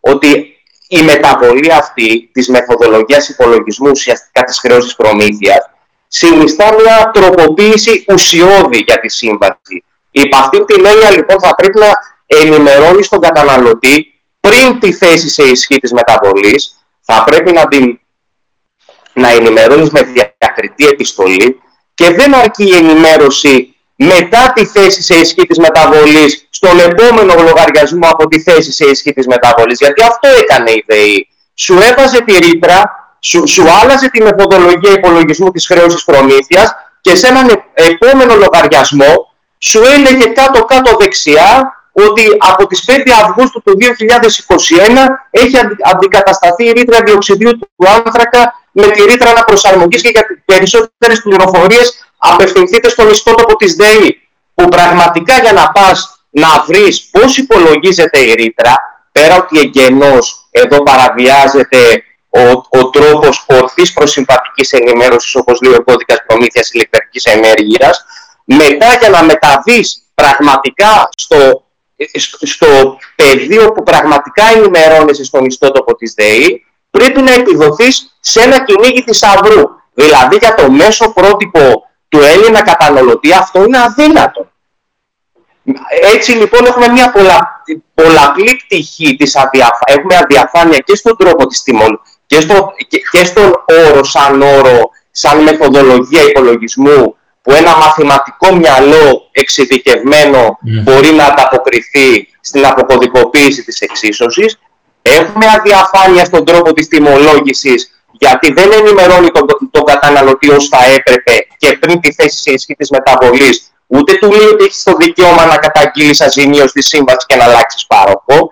ότι 0.00 0.56
η 0.88 1.02
μεταβολή 1.02 1.72
αυτή 1.72 2.30
της 2.32 2.48
μεθοδολογίας 2.48 3.28
υπολογισμού 3.28 3.90
ουσιαστικά 3.90 4.42
της 4.42 4.58
χρέωσης 4.58 4.94
προμήθειας 4.94 5.70
συνιστά 6.08 6.74
μια 6.74 7.10
τροποποίηση 7.12 8.04
ουσιώδη 8.08 8.82
για 8.86 9.00
τη 9.00 9.08
σύμβαση. 9.08 9.84
Υπ' 10.10 10.34
αυτή 10.34 10.64
την 10.64 10.86
έννοια 10.86 11.10
λοιπόν 11.10 11.40
θα 11.40 11.54
πρέπει 11.54 11.78
να 11.78 11.90
ενημερώνεις 12.26 13.08
τον 13.08 13.20
καταναλωτή 13.20 14.20
πριν 14.40 14.80
τη 14.80 14.92
θέση 14.92 15.28
σε 15.28 15.42
ισχύ 15.42 15.78
της 15.78 15.92
μεταβολής, 15.92 16.86
θα 17.00 17.24
πρέπει 17.24 17.52
να 17.52 17.68
την 17.68 18.00
να 19.12 19.28
ενημερώνεις 19.28 19.90
με 19.90 20.02
διακριτή 20.02 20.86
επιστολή 20.86 21.60
και 21.94 22.10
δεν 22.10 22.34
αρκεί 22.34 22.64
η 22.64 22.74
ενημέρωση 22.74 23.69
μετά 24.04 24.52
τη 24.54 24.66
θέση 24.66 25.02
σε 25.02 25.14
ισχύ 25.14 25.46
της 25.46 25.58
μεταβολής 25.58 26.46
στον 26.50 26.78
επόμενο 26.78 27.34
λογαριασμό 27.42 28.08
από 28.08 28.28
τη 28.28 28.40
θέση 28.40 28.72
σε 28.72 28.84
ισχύ 28.84 29.12
της 29.12 29.26
μεταβολής. 29.26 29.78
Γιατί 29.78 30.02
αυτό 30.02 30.28
έκανε 30.28 30.70
η 30.70 30.84
ΔΕΗ. 30.86 31.28
Σου 31.54 31.78
έβαζε 31.90 32.20
τη 32.20 32.32
ρήτρα, 32.32 32.90
σου, 33.20 33.48
σου 33.48 33.64
άλλαζε 33.82 34.08
τη 34.08 34.22
μεθοδολογία 34.22 34.92
υπολογισμού 34.92 35.50
της 35.50 35.66
χρέωσης 35.66 36.04
προμήθειας 36.04 36.74
και 37.00 37.16
σε 37.16 37.26
έναν 37.26 37.64
επόμενο 37.74 38.34
λογαριασμό 38.34 39.32
σου 39.58 39.82
έλεγε 39.82 40.26
κάτω-κάτω 40.26 40.96
δεξιά 40.96 41.74
ότι 41.92 42.22
από 42.38 42.66
τις 42.66 42.84
5 42.86 42.92
Αυγούστου 43.24 43.62
του 43.62 43.76
2021 43.80 43.84
έχει 45.30 45.56
αντικατασταθεί 45.92 46.64
η 46.64 46.72
ρήτρα 46.72 46.98
διοξιδίου 47.02 47.58
του 47.58 47.70
άνθρακα 47.78 48.54
με 48.72 48.86
τη 48.86 49.02
ρήτρα 49.02 49.30
αναπροσαρμογής 49.30 50.02
και 50.02 50.08
για 50.08 50.26
περισσότερες 50.44 51.22
πληροφορίες 51.22 52.09
απευθυνθείτε 52.20 52.88
στον 52.88 53.08
ιστότοπο 53.08 53.56
της 53.56 53.74
ΔΕΗ 53.74 54.28
που 54.54 54.68
πραγματικά 54.68 55.40
για 55.40 55.52
να 55.52 55.70
πας 55.70 56.24
να 56.30 56.64
βρεις 56.66 57.08
πώς 57.10 57.36
υπολογίζεται 57.36 58.18
η 58.20 58.32
ρήτρα 58.32 58.74
πέρα 59.12 59.36
ότι 59.36 59.58
εγγενώς 59.58 60.48
εδώ 60.50 60.82
παραβιάζεται 60.82 62.04
ο, 62.28 62.78
ο 62.78 62.90
τρόπος 62.90 63.44
ορθής 63.48 63.92
προσυμβατικής 63.92 64.72
ενημέρωσης 64.72 65.34
όπως 65.34 65.60
λέει 65.60 65.74
ο 65.74 65.82
κώδικας 65.84 66.18
προμήθειας 66.26 66.70
ηλεκτρικής 66.70 67.24
ενέργειας 67.24 68.04
μετά 68.44 68.96
για 69.00 69.08
να 69.08 69.22
μεταβείς 69.24 70.02
πραγματικά 70.14 71.08
στο 71.16 71.64
στο 72.40 72.98
πεδίο 73.14 73.72
που 73.72 73.82
πραγματικά 73.82 74.44
ενημερώνεσαι 74.56 75.24
στον 75.24 75.44
ιστότοπο 75.44 75.94
της 75.94 76.14
ΔΕΗ, 76.14 76.66
πρέπει 76.90 77.20
να 77.20 77.32
επιδοθείς 77.32 78.16
σε 78.20 78.40
ένα 78.40 78.64
κυνήγι 78.64 79.02
θησαυρού. 79.02 79.62
Δηλαδή 79.94 80.36
για 80.36 80.54
το 80.54 80.70
μέσο 80.70 81.12
πρότυπο 81.12 81.89
του 82.10 82.18
Έλληνα 82.18 82.62
καταναλωτή 82.62 83.32
αυτό 83.32 83.64
είναι 83.64 83.78
αδύνατο. 83.82 84.50
Έτσι 86.12 86.32
λοιπόν 86.32 86.66
έχουμε 86.66 86.88
μια 86.88 87.10
πολλα, 87.10 87.62
πολλαπλή 87.94 88.56
πτυχή 88.56 89.16
της 89.16 89.36
αδιαφάνειας. 89.36 89.80
Έχουμε 89.84 90.16
αδιαφάνεια 90.16 90.78
και 90.78 90.96
στον 90.96 91.16
τρόπο 91.16 91.46
της 91.46 91.62
τιμών 91.62 92.00
και, 92.26 92.40
στο, 92.40 92.72
και, 93.10 93.24
στον 93.24 93.64
όρο 93.88 94.04
σαν 94.04 94.42
όρο, 94.42 94.90
σαν 95.10 95.42
μεθοδολογία 95.42 96.22
υπολογισμού 96.22 97.16
που 97.42 97.52
ένα 97.52 97.76
μαθηματικό 97.76 98.54
μυαλό 98.54 99.28
εξειδικευμένο 99.32 100.58
μπορεί 100.82 101.10
να 101.10 101.24
ανταποκριθεί 101.24 102.28
στην 102.40 102.66
αποκωδικοποίηση 102.66 103.64
της 103.64 103.80
εξίσωσης. 103.80 104.58
Έχουμε 105.02 105.46
αδιαφάνεια 105.58 106.24
στον 106.24 106.44
τρόπο 106.44 106.72
της 106.72 106.88
τιμολόγησης 106.88 107.99
γιατί 108.20 108.52
δεν 108.52 108.72
ενημερώνει 108.72 109.30
τον, 109.30 109.46
τον 109.70 109.84
καταναλωτή 109.84 110.50
ως 110.50 110.68
θα 110.68 110.84
έπρεπε 110.84 111.46
και 111.56 111.76
πριν 111.80 112.00
τη 112.00 112.12
θέση 112.12 112.40
σε 112.40 112.50
ισχύ 112.50 112.74
της 112.74 112.90
μεταβολής 112.90 113.70
ούτε 113.92 114.14
του 114.14 114.30
λέει 114.30 114.46
ότι 114.46 114.64
έχεις 114.64 114.82
το 114.82 114.94
δικαίωμα 114.96 115.46
να 115.46 115.56
καταγγείλεις 115.56 116.20
αζημίως 116.20 116.72
τη 116.72 116.82
σύμβαση 116.82 117.26
και 117.26 117.36
να 117.36 117.44
αλλάξεις 117.44 117.86
πάροχο. 117.86 118.50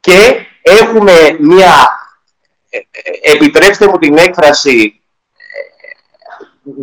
Και 0.00 0.34
έχουμε 0.62 1.36
μια, 1.38 1.88
ε, 2.68 2.78
ε, 2.78 3.32
επιτρέψτε 3.32 3.88
μου 3.88 3.98
την 3.98 4.16
έκφραση, 4.16 5.02
ε, 5.36 5.56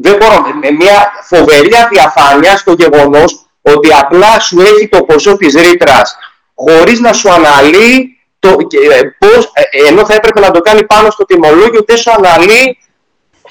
δεν 0.01 0.15
μπορώ, 0.15 0.45
μια 0.77 1.11
φοβερή 1.23 1.75
αδιαφάνεια 1.75 2.57
στο 2.57 2.73
γεγονός 2.73 3.45
ότι 3.61 3.93
απλά 3.93 4.39
σου 4.39 4.61
έχει 4.61 4.87
το 4.87 5.03
ποσό 5.03 5.37
της 5.37 5.53
ρήτρας 5.53 6.17
χωρίς 6.55 6.99
να 6.99 7.13
σου 7.13 7.31
αναλύει 7.31 8.14
το, 8.47 8.55
πώς, 9.17 9.51
ενώ 9.87 10.05
θα 10.05 10.13
έπρεπε 10.13 10.39
να 10.39 10.51
το 10.51 10.59
κάνει 10.59 10.83
πάνω 10.83 11.09
στο 11.09 11.25
τιμολόγιο, 11.25 11.83
δεν 11.87 11.97
σου 11.97 12.11
αναλύει 12.11 12.77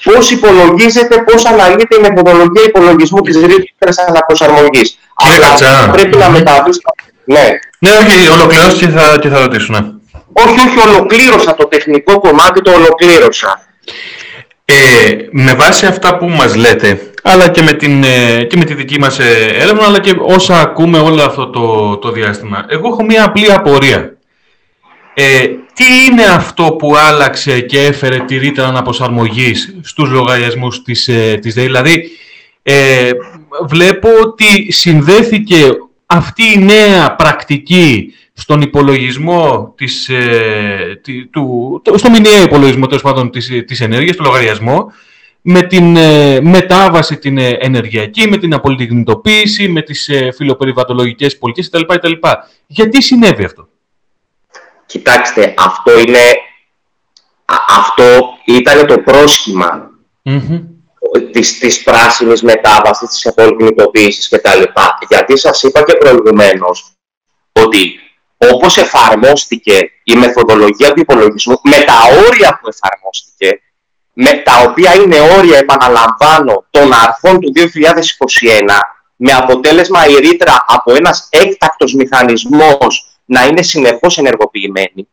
πώς 0.03 0.31
υπολογίζεται, 0.31 1.23
πώς 1.23 1.45
αναλύεται 1.45 1.95
η 1.95 1.99
μεθοδολογία 1.99 2.63
υπολογισμού 2.67 3.21
της 3.21 3.35
ρήτρας 3.35 3.97
αναπροσαρμογής. 3.97 4.97
Αλλά 5.15 5.91
πρέπει 5.91 6.17
να 6.17 6.29
μεταβείς... 6.29 6.81
Ναι. 7.25 7.47
Ναι, 7.79 7.89
όχι, 7.89 8.29
ολοκληρώσει 8.29 8.77
και 8.77 8.87
θα, 8.87 9.17
και 9.21 9.29
θα 9.29 9.39
ρωτήσω, 9.39 9.73
ναι. 9.73 9.79
Όχι, 10.33 10.59
όχι, 10.67 10.89
ολοκλήρωσα 10.89 11.55
το 11.55 11.67
τεχνικό 11.67 12.19
κομμάτι, 12.19 12.61
το 12.61 12.71
ολοκλήρωσα. 12.71 13.61
Ε, 14.65 14.75
με 15.31 15.53
βάση 15.53 15.85
αυτά 15.85 16.17
που 16.17 16.25
μας 16.25 16.55
λέτε, 16.55 17.11
αλλά 17.23 17.49
και 17.49 17.61
με, 17.61 17.73
την, 17.73 18.03
ε, 18.03 18.43
και 18.43 18.57
με 18.57 18.65
τη 18.65 18.73
δική 18.73 18.99
μας 18.99 19.19
ε, 19.19 19.47
έρευνα, 19.59 19.85
αλλά 19.85 19.99
και 19.99 20.15
όσα 20.19 20.59
ακούμε 20.59 20.99
όλο 20.99 21.23
αυτό 21.23 21.49
το, 21.49 21.97
το 21.97 22.11
διάστημα, 22.11 22.65
εγώ 22.69 22.87
έχω 22.87 23.03
μία 23.03 23.25
απλή 23.25 23.51
απορία. 23.51 24.14
Ε, 25.17 25.47
τι 25.73 25.83
είναι 26.05 26.23
αυτό 26.23 26.63
που 26.63 26.95
άλλαξε 26.95 27.59
και 27.59 27.79
έφερε 27.79 28.19
τη 28.19 28.37
ρήτρα 28.37 28.67
αναπροσαρμογής 28.67 29.75
στους 29.81 30.09
λογαριασμούς 30.09 30.81
της, 30.81 31.07
ε, 31.07 31.37
της 31.41 31.53
ΔΕΗ; 31.53 31.65
Δηλαδή, 31.65 32.09
ε, 32.63 33.11
βλέπω 33.67 34.09
ότι 34.21 34.71
συνδέθηκε 34.71 35.55
αυτή 36.05 36.43
η 36.43 36.57
νέα 36.57 37.15
πρακτική 37.15 38.13
στον 38.33 38.61
υπολογισμό 38.61 39.73
της, 39.77 40.09
ε, 40.09 41.01
του, 41.31 41.81
στο 41.95 42.09
μηνιαίο 42.09 42.43
υπολογισμό 42.43 42.85
τέλος 42.85 43.03
πάντων 43.03 43.31
της, 43.31 43.51
της 43.65 43.81
ενέργειας, 43.81 44.15
του 44.15 44.23
λογαριασμό, 44.23 44.91
με 45.47 45.61
την 45.61 45.95
ε, 45.95 46.41
μετάβαση 46.41 47.17
την 47.17 47.37
ε, 47.37 47.49
ενεργειακή, 47.59 48.27
με 48.27 48.37
την 48.37 48.53
απολυτικνητοποίηση, 48.53 49.67
με 49.67 49.81
τις 49.81 50.07
ε, 50.09 50.31
φιλοπεριβατολογικές 50.35 51.37
πολιτικές 51.37 51.85
κτλ. 51.87 52.11
Γιατί 52.67 53.03
συνέβη 53.03 53.43
αυτό; 53.43 53.67
Κοιτάξτε, 54.85 55.53
αυτό 55.57 55.99
είναι 55.99 56.37
αυτό 57.67 58.37
ήταν 58.45 58.87
το 58.87 58.99
προσχημα 58.99 59.89
mm-hmm. 60.25 60.61
της, 61.31 61.59
της 61.59 61.83
πράσινης 61.83 62.41
μετάβασης, 62.41 63.09
της 63.09 63.25
επολυκνητοποίησης 63.25 64.29
κτλ. 64.29 64.61
Γιατί 65.09 65.37
σας 65.37 65.63
είπα 65.63 65.83
και 65.83 65.93
προηγουμένως 65.93 66.91
ότι 67.51 67.99
όπως 68.37 68.77
εφαρμόστηκε 68.77 69.91
η 70.03 70.15
μεθοδολογία 70.15 70.93
του 70.93 70.99
υπολογισμού 70.99 71.59
με 71.63 71.77
τα 71.79 71.93
όρια 72.27 72.59
που 72.61 72.67
εφαρμόστηκε, 72.67 73.61
με 74.13 74.31
τα 74.31 74.61
οποία 74.61 74.95
είναι 74.95 75.19
όρια, 75.37 75.57
επαναλαμβάνω, 75.57 76.65
των 76.69 76.93
αρχών 76.93 77.39
του 77.39 77.51
2021, 77.55 78.79
με 79.15 79.31
αποτέλεσμα 79.31 80.07
η 80.07 80.15
ρήτρα 80.15 80.65
από 80.67 80.93
ένας 80.93 81.27
έκτακτος 81.31 81.93
μηχανισμός 81.93 83.14
να 83.25 83.45
είναι 83.45 83.61
συνεχώς 83.61 84.17
ενεργοποιημένοι. 84.17 85.07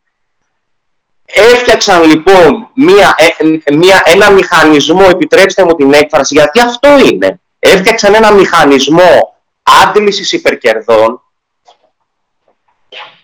Έφτιαξαν 1.25 2.03
λοιπόν 2.03 2.71
μία, 2.75 3.15
ε, 3.19 3.73
μία, 3.73 4.03
ένα 4.05 4.31
μηχανισμό, 4.31 5.07
επιτρέψτε 5.11 5.65
μου 5.65 5.75
την 5.75 5.93
έκφραση, 5.93 6.35
γιατί 6.35 6.61
αυτό 6.61 6.99
είναι. 6.99 7.41
Έφτιαξαν 7.59 8.15
ένα 8.15 8.33
μηχανισμό 8.33 9.37
άντλησης 9.63 10.33
υπερκερδών, 10.33 11.23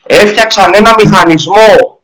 έφτιαξαν 0.07 0.75
ένα 0.75 0.95
μηχανισμό 0.99 2.01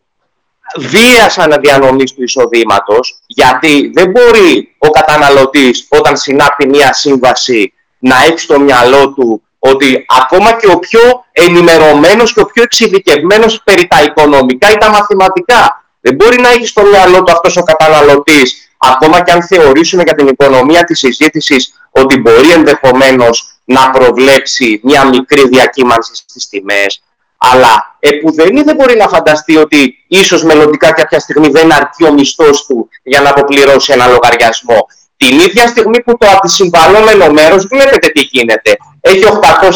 βίας 0.79 1.39
αναδιανομής 1.39 2.15
του 2.15 2.23
εισοδήματος, 2.23 3.19
γιατί 3.27 3.91
δεν 3.95 4.11
μπορεί 4.11 4.75
ο 4.79 4.91
καταναλωτής 4.91 5.87
όταν 5.91 6.17
συνάπτει 6.17 6.69
μία 6.69 6.93
σύμβαση 6.93 7.73
να 7.99 8.25
έχει 8.25 8.39
στο 8.39 8.61
μυαλό 8.61 9.13
του 9.13 9.43
ότι 9.71 10.05
ακόμα 10.09 10.53
και 10.53 10.67
ο 10.67 10.79
πιο 10.79 11.25
ενημερωμένος 11.33 12.33
και 12.33 12.41
ο 12.41 12.47
πιο 12.47 12.63
εξειδικευμένος 12.63 13.63
περί 13.65 13.87
τα 13.87 14.03
οικονομικά 14.03 14.71
ή 14.71 14.77
τα 14.77 14.91
μαθηματικά 14.91 15.85
δεν 16.01 16.15
μπορεί 16.15 16.41
να 16.41 16.49
έχει 16.49 16.67
στο 16.67 16.83
μυαλό 16.83 17.23
του 17.23 17.33
αυτός 17.33 17.57
ο 17.57 17.63
καταναλωτής 17.63 18.71
ακόμα 18.79 19.23
και 19.23 19.33
αν 19.33 19.43
θεωρήσουμε 19.43 20.03
για 20.03 20.15
την 20.15 20.27
οικονομία 20.27 20.85
της 20.85 20.99
συζήτησης 20.99 21.73
ότι 21.91 22.21
μπορεί 22.21 22.51
ενδεχομένως 22.51 23.59
να 23.65 23.91
προβλέψει 23.91 24.81
μια 24.83 25.05
μικρή 25.05 25.49
διακύμανση 25.49 26.15
στις 26.15 26.49
τιμές 26.49 27.03
αλλά 27.39 27.97
επουδενή 27.99 28.63
δεν 28.63 28.75
μπορεί 28.75 28.97
να 28.97 29.09
φανταστεί 29.09 29.57
ότι 29.57 30.05
ίσως 30.09 30.45
μελλοντικά 30.45 30.93
κάποια 30.93 31.19
στιγμή 31.19 31.49
δεν 31.49 31.73
αρκεί 31.73 32.05
ο 32.05 32.13
μισθός 32.13 32.67
του 32.67 32.89
για 33.03 33.21
να 33.21 33.31
αποπληρώσει 33.31 33.93
ένα 33.93 34.07
λογαριασμό. 34.07 34.87
Την 35.27 35.39
ίδια 35.39 35.67
στιγμή 35.67 36.03
που 36.03 36.17
το 36.19 36.27
αντισυμβαλόμενο 36.27 37.31
μέρος 37.31 37.67
βλέπετε 37.67 38.09
τι 38.09 38.21
γίνεται. 38.21 38.77
Έχει 39.01 39.25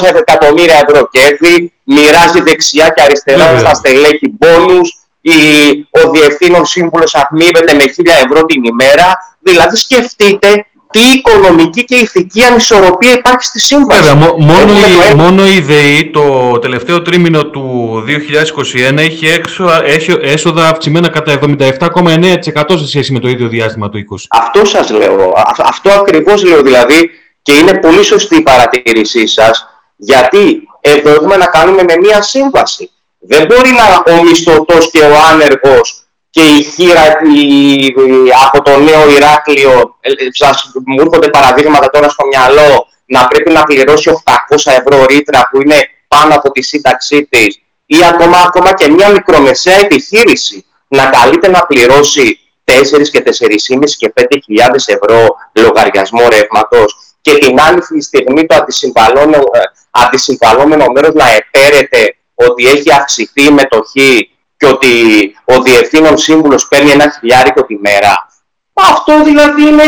800 0.04 0.14
εκατομμύρια 0.14 0.84
ευρώ 0.88 1.08
κέρδη, 1.10 1.72
μοιράζει 1.84 2.40
δεξιά 2.40 2.88
και 2.88 3.02
αριστερά 3.02 3.54
yeah. 3.54 3.58
στα 3.58 3.74
στελέχη 3.74 4.34
μπόνους, 4.38 4.98
ο 5.90 6.10
διευθύνων 6.10 6.66
σύμβουλος 6.66 7.14
αμείβεται 7.14 7.74
με 7.74 7.84
1000 7.84 7.88
ευρώ 8.26 8.44
την 8.44 8.64
ημέρα. 8.64 9.36
Δηλαδή 9.40 9.76
σκεφτείτε 9.76 10.66
τι 10.90 11.00
οικονομική 11.00 11.84
και 11.84 11.94
ηθική 11.94 12.42
ανισορροπία 12.42 13.12
υπάρχει 13.12 13.44
στη 13.44 13.60
σύμβαση. 13.60 14.00
Βέβαια, 14.02 14.14
μόνο, 14.38 14.72
η, 15.10 15.14
μόνο 15.14 15.46
η 15.46 15.60
ΔΕΗ 15.60 16.10
το 16.10 16.58
τελευταίο 16.58 17.02
τρίμηνο 17.02 17.44
του 17.44 17.94
2021 18.92 18.96
έχει, 18.96 19.26
έξω, 19.26 19.70
έχει 19.84 20.16
έσοδα 20.20 20.68
αυξημένα 20.68 21.08
κατά 21.08 21.38
77,9% 21.78 22.78
σε 22.78 22.86
σχέση 22.86 23.12
με 23.12 23.18
το 23.18 23.28
ίδιο 23.28 23.48
διάστημα 23.48 23.88
του 23.88 23.98
2020. 23.98 24.16
Αυτό 24.28 24.64
σας 24.64 24.90
λέω. 24.90 25.32
Αυτό 25.58 25.90
ακριβώς 25.90 26.44
λέω 26.44 26.62
δηλαδή 26.62 27.10
και 27.42 27.52
είναι 27.52 27.78
πολύ 27.78 28.02
σωστή 28.02 28.36
η 28.36 28.42
παρατήρησή 28.42 29.26
σας 29.26 29.66
γιατί 29.96 30.68
εδώ 30.80 31.10
έχουμε 31.10 31.36
να 31.36 31.46
κάνουμε 31.46 31.82
με 31.82 31.96
μία 32.00 32.22
σύμβαση. 32.22 32.90
Δεν 33.18 33.46
μπορεί 33.46 33.70
να 33.70 34.14
ο 34.14 34.22
μισθωτός 34.22 34.90
και 34.90 35.00
ο 35.00 35.14
άνεργος 35.30 36.07
και 36.30 36.42
η 36.42 36.62
χείρα 36.62 37.02
η, 37.34 37.94
από 38.46 38.62
το 38.62 38.78
νέο 38.78 39.10
Ηράκλειο, 39.10 39.96
ε, 40.00 40.10
σας, 40.30 40.70
μου 40.86 41.00
έρχονται 41.00 41.28
παραδείγματα 41.28 41.90
τώρα 41.90 42.08
στο 42.08 42.26
μυαλό, 42.26 42.86
να 43.06 43.28
πρέπει 43.28 43.52
να 43.52 43.62
πληρώσει 43.62 44.10
800 44.24 44.56
ευρώ 44.64 45.04
ρήτρα 45.04 45.48
που 45.50 45.60
είναι 45.62 45.76
πάνω 46.08 46.34
από 46.34 46.50
τη 46.50 46.62
σύνταξή 46.62 47.26
της 47.30 47.60
ή 47.86 47.96
ακόμα, 48.12 48.38
ακόμα 48.46 48.74
και 48.74 48.88
μια 48.88 49.08
μικρομεσαία 49.08 49.76
επιχείρηση 49.76 50.64
να 50.88 51.06
καλείται 51.06 51.48
να 51.48 51.66
πληρώσει 51.66 52.38
4 52.64 53.08
και 53.10 53.22
4,5 53.24 53.96
και 53.98 54.12
5.000 54.14 54.24
ευρώ 54.86 55.36
λογαριασμό 55.52 56.28
ρεύματος. 56.28 56.96
Και 57.20 57.34
την 57.34 57.60
άλλη 57.60 57.82
στιγμή 58.02 58.46
το 58.46 58.54
αντισυμβαλόμενο 59.90 60.84
ε, 60.84 60.90
μέρος 60.92 61.14
να 61.14 61.24
επέρεται 61.34 62.16
ότι 62.34 62.66
έχει 62.66 62.92
αυξηθεί 62.92 63.42
η 63.42 63.50
μετοχή 63.50 64.30
και 64.58 64.66
ότι 64.66 64.90
ο 65.44 65.62
διευθύνων 65.62 66.18
σύμβουλος 66.18 66.68
παίρνει 66.68 66.90
ένα 66.90 67.10
χιλιάρικο 67.18 67.64
τη 67.64 67.78
μέρα. 67.80 68.28
Αυτό 68.72 69.22
δηλαδή 69.22 69.62
είναι 69.62 69.84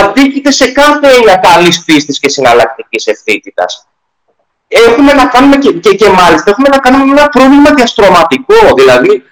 αντίκειται 0.00 0.50
σε 0.50 0.70
κάθε 0.70 1.08
έννοια 1.08 1.36
καλή 1.36 1.72
πίστη 1.86 2.12
και 2.12 2.28
συναλλακτικής 2.28 3.06
ευθύτητας. 3.06 3.86
Έχουμε 4.68 5.12
να 5.12 5.26
κάνουμε 5.26 5.56
και, 5.56 5.72
και, 5.72 5.94
και, 5.94 6.08
μάλιστα 6.08 6.50
έχουμε 6.50 6.68
να 6.68 6.78
κάνουμε 6.78 7.12
ένα 7.12 7.28
πρόβλημα 7.28 7.70
διαστρωματικό. 7.74 8.74
Δηλαδή, 8.76 9.22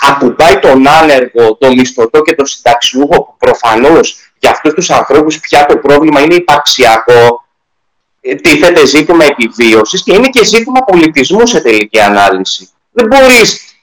ακουμπάει 0.00 0.58
τον 0.58 0.88
άνεργο, 0.88 1.56
τον 1.56 1.72
μισθωτό 1.72 2.22
και 2.22 2.34
τον 2.34 2.46
συνταξιούχο 2.46 3.22
που 3.22 3.34
προφανώς 3.38 4.16
για 4.38 4.50
αυτούς 4.50 4.74
τους 4.74 4.90
ανθρώπους 4.90 5.40
πια 5.40 5.66
το 5.66 5.76
πρόβλημα 5.76 6.20
είναι 6.20 6.34
υπαρξιακό. 6.34 7.44
τίθεται 8.42 8.86
ζήτημα 8.86 9.24
επιβίωσης 9.24 10.02
και 10.02 10.14
είναι 10.14 10.28
και 10.28 10.44
ζήτημα 10.44 10.80
πολιτισμού 10.80 11.46
σε 11.46 11.60
τελική 11.60 12.00
ανάλυση. 12.00 12.68
Δεν 12.90 13.06
μπορείς, 13.06 13.75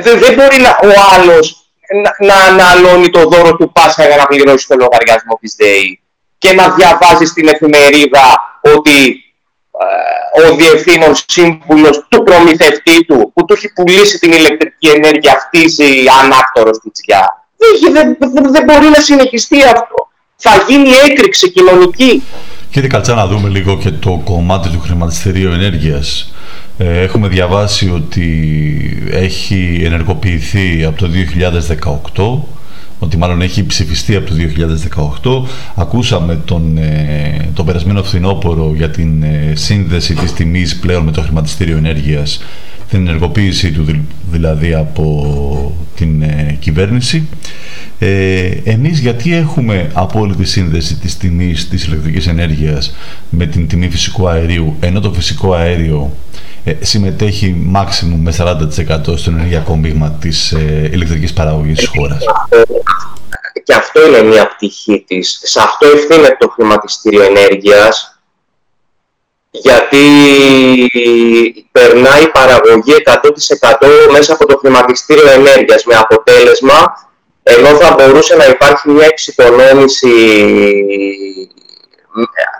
δεν, 0.00 0.18
δεν 0.18 0.34
μπορεί 0.34 0.60
να, 0.60 0.70
ο 0.88 0.92
άλλος 1.14 1.64
να, 2.02 2.26
να 2.26 2.34
αναλώνει 2.34 3.10
το 3.10 3.22
δώρο 3.28 3.56
του 3.56 3.72
Πάσχα 3.72 4.06
για 4.06 4.16
να 4.16 4.26
πληρώσει 4.26 4.68
το 4.68 4.74
λογαριασμό 4.74 5.38
της 5.40 5.54
ΔΕΗ 5.58 6.00
και 6.38 6.52
να 6.52 6.68
διαβάζει 6.68 7.24
στην 7.24 7.48
εφημερίδα 7.48 8.24
ότι 8.76 9.24
ε, 9.84 10.46
ο 10.46 10.56
διευθύνων 10.56 11.14
σύμβουλος 11.26 12.06
του 12.08 12.22
προμηθευτή 12.22 13.04
του 13.04 13.32
που 13.34 13.44
του 13.44 13.54
έχει 13.54 13.72
πουλήσει 13.72 14.18
την 14.18 14.32
ηλεκτρική 14.32 14.88
ενέργεια 14.88 15.36
χτίζει 15.40 16.04
ανάκτορος 16.22 16.78
του 16.78 16.90
τσιά. 16.90 17.46
Δεν, 17.92 18.16
δεν, 18.18 18.52
δεν 18.52 18.64
μπορεί 18.64 18.86
να 18.86 19.00
συνεχιστεί 19.00 19.62
αυτό. 19.62 20.08
Θα 20.36 20.64
γίνει 20.68 20.90
έκρηξη 21.08 21.50
κοινωνική. 21.50 22.22
Κύριε 22.70 22.88
Καλτσά, 22.88 23.14
να 23.14 23.26
δούμε 23.26 23.48
λίγο 23.48 23.78
και 23.78 23.90
το 23.90 24.20
κομμάτι 24.24 24.68
του 24.68 24.80
χρηματιστηρίου 24.80 25.52
ενέργειας. 25.52 26.32
Ε, 26.78 27.00
έχουμε 27.00 27.28
διαβάσει 27.28 27.90
ότι 27.90 29.08
έχει 29.10 29.80
ενεργοποιηθεί 29.84 30.84
από 30.84 30.98
το 30.98 31.08
2018 32.44 32.48
ότι 32.98 33.16
μάλλον 33.16 33.42
έχει 33.42 33.66
ψηφιστεί 33.66 34.16
από 34.16 34.28
το 34.28 34.34
2018. 35.44 35.48
Ακούσαμε 35.74 36.40
τον, 36.44 36.78
ε, 36.78 37.48
τον 37.54 37.66
περασμένο 37.66 38.02
φθινόπωρο 38.02 38.72
για 38.76 38.90
την 38.90 39.22
ε, 39.22 39.52
σύνδεση 39.54 40.14
της 40.14 40.32
τιμής 40.32 40.76
πλέον 40.76 41.04
με 41.04 41.10
το 41.10 41.20
χρηματιστήριο 41.20 41.76
ενέργειας, 41.76 42.42
την 42.90 43.06
ενεργοποίησή 43.06 43.72
του 43.72 43.84
δηλαδή 44.30 44.74
από 44.74 45.74
την 45.96 46.22
ε, 46.22 46.56
κυβέρνηση. 46.60 47.28
Ε, 47.98 48.50
εμείς 48.64 48.98
γιατί 48.98 49.34
έχουμε 49.34 49.90
απόλυτη 49.92 50.44
σύνδεση 50.44 50.96
της 50.96 51.16
τιμής 51.16 51.68
της 51.68 51.84
ηλεκτρικής 51.84 52.26
ενέργειας 52.26 52.94
με 53.30 53.46
την 53.46 53.68
τιμή 53.68 53.88
φυσικού 53.88 54.28
αερίου, 54.28 54.76
ενώ 54.80 55.00
το 55.00 55.12
φυσικό 55.12 55.52
αέριο 55.54 56.10
ε, 56.53 56.53
συμμετέχει 56.80 57.54
μάξιμου 57.66 58.16
με 58.16 58.34
40% 58.38 59.18
στο 59.18 59.30
ενεργειακό 59.30 59.76
μείγμα 59.76 60.10
της 60.20 60.52
ε, 60.52 60.90
ηλεκτρικής 60.92 61.32
παραγωγής 61.32 61.78
της 61.78 61.88
χώρας. 61.88 62.24
Και 63.62 63.74
αυτό 63.74 64.06
είναι 64.06 64.22
μια 64.22 64.48
πτυχή 64.48 65.04
της. 65.06 65.40
Σε 65.42 65.60
αυτό 65.60 65.86
ευθύνεται 65.86 66.36
το 66.38 66.48
χρηματιστήριο 66.48 67.22
ενέργειας, 67.22 68.18
γιατί 69.50 69.98
περνάει 71.72 72.22
η 72.22 72.28
παραγωγή 72.28 72.94
100% 73.04 74.10
μέσα 74.12 74.32
από 74.32 74.46
το 74.46 74.56
χρηματιστήριο 74.56 75.30
ενέργειας, 75.30 75.84
με 75.84 75.94
αποτέλεσμα, 75.94 77.08
ενώ 77.42 77.68
θα 77.68 77.94
μπορούσε 77.98 78.36
να 78.36 78.44
υπάρχει 78.44 78.88
μια 78.88 79.06
εξοικονόμηση 79.06 80.08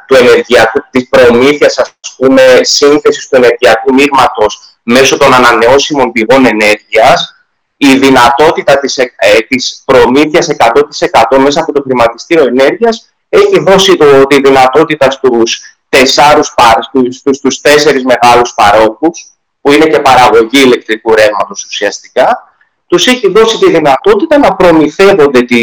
του 0.07 0.15
ενεργειακού, 0.15 0.81
της 0.91 1.09
προμήθειας, 1.09 1.79
ας 1.79 1.95
πούμε, 2.17 2.43
σύνθεσης 2.61 3.29
του 3.29 3.37
ενεργειακού 3.37 3.95
μείγματος 3.95 4.79
μέσω 4.83 5.17
των 5.17 5.35
ανανεώσιμων 5.35 6.13
πηγών 6.13 6.47
ενέργειας, 6.47 7.35
η 7.77 7.99
δυνατότητα 7.99 8.79
της, 8.79 8.99
ε, 8.99 9.09
της 9.49 9.83
προμήθειας 9.85 10.49
100% 10.49 11.39
μέσα 11.39 11.61
από 11.61 11.73
το 11.73 11.83
χρηματιστήριο 11.83 12.45
ενέργειας 12.45 13.15
έχει 13.29 13.61
δώσει 13.61 13.97
το, 13.97 14.27
τη 14.27 14.41
δυνατότητα 14.41 15.11
στους, 15.11 15.77
τεσσάρους, 15.89 16.55
στους, 16.81 17.17
στους, 17.17 17.37
στους 17.37 17.61
τέσσερις 17.61 18.05
μεγάλους 18.05 18.55
παρόχους, 18.55 19.35
που 19.61 19.73
είναι 19.73 19.87
και 19.87 20.01
παραγωγή 20.01 20.63
ηλεκτρικού 20.63 21.15
ρεύματος 21.15 21.65
ουσιαστικά, 21.65 22.53
τους 22.87 23.07
έχει 23.07 23.31
δώσει 23.31 23.59
τη 23.59 23.71
δυνατότητα 23.71 24.39
να 24.39 24.55
προμηθεύονται 24.55 25.43
τη, 25.43 25.61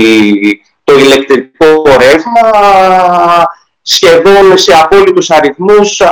το 0.84 0.94
ηλεκτρικό 0.94 1.84
ρεύμα 1.84 2.50
σχεδόν 3.82 4.57
σε 4.57 4.73
απόλυτους 4.73 5.29
αριθμούς 5.29 5.99
ε, 5.99 6.05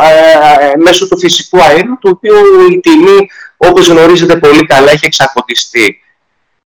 ε, 0.61 0.77
μέσω 0.77 1.07
του 1.07 1.19
φυσικού 1.19 1.61
αέριου, 1.61 1.97
του 2.01 2.09
οποίου 2.13 2.35
η 2.71 2.79
τιμή, 2.79 3.29
όπως 3.57 3.87
γνωρίζετε 3.87 4.35
πολύ 4.37 4.65
καλά, 4.65 4.91
έχει 4.91 5.05
εξακοτιστεί. 5.05 6.01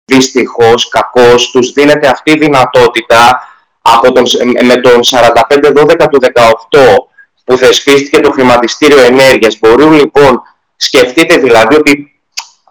Δυστυχώς, 0.06 0.90
κακώς, 0.90 1.52
τους 1.52 1.72
δίνεται 1.72 2.08
αυτή 2.08 2.32
η 2.32 2.38
δυνατότητα 2.38 3.48
από 3.82 4.12
τον, 4.12 4.24
με 4.66 4.76
τον 4.76 5.00
45-12 5.04 6.08
του 6.12 6.20
18 6.70 6.96
που 7.44 7.58
θεσπίστηκε 7.58 8.20
το 8.20 8.32
χρηματιστήριο 8.32 9.00
ενέργειας. 9.00 9.60
Μπορούν 9.60 9.94
λοιπόν, 9.94 10.42
σκεφτείτε 10.76 11.38
δηλαδή 11.38 11.76
ότι 11.76 12.22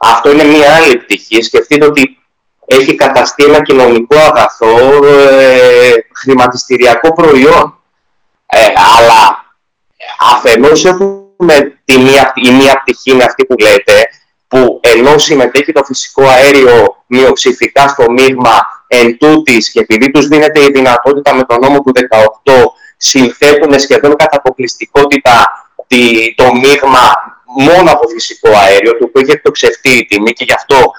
αυτό 0.00 0.32
είναι 0.32 0.44
μία 0.44 0.74
άλλη 0.74 0.96
πτυχή, 0.96 1.42
σκεφτείτε 1.42 1.84
ότι 1.86 2.18
έχει 2.66 2.94
καταστεί 2.94 3.44
ένα 3.44 3.62
κοινωνικό 3.62 4.16
αγαθό, 4.16 5.04
ε, 5.04 5.92
χρηματιστηριακό 6.14 7.12
προϊόν 7.12 7.77
ε, 8.50 8.58
αλλά 8.96 9.44
αφενός 10.18 10.84
έχουμε 10.84 11.80
τη 11.84 11.98
μία, 11.98 12.32
η 12.34 12.50
μία 12.50 12.80
πτυχή 12.80 13.10
είναι 13.10 13.24
αυτή 13.24 13.44
που 13.46 13.54
λέτε, 13.58 14.08
που 14.48 14.80
ενώ 14.82 15.18
συμμετέχει 15.18 15.72
το 15.72 15.84
φυσικό 15.84 16.24
αέριο 16.24 17.04
μειοψηφικά 17.06 17.88
στο 17.88 18.10
μείγμα 18.10 18.66
εν 18.86 19.18
τούτης, 19.18 19.70
και 19.70 19.80
επειδή 19.80 20.10
τους 20.10 20.28
δίνεται 20.28 20.60
η 20.60 20.70
δυνατότητα 20.72 21.34
με 21.34 21.42
τον 21.42 21.58
νόμο 21.60 21.80
του 21.80 21.92
18 22.44 22.52
συνθέτουν 22.96 23.78
σχεδόν 23.78 24.16
κατά 24.16 24.36
αποκλειστικότητα 24.36 25.66
το 26.34 26.54
μείγμα 26.54 27.14
μόνο 27.44 27.90
από 27.90 28.08
φυσικό 28.08 28.50
αέριο, 28.50 28.98
το 28.98 29.04
οποίο 29.04 29.22
έχει 29.22 29.30
εκτοξευτεί 29.30 29.90
η 29.90 30.04
τιμή 30.04 30.32
και 30.32 30.44
γι' 30.44 30.52
αυτό. 30.52 30.90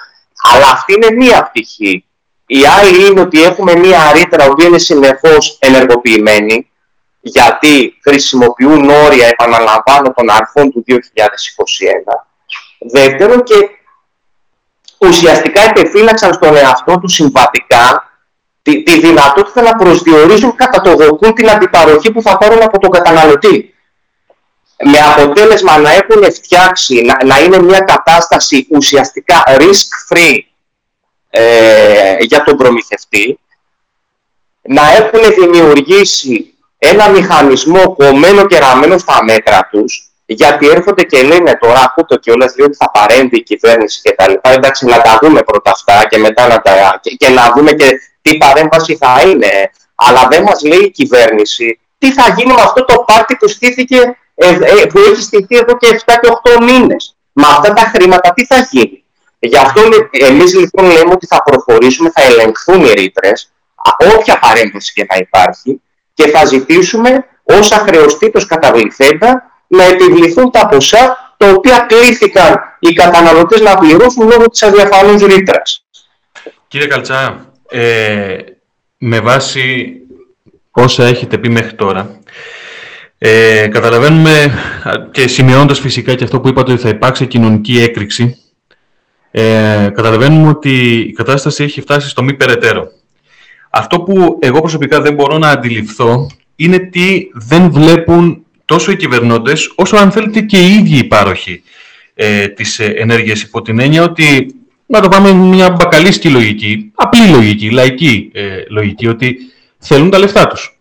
Αλλά 0.54 0.66
αυτή 0.72 0.94
είναι 0.94 1.12
μία 1.12 1.44
πτυχή. 1.44 2.06
Η 2.46 2.60
άλλη 2.66 3.06
είναι 3.06 3.22
ότι 3.22 3.44
έχουμε 3.44 3.76
μία 3.76 4.12
ρήτρα 4.14 4.48
που 4.48 4.62
είναι 4.62 4.78
συνεχώς 4.78 5.58
ενεργοποιημένη 5.62 6.72
γιατί 7.22 8.00
χρησιμοποιούν 8.04 8.90
όρια, 8.90 9.28
επαναλαμβάνω, 9.28 10.14
των 10.16 10.30
αρχών 10.30 10.72
του 10.72 10.84
2021. 10.88 10.94
Δεύτερον, 12.80 13.44
και 13.44 13.70
ουσιαστικά 14.98 15.62
επεφύλαξαν 15.62 16.34
στον 16.34 16.56
εαυτό 16.56 17.00
τους 17.00 17.14
συμβατικά 17.14 18.10
τη, 18.62 18.84
τη 18.84 19.00
δυνατότητα 19.00 19.62
να 19.62 19.76
προσδιορίζουν 19.76 20.56
κατά 20.56 20.82
το 20.82 20.96
δοκούν 20.96 21.34
την 21.34 21.50
αντιπαροχή 21.50 22.12
που 22.12 22.22
θα 22.22 22.38
πάρουν 22.38 22.62
από 22.62 22.80
τον 22.80 22.90
καταναλωτή. 22.90 23.74
Με 24.84 25.00
αποτέλεσμα 25.00 25.78
να 25.78 25.92
έχουν 25.92 26.34
φτιάξει, 26.34 27.02
να, 27.02 27.26
να 27.26 27.40
είναι 27.40 27.62
μια 27.62 27.80
κατάσταση 27.80 28.68
ουσιαστικά 28.70 29.44
risk-free 29.48 30.38
ε, 31.30 32.16
για 32.20 32.44
τον 32.44 32.58
προμηθευτή, 32.58 33.40
να 34.62 34.92
έχουν 34.92 35.34
δημιουργήσει 35.34 36.54
ένα 36.80 37.10
μηχανισμό 37.10 37.96
κομμένο 37.96 38.46
και 38.46 38.60
ραμμένο 38.60 38.98
στα 38.98 39.24
μέτρα 39.24 39.68
τους, 39.72 40.12
γιατί 40.26 40.70
έρχονται 40.70 41.04
και 41.04 41.22
λένε 41.22 41.58
τώρα, 41.62 41.82
ακούτε 41.82 42.18
και 42.18 42.32
όλες 42.32 42.56
λέει 42.58 42.68
ότι 42.68 42.76
θα 42.76 42.92
παρέμβει 42.92 43.38
η 43.38 43.44
κυβέρνηση 43.44 44.02
και 44.02 44.12
τα 44.18 44.30
λοιπά. 44.30 44.50
Εντάξει, 44.50 44.86
να 44.86 45.02
τα 45.02 45.20
δούμε 45.22 45.42
πρώτα 45.44 45.72
αυτά 45.72 46.08
και 46.10 46.18
μετά 46.18 46.48
να 46.48 46.62
τα... 46.62 47.00
και, 47.02 47.10
και 47.10 47.30
να 47.30 47.54
δούμε 47.56 47.72
και 47.72 48.00
τι 48.22 48.38
παρέμβαση 48.38 48.96
θα 48.96 49.22
είναι. 49.26 49.72
Αλλά 49.96 50.28
δεν 50.30 50.44
μας 50.44 50.62
λέει 50.64 50.80
η 50.80 50.92
κυβέρνηση 50.92 51.80
τι 52.00 52.14
θα 52.14 52.34
γίνει 52.38 52.54
με 52.54 52.62
αυτό 52.62 52.86
το 52.86 53.04
πάρτι 53.08 53.36
που 53.36 53.48
στήθηκε, 53.48 54.18
ε, 54.36 54.48
ε, 54.48 54.86
που 54.86 55.00
έχει 55.00 55.22
στηθεί 55.22 55.58
εδώ 55.58 55.78
και 55.78 56.02
7 56.06 56.14
και 56.22 56.30
8 56.60 56.64
μήνες. 56.64 57.16
Με 57.32 57.48
αυτά 57.48 57.74
τα 57.74 57.82
χρήματα 57.82 58.34
τι 58.34 58.46
θα 58.46 58.68
γίνει. 58.72 59.04
Γι' 59.40 59.58
αυτό 59.58 59.82
εμείς 60.12 60.56
λοιπόν 60.56 60.86
λέμε 60.86 61.12
ότι 61.12 61.26
θα 61.26 61.44
προχωρήσουμε, 61.44 62.12
θα 62.14 62.22
ελεγχθούν 62.22 62.86
οι 62.86 62.94
ρήτρες, 62.94 63.52
όποια 64.16 64.40
παρέμβαση 64.40 64.94
και 64.94 65.06
να 65.10 65.18
υπάρχει, 65.18 65.82
και 66.20 66.28
θα 66.28 66.46
ζητήσουμε 66.46 67.26
όσα 67.44 67.76
χρεωστήτως 67.76 68.46
καταβληθέντα 68.46 69.52
να 69.68 69.84
επιβληθούν 69.84 70.52
τα 70.52 70.68
ποσά 70.68 71.34
τα 71.38 71.50
οποία 71.52 71.86
κλήθηκαν 71.88 72.56
οι 72.80 72.94
καταναλωτές 72.94 73.62
να 73.62 73.78
πληρώσουν 73.78 74.28
λόγω 74.28 74.50
της 74.50 74.64
αδιαφανούς 74.64 75.22
ρήτρας. 75.22 75.86
Κύριε 76.68 76.88
Καλτσά, 76.88 77.46
ε, 77.70 78.38
με 78.98 79.20
βάση 79.20 79.92
όσα 80.72 81.06
έχετε 81.06 81.38
πει 81.38 81.50
μέχρι 81.50 81.76
τώρα, 81.76 82.20
ε, 83.18 83.68
καταλαβαίνουμε 83.68 84.52
και 85.12 85.28
σημειώνοντας 85.28 85.80
φυσικά 85.80 86.16
και 86.16 86.24
αυτό 86.24 86.40
που 86.40 86.48
είπατε 86.48 86.72
ότι 86.72 86.82
θα 86.82 86.90
υπάρξει 86.90 87.28
κοινωνική 87.28 87.80
έκρηξη, 87.82 88.38
ε, 89.32 89.90
καταλαβαίνουμε 89.94 90.50
ότι 90.50 91.00
η 91.00 91.12
κατάσταση 91.12 91.64
έχει 91.64 91.82
φτάσει 91.82 92.10
στο 92.10 92.24
μη 92.24 92.34
περαιτέρω. 92.34 92.92
Αυτό 93.70 94.00
που 94.00 94.38
εγώ 94.42 94.60
προσωπικά 94.60 95.02
δεν 95.02 95.14
μπορώ 95.14 95.38
να 95.38 95.50
αντιληφθώ 95.50 96.28
είναι 96.56 96.80
τι 96.80 97.28
δεν 97.34 97.72
βλέπουν 97.72 98.46
τόσο 98.66 98.92
οι 98.92 98.96
κυβερνώντες, 98.96 99.74
όσο 99.76 99.98
αν 99.98 100.12
θέλετε 100.12 100.42
και 100.42 100.58
οι 100.58 100.74
ίδιοι 100.74 100.98
οι 100.98 101.04
πάροχοι 101.04 101.64
ε, 102.14 102.48
της 102.48 102.80
ε, 102.80 102.86
ενέργειας 102.86 103.42
υπό 103.42 103.62
την 103.62 103.80
έννοια 103.80 104.04
ότι, 104.04 104.56
να 104.86 105.02
το 105.02 105.08
πάμε 105.08 105.32
μια 105.34 105.70
μπακαλίσκη 105.70 106.30
λογική, 106.30 106.92
απλή 106.96 107.28
λογική, 107.28 107.70
λαϊκή 107.70 108.30
ε, 108.34 108.64
λογική, 108.70 109.08
ότι 109.08 109.38
θέλουν 109.78 110.10
τα 110.10 110.18
λεφτά 110.20 110.48
τους. 110.48 110.80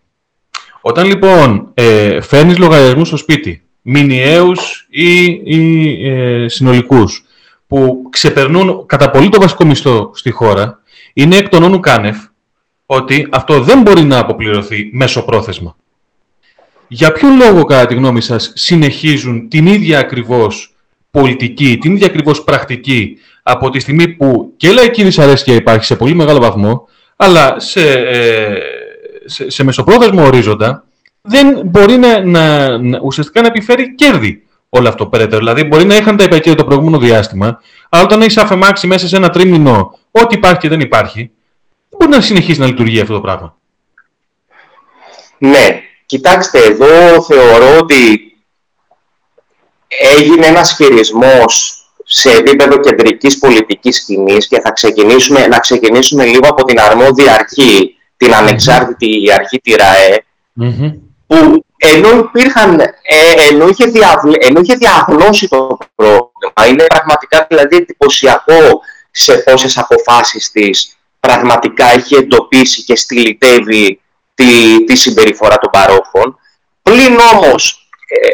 Όταν 0.80 1.06
λοιπόν 1.06 1.70
ε, 1.74 2.20
φέρνεις 2.20 2.58
λογαριασμούς 2.58 3.08
στο 3.08 3.16
σπίτι, 3.16 3.62
μηνιαίους 3.82 4.86
ή, 4.90 5.24
ή 5.44 5.90
ε, 6.08 6.48
συνολικούς, 6.48 7.24
που 7.66 8.08
ξεπερνούν 8.10 8.86
κατά 8.86 9.10
πολύ 9.10 9.28
το 9.28 9.40
βασικό 9.40 9.64
μισθό 9.64 10.10
στη 10.14 10.30
χώρα, 10.30 10.82
είναι 11.12 11.36
εκ 11.36 11.48
των 11.48 11.62
όνου 11.62 11.80
κάνευ 11.80 12.16
ότι 12.90 13.28
αυτό 13.30 13.60
δεν 13.60 13.82
μπορεί 13.82 14.02
να 14.02 14.18
αποπληρωθεί 14.18 14.90
μέσω 14.92 15.24
πρόθεσμα. 15.24 15.76
Για 16.88 17.12
ποιο 17.12 17.28
λόγο, 17.28 17.64
κατά 17.64 17.86
τη 17.86 17.94
γνώμη 17.94 18.20
σας, 18.20 18.52
συνεχίζουν 18.54 19.48
την 19.48 19.66
ίδια 19.66 19.98
ακριβώς 19.98 20.74
πολιτική, 21.10 21.78
την 21.80 21.92
ίδια 21.92 22.06
ακριβώς 22.06 22.44
πρακτική 22.44 23.18
από 23.42 23.70
τη 23.70 23.80
στιγμή 23.80 24.08
που 24.08 24.52
και 24.56 24.72
λαϊκή 24.72 25.04
δυσαρέσκεια 25.04 25.54
υπάρχει 25.54 25.84
σε 25.84 25.96
πολύ 25.96 26.14
μεγάλο 26.14 26.38
βαθμό, 26.38 26.88
αλλά 27.16 27.60
σε, 27.60 27.92
ε, 27.92 28.58
σε, 29.24 29.50
σε 29.50 29.64
μεσοπρόθεσμο 29.64 30.24
ορίζοντα 30.24 30.84
δεν 31.20 31.60
μπορεί 31.64 31.96
να, 31.96 32.24
να, 32.24 32.78
να, 32.78 33.00
ουσιαστικά 33.02 33.40
να 33.40 33.46
επιφέρει 33.46 33.94
κέρδη 33.94 34.42
όλο 34.68 34.88
αυτό 34.88 35.06
περαιτέρω. 35.06 35.38
Δηλαδή, 35.38 35.64
μπορεί 35.64 35.84
να 35.84 35.96
είχαν 35.96 36.16
τα 36.16 36.24
υπερκέρδη 36.24 36.58
το 36.58 36.64
προηγούμενο 36.64 36.98
διάστημα, 36.98 37.60
αλλά 37.88 38.02
όταν 38.02 38.20
έχεις 38.20 38.36
αφεμάξει 38.36 38.86
μέσα 38.86 39.08
σε 39.08 39.16
ένα 39.16 39.28
τρίμηνο 39.28 39.98
ό,τι 40.10 40.34
υπάρχει 40.34 40.58
και 40.58 40.68
δεν 40.68 40.80
υπάρχει, 40.80 41.18
δεν 41.20 41.30
μπορεί 41.98 42.10
να 42.10 42.20
συνεχίσει 42.20 42.60
να 42.60 42.66
λειτουργεί 42.66 43.00
αυτό 43.00 43.14
το 43.14 43.20
πράγμα. 43.20 43.56
Ναι, 45.38 45.80
κοιτάξτε, 46.06 46.58
εδώ 46.58 47.22
θεωρώ 47.22 47.78
ότι 47.78 48.20
έγινε 49.88 50.46
ένας 50.46 50.74
χειρισμός 50.74 51.82
σε 52.04 52.30
επίπεδο 52.30 52.80
κεντρικής 52.80 53.38
πολιτικής 53.38 53.96
σκηνής 53.96 54.48
και 54.48 54.60
θα 54.60 54.70
ξεκινήσουμε, 54.70 55.46
να 55.46 55.58
ξεκινήσουμε 55.58 56.24
λίγο 56.24 56.48
από 56.48 56.64
την 56.64 56.80
αρμόδια 56.80 57.34
αρχή, 57.34 57.96
την 58.16 58.34
ανεξάρτητη 58.34 59.32
αρχή 59.32 59.58
τη 59.58 59.74
ΡΑΕ, 59.74 60.24
που 61.26 61.64
ενώ, 61.76 62.18
υπήρχαν, 62.18 62.80
ε, 62.80 63.48
ενώ, 63.50 63.68
είχε 63.68 63.90
ενώ 64.40 64.60
είχε 64.60 64.74
διαγνώσει 64.74 65.48
το 65.48 65.78
πρόβλημα, 65.94 66.66
είναι 66.68 66.84
πραγματικά 66.84 67.46
δηλαδή 67.48 67.76
εντυπωσιακό 67.76 68.80
σε 69.10 69.34
πόσες 69.38 69.78
αποφάσεις 69.78 70.50
της 70.50 70.97
πραγματικά 71.28 71.92
έχει 71.92 72.14
εντοπίσει 72.14 72.82
και 72.82 72.96
στυλιτεύει 72.96 74.00
τη, 74.34 74.84
τη 74.84 74.96
συμπεριφορά 74.96 75.58
των 75.58 75.70
παρόχων. 75.70 76.38
Πλην 76.82 77.18
όμως, 77.34 77.88
ε, 78.08 78.28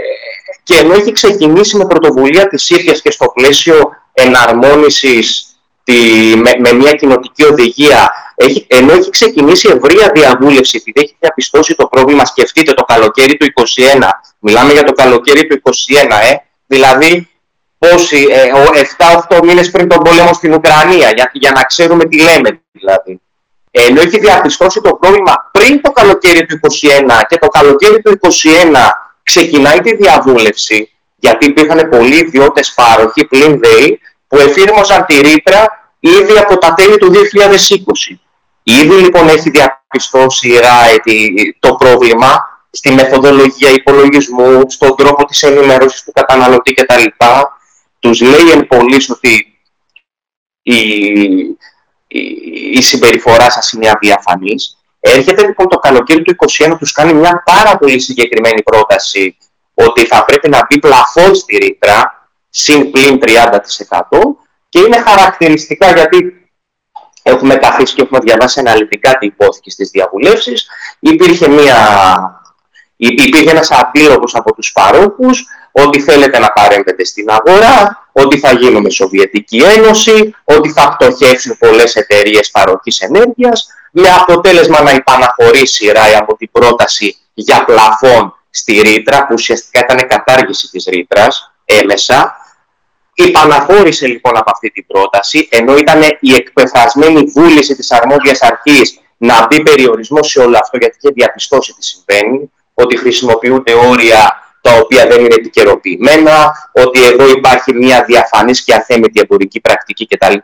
και 0.62 0.76
ενώ 0.76 0.92
έχει 0.92 1.12
ξεκινήσει 1.12 1.76
με 1.76 1.86
πρωτοβουλία 1.86 2.48
της 2.48 2.70
ίδιας 2.70 3.02
και 3.02 3.10
στο 3.10 3.32
πλαίσιο 3.34 3.90
εναρμόνισης 4.12 5.46
τη, 5.84 5.94
με, 6.58 6.72
μια 6.72 6.92
κοινοτική 6.92 7.44
οδηγία, 7.44 8.12
έχει, 8.34 8.66
ενώ 8.68 8.92
έχει 8.92 9.10
ξεκινήσει 9.10 9.68
ευρεία 9.68 10.10
διαβούλευση, 10.14 10.76
επειδή 10.76 11.00
έχει 11.00 11.16
διαπιστώσει 11.20 11.74
το 11.74 11.86
πρόβλημα, 11.86 12.24
σκεφτείτε 12.24 12.72
το 12.72 12.82
καλοκαίρι 12.82 13.36
του 13.36 13.46
2021, 14.00 14.08
μιλάμε 14.38 14.72
για 14.72 14.84
το 14.84 14.92
καλοκαίρι 14.92 15.46
του 15.46 15.60
2021, 15.64 16.20
ε, 16.30 16.36
δηλαδή 16.66 17.28
πόσοι, 17.78 18.26
ε, 18.30 18.50
7-8 19.28 19.44
μήνες 19.44 19.70
πριν 19.70 19.88
τον 19.88 19.98
πόλεμο 19.98 20.32
στην 20.32 20.52
Ουκρανία, 20.52 21.10
για, 21.14 21.30
για 21.32 21.50
να 21.50 21.62
ξέρουμε 21.62 22.04
τι 22.04 22.22
λέμε 22.22 22.63
δηλαδή. 22.74 23.20
Ενώ 23.70 24.00
έχει 24.00 24.18
διαπιστώσει 24.18 24.80
το 24.80 24.94
πρόβλημα 24.94 25.50
πριν 25.52 25.80
το 25.80 25.90
καλοκαίρι 25.90 26.46
του 26.46 26.58
2021 26.62 27.22
και 27.28 27.38
το 27.38 27.48
καλοκαίρι 27.48 28.02
του 28.02 28.18
2021 28.20 28.30
ξεκινάει 29.22 29.80
τη 29.80 29.96
διαβούλευση, 29.96 30.92
γιατί 31.16 31.46
υπήρχαν 31.46 31.88
πολλοί 31.88 32.16
ιδιώτες 32.16 32.74
πάροχοι 32.74 33.24
πλην 33.24 33.60
ΔΕΗ 33.62 34.00
που 34.28 34.38
εφήρμοζαν 34.38 35.04
τη 35.04 35.20
ρήτρα 35.20 35.92
ήδη 36.00 36.38
από 36.38 36.58
τα 36.58 36.74
τέλη 36.74 36.98
του 36.98 37.12
2020. 37.12 38.16
Ήδη 38.62 38.94
λοιπόν 38.94 39.28
έχει 39.28 39.50
διαπιστώσει 39.50 40.48
η 40.48 40.58
ΡΑΕ 40.58 40.96
το 41.58 41.74
πρόβλημα 41.74 42.52
στη 42.70 42.90
μεθοδολογία 42.90 43.70
υπολογισμού, 43.70 44.62
στον 44.70 44.96
τρόπο 44.96 45.24
της 45.24 45.42
ενημέρωσης 45.42 46.02
του 46.02 46.12
καταναλωτή 46.12 46.74
κτλ. 46.74 47.04
Τους 47.98 48.20
λέει 48.20 48.50
εν 48.52 48.66
πωλής 48.66 49.10
ότι 49.10 49.58
η, 50.62 50.76
η, 52.18 52.70
η 52.72 52.82
συμπεριφορά 52.82 53.50
σας 53.50 53.72
είναι 53.72 53.90
αδιαφανής 53.94 54.76
Έρχεται 55.06 55.42
λοιπόν 55.42 55.68
το 55.68 55.78
καλοκαίρι 55.78 56.22
του 56.22 56.36
2021, 56.68 56.76
τους 56.78 56.92
κάνει 56.92 57.12
μια 57.12 57.42
πάρα 57.44 57.76
πολύ 57.76 58.00
συγκεκριμένη 58.00 58.62
πρόταση 58.62 59.36
ότι 59.74 60.06
θα 60.06 60.24
πρέπει 60.24 60.48
να 60.48 60.66
μπει 60.66 60.78
πλαφόν 60.78 61.34
στη 61.34 61.56
ρήτρα, 61.56 62.28
συν 62.50 62.90
πλήν 62.90 63.18
30% 63.22 63.30
και 64.68 64.78
είναι 64.78 64.98
χαρακτηριστικά 64.98 65.92
γιατί 65.92 66.48
έχουμε 67.22 67.56
καθίσει 67.56 67.94
και 67.94 68.02
έχουμε 68.02 68.20
διαβάσει 68.20 68.60
αναλυτικά 68.60 69.18
τι 69.18 69.26
υπόθηκε 69.26 69.70
στις 69.70 69.90
διαβουλεύσεις. 69.90 70.66
Υπήρχε, 70.98 71.48
μια, 71.48 71.76
υπήρχε 72.96 73.50
ένας 73.50 73.70
αντίλογος 73.70 74.34
από 74.34 74.54
τους 74.54 74.72
παρόχους 74.72 75.46
ότι 75.76 76.00
θέλετε 76.00 76.38
να 76.38 76.52
παρέμβετε 76.52 77.04
στην 77.04 77.30
αγορά, 77.30 78.08
ότι 78.12 78.38
θα 78.38 78.52
γίνουμε 78.52 78.90
Σοβιετική 78.90 79.56
Ένωση, 79.56 80.34
ότι 80.44 80.72
θα 80.72 80.96
πτωχεύσουν 80.96 81.56
πολλές 81.58 81.94
εταιρείες 81.94 82.50
παροχής 82.50 83.00
ενέργειας, 83.00 83.66
με 83.90 84.08
αποτέλεσμα 84.20 84.82
να 84.82 84.90
υπαναχωρήσει 84.90 85.86
η 85.86 85.92
ΡΑΗ 85.92 86.14
από 86.14 86.36
την 86.36 86.50
πρόταση 86.52 87.16
για 87.34 87.64
πλαφόν 87.64 88.38
στη 88.50 88.80
ρήτρα, 88.80 89.26
που 89.26 89.32
ουσιαστικά 89.32 89.80
ήταν 89.80 90.08
κατάργηση 90.08 90.68
της 90.70 90.84
ρήτρας 90.84 91.52
έμεσα. 91.64 92.36
Υπαναχώρησε 93.14 94.06
λοιπόν 94.06 94.36
από 94.36 94.50
αυτή 94.50 94.70
την 94.70 94.86
πρόταση, 94.86 95.48
ενώ 95.50 95.76
ήταν 95.76 96.00
η 96.20 96.34
εκπεφρασμένη 96.34 97.24
βούληση 97.24 97.76
της 97.76 97.90
αρμόδιας 97.90 98.42
αρχής 98.42 99.00
να 99.16 99.46
μπει 99.46 99.62
περιορισμό 99.62 100.22
σε 100.22 100.40
όλο 100.40 100.58
αυτό, 100.58 100.76
γιατί 100.76 100.96
είχε 101.00 101.12
διαπιστώσει 101.14 101.72
τι 101.72 101.84
συμβαίνει, 101.84 102.50
ότι 102.74 102.96
χρησιμοποιούνται 102.96 103.72
όρια 103.74 104.43
τα 104.64 104.76
οποία 104.76 105.06
δεν 105.06 105.20
είναι 105.20 105.34
επικαιροποιημένα, 105.34 106.52
ότι 106.72 107.04
εδώ 107.04 107.28
υπάρχει 107.28 107.74
μια 107.74 108.04
διαφανής 108.04 108.64
και 108.64 108.74
αθέμητη 108.74 109.20
εμπορική 109.20 109.60
πρακτική 109.60 110.06
κτλ. 110.06 110.34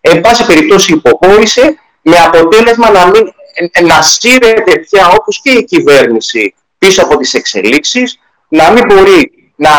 Εν 0.00 0.20
πάση 0.20 0.46
περιπτώσει 0.46 0.92
υποχώρησε 0.92 1.78
με 2.02 2.16
αποτέλεσμα 2.16 2.90
να, 2.90 3.06
μην, 3.06 3.32
να 3.82 4.02
σύρεται 4.02 4.78
πια 4.78 5.08
όπως 5.08 5.40
και 5.42 5.50
η 5.50 5.64
κυβέρνηση 5.64 6.54
πίσω 6.78 7.02
από 7.02 7.16
τις 7.16 7.34
εξελίξεις, 7.34 8.18
να 8.48 8.70
μην 8.70 8.84
μπορεί 8.86 9.52
να, 9.56 9.70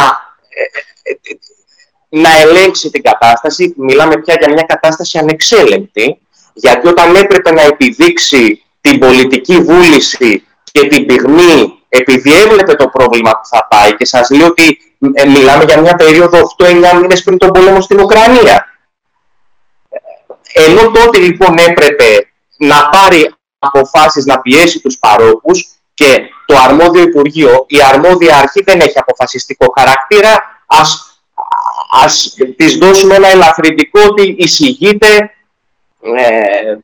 να 2.10 2.30
ελέγξει 2.42 2.90
την 2.90 3.04
κατάσταση. 3.04 3.74
Μιλάμε 3.78 4.18
πια 4.18 4.36
για 4.40 4.54
μια 4.54 4.64
κατάσταση 4.68 5.18
ανεξέλεγκτη, 5.18 6.18
γιατί 6.54 6.88
όταν 6.88 7.16
έπρεπε 7.16 7.52
να 7.52 7.62
επιδείξει 7.62 8.64
την 8.82 9.00
πολιτική 9.00 9.58
βούληση 9.58 10.48
και 10.72 10.88
την 10.88 11.06
πυγμή 11.06 11.83
επειδή 11.96 12.34
έβλεπε 12.34 12.76
το 12.76 12.88
πρόβλημα 12.88 13.32
που 13.32 13.46
θα 13.46 13.68
πάει 13.70 13.96
και 13.96 14.06
σας 14.06 14.30
λέω 14.30 14.48
ότι 14.48 14.78
ε, 15.14 15.26
μιλάμε 15.26 15.64
για 15.64 15.82
μια 15.82 15.96
περίοδο 15.96 16.40
8-9 16.58 16.74
μήνες 17.02 17.24
πριν 17.24 17.38
τον 17.38 17.52
πόλεμο 17.52 17.82
στην 17.82 18.00
Ουκρανία. 18.00 18.68
Ενώ 20.54 20.92
τότε 20.92 21.18
λοιπόν 21.18 21.58
έπρεπε 21.58 22.28
να 22.58 22.90
πάρει 22.90 23.34
αποφάσεις, 23.60 24.26
να 24.26 24.40
πιέσει 24.42 24.80
τους 24.80 24.98
παρόχους 24.98 25.68
και 25.94 26.22
το 26.46 26.56
αρμόδιο 26.58 27.02
Υπουργείο, 27.02 27.66
η 27.68 27.78
αρμόδια 27.94 28.38
αρχή 28.38 28.64
δεν 28.64 28.80
έχει 28.80 29.00
αποφασιστικό 29.00 29.74
χαρακτήρα, 29.78 30.64
ας, 30.66 31.20
ας 32.04 32.36
της 32.56 32.76
δώσουμε 32.78 33.16
ένα 33.16 33.28
ελαφρυντικό 33.28 34.02
ότι 34.10 34.36
εισηγείται, 34.38 35.32
ε, 36.02 36.78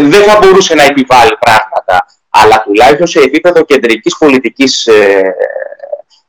δεν 0.00 0.22
θα 0.22 0.38
μπορούσε 0.38 0.74
να 0.74 0.82
επιβάλλει 0.82 1.36
πράγματα 1.40 2.06
αλλά 2.30 2.62
τουλάχιστον 2.62 3.06
σε 3.06 3.18
επίπεδο 3.18 3.64
κεντρικής 3.64 4.16
πολιτικής 4.18 4.86
ε, 4.86 5.34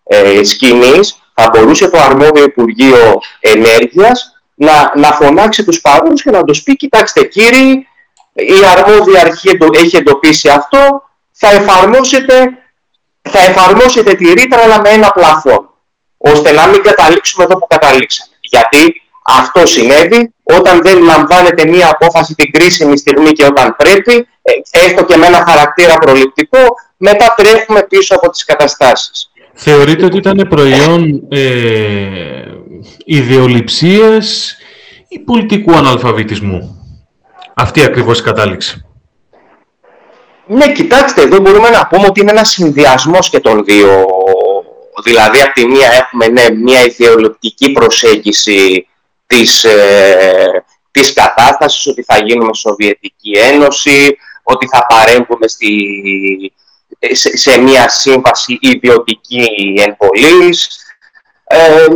ε, 0.04 0.43
σκηνής 0.43 1.22
θα 1.34 1.49
μπορούσε 1.49 1.89
το 1.89 1.97
αρμόδιο 1.97 2.43
Υπουργείο 2.43 3.20
Ενέργειας 3.39 4.36
να, 4.56 4.91
να 4.95 5.12
φωνάξει 5.12 5.64
τους 5.64 5.82
παρόνους 5.82 6.22
και 6.22 6.32
να 6.32 6.43
τους 6.43 6.64
πει 6.64 6.76
«Κοιτάξτε 6.76 7.24
κύριοι, 7.24 7.88
η 8.34 8.66
αρμόδια 8.78 9.22
αρχή 9.22 9.58
έχει 9.74 9.97
εντοπίσει 9.97 10.49
αυτό, 10.49 11.04
θα 11.32 11.49
εφαρμόσετε, 11.49 12.34
θα 13.22 13.39
εφαρμόσετε 13.39 14.14
τη 14.14 14.34
ρήτρα 14.34 14.62
αλλά 14.62 14.82
με 14.82 14.89
ένα 14.89 15.12
πλαφόν, 15.12 15.70
ώστε 16.18 16.52
να 16.52 16.68
μην 16.68 16.82
καταλήξουμε 16.82 17.43
εδώ 17.43 17.58
που 17.58 17.68
καταλήξαμε». 17.68 18.32
Γιατί 18.41 19.02
αυτό 19.22 19.65
συνέβη 19.65 20.34
όταν 20.43 20.82
δεν 20.82 21.01
λαμβάνεται 21.03 21.65
μία 21.67 21.89
απόφαση 21.89 22.36
την 22.36 22.51
κρίσιμη 22.51 22.97
στιγμή 22.97 23.32
και 23.32 23.45
όταν 23.45 23.76
πρέπει, 23.76 24.28
ε, 24.41 24.51
έστω 24.86 25.05
και 25.05 25.17
με 25.17 25.26
ένα 25.26 25.43
χαρακτήρα 25.47 25.95
προληπτικό, 25.95 26.59
μετά 26.97 27.34
τρέχουμε 27.38 27.84
πίσω 27.89 28.15
από 28.15 28.30
τις 28.30 28.45
καταστάσεις. 28.45 29.32
Θεωρείτε 29.53 30.05
ότι 30.05 30.17
ήταν 30.17 30.47
προϊόν 30.49 31.28
ε, 31.30 31.41
ιδεολειψίας 33.05 34.55
ή 35.07 35.19
πολιτικού 35.19 35.76
αναλφαβητισμού; 35.76 36.86
Αυτή 37.53 37.84
ακριβώς 37.84 38.19
η 38.19 38.24
κατάληξη. 38.24 38.86
Ναι, 40.47 40.72
κοιτάξτε, 40.72 41.22
εδώ 41.22 41.39
μπορούμε 41.39 41.69
να 41.69 41.88
πούμε 41.88 42.05
ότι 42.07 42.22
είναι 42.22 42.32
ένας 42.32 42.49
συνδυασμός 42.49 43.30
και 43.30 43.39
των 43.39 43.63
δύο. 43.63 44.05
Δηλαδή, 45.03 45.41
από 45.41 45.53
τη 45.53 45.67
μία 45.67 45.89
έχουμε 45.91 46.28
ναι, 46.28 46.49
μια 46.49 46.84
ιδεολειπτική 46.86 47.72
προσέγγιση 47.72 48.88
της, 49.32 49.64
ε, 49.64 50.64
της 50.92 51.14
κατάστασης, 51.14 51.88
ότι 51.88 52.04
θα 52.04 52.18
γίνουμε 52.24 52.54
Σοβιετική 52.54 53.32
Ένωση, 53.32 54.18
ότι 54.44 54.68
θα 54.68 54.86
παρέμβουμε 54.86 55.48
στη, 55.48 55.74
σε, 57.12 57.38
σε 57.38 57.58
μια 57.58 57.90
σύμβαση 57.90 58.58
ιδιωτική 58.62 59.74
εν 59.78 59.98
Ε, 61.44 61.88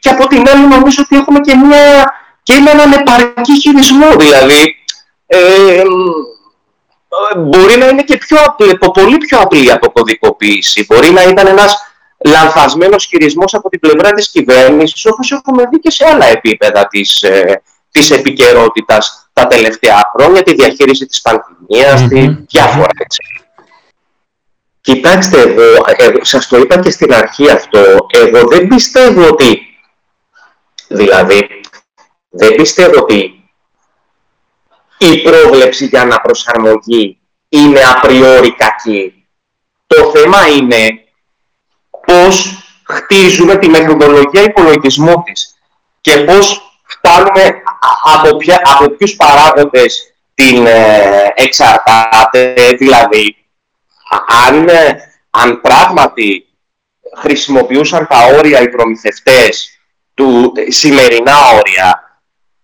και 0.00 0.08
από 0.08 0.26
την 0.26 0.48
άλλη 0.48 0.66
νομίζω 0.66 1.02
ότι 1.04 1.16
έχουμε 1.16 1.40
και, 1.40 1.54
μια, 1.54 2.12
και 2.42 2.52
έναν 2.52 2.92
επαρκή 2.92 3.60
χειρισμό, 3.60 4.16
δηλαδή. 4.16 4.76
Ε, 5.26 5.82
μπορεί 7.36 7.76
να 7.76 7.86
είναι 7.86 8.02
και 8.02 8.16
πιο 8.16 8.36
απλή, 8.46 8.78
πολύ 8.92 9.18
πιο 9.18 9.38
απλή 9.38 9.72
αποκωδικοποίηση. 9.72 10.84
Μπορεί 10.88 11.10
να 11.10 11.22
ήταν 11.22 11.46
ένας 11.46 11.91
λανθασμένος 12.24 13.04
χειρισμός 13.04 13.54
από 13.54 13.68
την 13.68 13.80
πλευρά 13.80 14.12
της 14.12 14.28
κυβέρνησης, 14.28 15.06
όπως 15.06 15.30
έχουμε 15.30 15.62
δει 15.70 15.78
και 15.78 15.90
σε 15.90 16.04
άλλα 16.06 16.26
επίπεδα 16.26 16.86
της, 16.86 17.22
ε, 17.22 17.62
της 17.90 18.10
επικαιρότητας 18.10 19.30
τα 19.32 19.46
τελευταία 19.46 20.12
χρόνια, 20.16 20.42
τη 20.42 20.54
διαχείριση 20.54 21.06
της 21.06 21.20
πανδημίας, 21.20 22.08
τη 22.08 22.28
διάφορα 22.48 22.90
έτσι. 22.98 23.22
Κοιτάξτε, 24.80 25.40
εγώ, 25.40 25.84
εγώ 25.96 26.24
σας 26.24 26.48
το 26.48 26.56
είπα 26.56 26.80
και 26.80 26.90
στην 26.90 27.14
αρχή 27.14 27.50
αυτό, 27.50 28.06
εγώ 28.10 28.48
δεν 28.48 28.66
πιστεύω 28.66 29.28
ότι, 29.28 29.60
δηλαδή, 30.88 31.48
δεν 32.30 32.54
πιστεύω 32.54 33.00
ότι 33.00 33.44
η 34.98 35.22
πρόβλεψη 35.22 35.86
για 35.86 36.00
αναπροσαρμογή 36.00 37.18
είναι 37.48 37.80
απριόρι 37.94 38.54
κακή. 38.54 39.26
Το 39.86 40.10
θέμα 40.10 40.46
είναι 40.46 41.01
πώς 42.12 42.64
χτίζουμε 42.88 43.56
τη 43.56 43.68
μεθοδολογία 43.68 44.42
υπολογισμού 44.42 45.22
της 45.22 45.54
και 46.00 46.16
πώς 46.16 46.78
φτάνουμε 46.84 47.62
από, 48.14 48.36
ποια, 48.36 48.60
από 48.64 48.90
ποιους 48.90 49.16
παράγοντες 49.16 50.14
την 50.34 50.66
ε, 50.66 51.32
εξαρτάται, 51.34 52.54
δηλαδή 52.78 53.36
αν, 54.46 54.68
ε, 54.68 54.96
αν 55.30 55.60
πράγματι 55.60 56.46
χρησιμοποιούσαν 57.18 58.06
τα 58.06 58.18
όρια 58.38 58.60
οι 58.60 58.68
προμηθευτές 58.68 59.70
του 60.14 60.52
σημερινά 60.68 61.34
όρια 61.54 62.12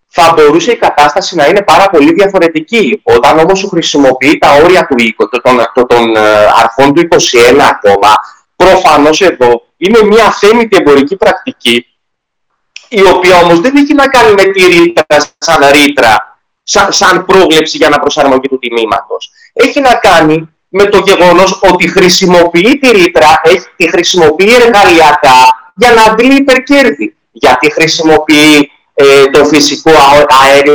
θα 0.08 0.32
μπορούσε 0.36 0.72
η 0.72 0.76
κατάσταση 0.76 1.36
να 1.36 1.46
είναι 1.46 1.62
πάρα 1.62 1.90
πολύ 1.90 2.12
διαφορετική. 2.12 3.00
Όταν 3.02 3.38
όμως 3.38 3.58
σου 3.58 3.68
χρησιμοποιεί 3.68 4.38
τα 4.38 4.52
όρια 4.52 4.86
του, 4.86 4.96
των, 5.42 5.86
των 5.86 6.16
ε, 6.16 6.46
αρχών 6.62 6.94
του 6.94 7.08
21 7.10 7.58
ακόμα, 7.58 8.14
προφανώς 8.58 9.20
εδώ 9.20 9.62
είναι 9.76 10.02
μια 10.02 10.24
αθέμητη 10.24 10.76
εμπορική 10.76 11.16
πρακτική, 11.16 11.86
η 12.88 13.02
οποία 13.02 13.38
όμως 13.38 13.60
δεν 13.60 13.76
έχει 13.76 13.94
να 13.94 14.08
κάνει 14.08 14.32
με 14.32 14.44
τη 14.44 14.66
ρήτρα 14.66 15.34
σαν 15.38 15.70
ρήτρα, 15.72 16.38
σαν, 16.62 16.92
σαν 16.92 17.24
πρόβλεψη 17.24 17.76
για 17.76 17.88
να 17.88 17.98
προσαρμογεί 17.98 18.48
του 18.48 18.58
τιμήματος. 18.58 19.30
Έχει 19.52 19.80
να 19.80 19.94
κάνει 19.94 20.48
με 20.68 20.84
το 20.84 20.98
γεγονός 21.06 21.60
ότι 21.62 21.88
χρησιμοποιεί 21.88 22.78
τη 22.78 22.90
ρήτρα, 22.90 23.40
έχει, 23.42 23.66
τη 23.76 23.88
χρησιμοποιεί 23.88 24.54
εργαλειακά 24.54 25.70
για 25.74 25.92
να 25.92 26.02
αντλεί 26.02 26.34
υπερκέρδη. 26.34 27.16
Γιατί 27.32 27.72
χρησιμοποιεί 27.72 28.70
ε, 28.94 29.26
το 29.26 29.44
φυσικό 29.44 29.90
αέριο 30.28 30.74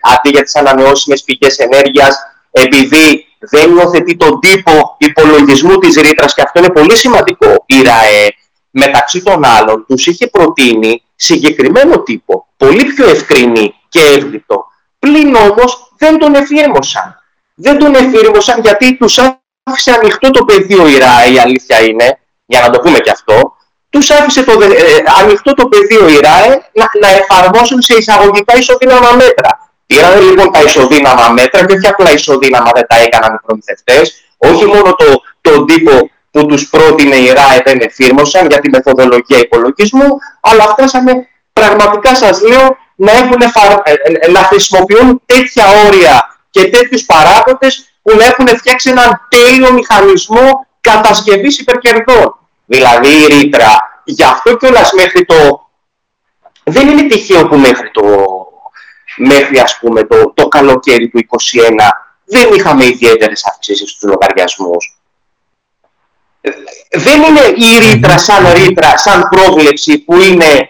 αντί 0.00 0.30
για 0.30 0.42
τις 0.42 0.56
ανανεώσιμες 0.56 1.22
πηγές 1.22 1.58
ενέργειας, 1.58 2.16
επειδή 2.50 3.26
δεν 3.50 3.76
υιοθετεί 3.76 4.16
τον 4.16 4.40
τύπο 4.40 4.96
υπολογισμού 4.98 5.78
της 5.78 5.96
ρήτρας 5.96 6.34
και 6.34 6.42
αυτό 6.42 6.58
είναι 6.58 6.70
πολύ 6.70 6.96
σημαντικό. 6.96 7.64
Η 7.66 7.82
ΡΑΕ, 7.82 8.34
μεταξύ 8.70 9.22
των 9.22 9.44
άλλων, 9.44 9.84
τους 9.88 10.06
είχε 10.06 10.26
προτείνει 10.26 11.02
συγκεκριμένο 11.14 12.02
τύπο, 12.02 12.46
πολύ 12.56 12.84
πιο 12.84 13.08
ευκρινή 13.08 13.74
και 13.88 14.00
εύληπτο. 14.00 14.64
Πλην 14.98 15.34
όμως 15.34 15.92
δεν 15.98 16.18
τον 16.18 16.34
εφήρμοσαν. 16.34 17.16
Δεν 17.54 17.78
τον 17.78 17.94
εφήρμοσαν 17.94 18.60
γιατί 18.60 18.96
τους 18.96 19.18
άφησε 19.62 19.90
ανοιχτό 19.90 20.30
το 20.30 20.44
πεδίο 20.44 20.88
η 20.88 20.98
ΡΑΕ, 20.98 21.30
η 21.32 21.38
αλήθεια 21.38 21.80
είναι, 21.80 22.18
για 22.46 22.60
να 22.60 22.70
το 22.70 22.78
πούμε 22.78 22.98
και 22.98 23.10
αυτό, 23.10 23.56
τους 23.90 24.10
άφησε 24.10 24.44
το, 24.44 24.52
ε, 24.52 25.02
ανοιχτό 25.22 25.54
το 25.54 25.68
πεδίο 25.68 26.08
η 26.08 26.18
ΡΑΕ 26.20 26.70
να, 26.72 26.86
να 27.00 27.08
εφαρμόσουν 27.08 27.82
σε 27.82 27.94
εισαγωγικά 27.94 28.56
ισοδύναμα 28.56 29.10
μέτρα. 29.10 29.61
Πήραν 29.92 30.20
λοιπόν 30.20 30.52
τα 30.52 30.62
ισοδύναμα 30.62 31.28
μέτρα 31.28 31.66
και 31.66 31.74
όχι 31.74 31.86
απλά 31.86 32.12
ισοδύναμα 32.12 32.70
δεν 32.74 32.86
τα 32.86 32.96
έκαναν 32.96 33.34
οι 33.34 33.38
προμηθευτές, 33.46 34.24
όχι 34.36 34.66
μόνο 34.66 34.94
το, 34.94 35.22
τον 35.40 35.66
τύπο 35.66 36.10
που 36.30 36.46
τους 36.46 36.68
πρότεινε 36.68 37.16
η 37.16 37.26
ΡΑΕ 37.26 37.62
δεν 37.64 37.80
εφήρμοσαν 37.80 38.46
για 38.46 38.58
τη 38.60 38.68
μεθοδολογία 38.70 39.38
υπολογισμού, 39.38 40.06
αλλά 40.40 40.62
φτάσαμε 40.62 41.12
πραγματικά 41.52 42.14
σας 42.14 42.40
λέω 42.40 42.76
να, 42.94 43.12
έχουν 43.12 43.40
ε, 43.40 43.92
ε, 44.20 44.30
να 44.30 44.40
χρησιμοποιούν 44.40 45.22
τέτοια 45.26 45.64
όρια 45.86 46.36
και 46.50 46.68
τέτοιους 46.68 47.04
παράγοντες 47.04 47.96
που 48.02 48.16
να 48.16 48.24
έχουν 48.24 48.48
φτιάξει 48.48 48.90
έναν 48.90 49.26
τέλειο 49.28 49.72
μηχανισμό 49.72 50.66
κατασκευής 50.80 51.58
υπερκερδών. 51.58 52.36
Δηλαδή 52.66 53.08
η 53.08 53.26
ρήτρα, 53.26 54.00
γι' 54.04 54.24
αυτό 54.24 54.56
κιόλας 54.56 54.92
μέχρι 54.92 55.24
το... 55.24 55.66
Δεν 56.64 56.88
είναι 56.88 57.02
τυχαίο 57.02 57.48
που 57.48 57.56
μέχρι 57.56 57.90
το... 57.90 58.02
Μέχρι 59.26 59.58
ας 59.58 59.78
πούμε 59.78 60.04
το, 60.04 60.32
το 60.34 60.48
καλοκαίρι 60.48 61.08
του 61.08 61.20
2021 61.20 61.60
δεν 62.24 62.48
είχαμε 62.52 62.84
ιδιαίτερες 62.84 63.46
αυξήσεις 63.46 63.90
στους 63.90 64.10
λογαριασμούς. 64.10 64.96
Δεν 66.90 67.22
είναι 67.22 67.40
η 67.40 67.78
ρήτρα 67.78 68.18
σαν 68.18 68.52
ρήτρα, 68.52 68.96
σαν 68.98 69.28
πρόβλεψη 69.30 69.98
που, 69.98 70.20
είναι, 70.20 70.68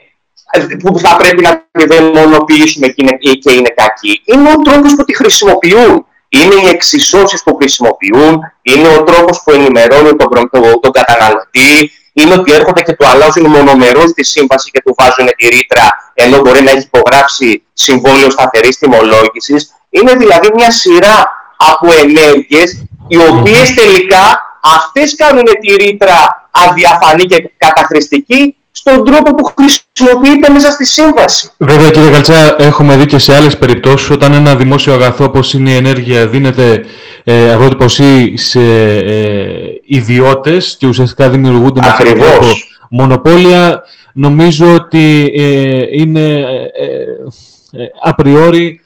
που 0.79 0.99
θα 0.99 1.17
πρέπει 1.17 1.43
να 1.43 1.67
τη 1.71 1.87
δαιμονοποιήσουμε 1.87 2.87
και 2.87 2.95
είναι, 2.97 3.17
και 3.17 3.53
είναι 3.53 3.75
κακή. 3.77 4.23
Είναι 4.25 4.51
ο 4.51 4.57
τρόπος 4.57 4.95
που 4.95 5.05
τη 5.05 5.17
χρησιμοποιούν 5.17 6.07
είναι 6.41 6.55
οι 6.55 6.69
εξισώσεις 6.69 7.43
που 7.43 7.57
χρησιμοποιούν, 7.57 8.41
είναι 8.63 8.89
ο 8.89 9.03
τρόπος 9.03 9.43
που 9.45 9.51
ενημερώνουν 9.51 10.17
τον, 10.17 10.51
τον, 10.51 10.81
τον 10.81 10.93
καταναλωτή, 10.93 11.91
είναι 12.13 12.35
ότι 12.35 12.53
έρχονται 12.53 12.83
και 12.83 12.93
του 12.93 13.07
αλλάζουν 13.07 13.47
μονομερό 13.47 14.05
τη 14.05 14.25
σύμβαση 14.25 14.71
και 14.71 14.81
του 14.85 14.95
βάζουν 14.99 15.27
τη 15.37 15.49
ρήτρα, 15.49 16.13
ενώ 16.15 16.41
μπορεί 16.41 16.63
να 16.63 16.71
έχει 16.71 16.87
υπογράψει 16.93 17.63
συμβόλαιο 17.73 18.31
σταθερής 18.31 18.79
τιμολόγησης. 18.79 19.71
Είναι 19.91 20.15
δηλαδή 20.15 20.49
μια 20.55 20.71
σειρά 20.71 21.29
από 21.57 21.89
ενέργειες, 21.93 22.85
οι 23.09 23.17
οποίες 23.17 23.75
τελικά 23.75 24.41
αυτές 24.61 25.15
κάνουν 25.17 25.45
τη 25.61 25.75
ρήτρα 25.75 26.49
αδιαφανή 26.51 27.25
και 27.25 27.51
καταχρηστική 27.57 28.57
στον 28.73 29.05
τρόπο 29.05 29.35
που 29.35 29.45
χρησιμοποιείται 29.45 30.51
μέσα 30.51 30.71
στη 30.71 30.87
σύμβαση. 30.87 31.51
Βέβαια 31.57 31.91
κύριε 31.91 32.11
Καλτσά, 32.11 32.57
έχουμε 32.59 32.97
δει 32.97 33.07
και 33.07 33.19
σε 33.19 33.35
άλλες 33.35 33.59
περιπτώσεις 33.59 34.11
όταν 34.11 34.33
ένα 34.33 34.55
δημόσιο 34.55 34.93
αγαθό 34.93 35.25
όπως 35.25 35.53
είναι 35.53 35.71
η 35.71 35.77
ενέργεια 35.77 36.27
δίνεται 36.27 36.85
ε, 37.25 37.51
αγρότυπωσή 37.51 38.37
σε 38.37 38.61
ε, 38.97 39.81
ιδιώτες 39.85 40.77
και 40.79 40.87
ουσιαστικά 40.87 41.31
δημιουργούνται 41.31 41.81
με 41.81 41.87
αυτόν 41.87 42.19
τρόπο 42.19 42.47
μονοπόλια, 42.91 43.83
νομίζω 44.13 44.75
ότι 44.75 45.33
ε, 45.37 45.83
είναι 45.91 46.31
ε, 46.31 47.83
ε, 47.83 47.87
απριόρι 48.03 48.81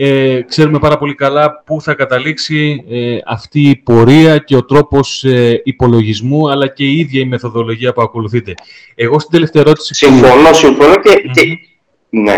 ε, 0.00 0.40
ξέρουμε 0.48 0.78
πάρα 0.78 0.98
πολύ 0.98 1.14
καλά 1.14 1.62
πού 1.66 1.80
θα 1.80 1.94
καταλήξει 1.94 2.84
ε, 2.90 3.18
αυτή 3.26 3.60
η 3.60 3.76
πορεία 3.76 4.38
και 4.38 4.56
ο 4.56 4.64
τρόπος 4.64 5.24
ε, 5.24 5.60
υπολογισμού, 5.64 6.50
αλλά 6.50 6.68
και 6.68 6.84
η 6.84 6.98
ίδια 6.98 7.20
η 7.20 7.24
μεθοδολογία 7.24 7.92
που 7.92 8.02
ακολουθείτε. 8.02 8.54
Εγώ 8.94 9.18
στην 9.18 9.32
τελευταία 9.32 9.62
ερώτηση... 9.62 9.94
Συμφωνώ, 9.94 10.52
συμφωνώ 10.52 10.94
και... 10.96 11.22
Ναι. 12.10 12.36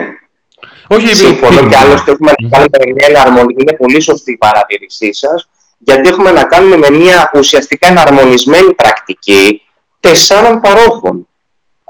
Όχι, 0.92 1.14
συμφωνώ 1.14 1.68
και 1.68 1.76
άλλωστε 1.76 2.10
έχουμε 2.10 2.32
να 2.38 2.48
κάνουμε 2.48 2.92
μια 2.96 3.06
εναρμονή. 3.08 3.54
Είναι 3.58 3.72
πολύ 3.72 4.00
σωστή 4.00 4.32
η 4.32 4.36
παρατήρησή 4.36 5.12
σας, 5.12 5.48
γιατί 5.78 6.08
έχουμε 6.08 6.30
να 6.30 6.44
κάνουμε 6.44 6.76
με 6.76 6.90
μια 6.90 7.30
ουσιαστικά 7.34 7.88
εναρμονισμένη 7.88 8.74
πρακτική 8.74 9.62
τεσσάρων 10.00 10.60
παρόχων. 10.60 11.28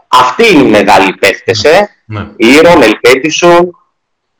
Αυτοί 0.08 0.52
είναι 0.52 0.62
οι 0.62 0.70
μεγάλοι 0.70 1.12
παίχτες, 1.14 1.64
ε. 1.64 1.88
Ναι. 2.04 2.26
Ήρων, 2.36 2.82
Ελπέτησον, 2.82 3.74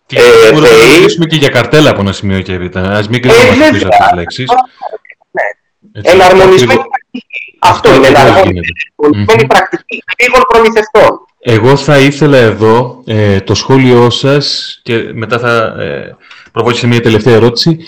και 0.07 0.19
ε, 0.19 0.53
μπορούμε 0.53 0.77
να 0.77 0.87
μιλήσουμε 0.95 1.27
και 1.27 1.37
για 1.37 1.49
καρτέλα 1.49 1.91
από 1.91 2.01
ένα 2.01 2.13
σημείο 2.13 2.41
και 2.41 2.53
έπειτα. 2.53 2.81
Ας 2.81 3.09
μην 3.09 3.23
κρίνουμε 3.23 3.67
ε, 3.67 3.71
πίσω 3.71 3.89
αυτές 3.89 4.07
τις 4.07 4.17
λέξεις. 4.17 4.49
Ναι. 5.31 6.11
Εναρμονισμένη 6.11 6.81
πρακτική. 6.81 7.59
Αυτό 7.59 7.95
είναι 7.95 8.07
εναρμονισμένη 8.07 9.47
πρακτική 9.47 10.03
λίγων 10.23 10.43
προμηθευτών. 10.49 11.20
Εγώ 11.43 11.77
θα 11.77 11.99
ήθελα 11.99 12.37
εδώ 12.37 13.03
ε, 13.07 13.41
το 13.41 13.55
σχόλιο 13.55 14.11
σας 14.11 14.79
και 14.83 15.11
μετά 15.15 15.39
θα 15.39 15.83
ε, 15.83 16.17
προβώ 16.53 16.73
σε 16.73 16.87
μια 16.87 17.01
τελευταία 17.01 17.35
ερώτηση 17.35 17.79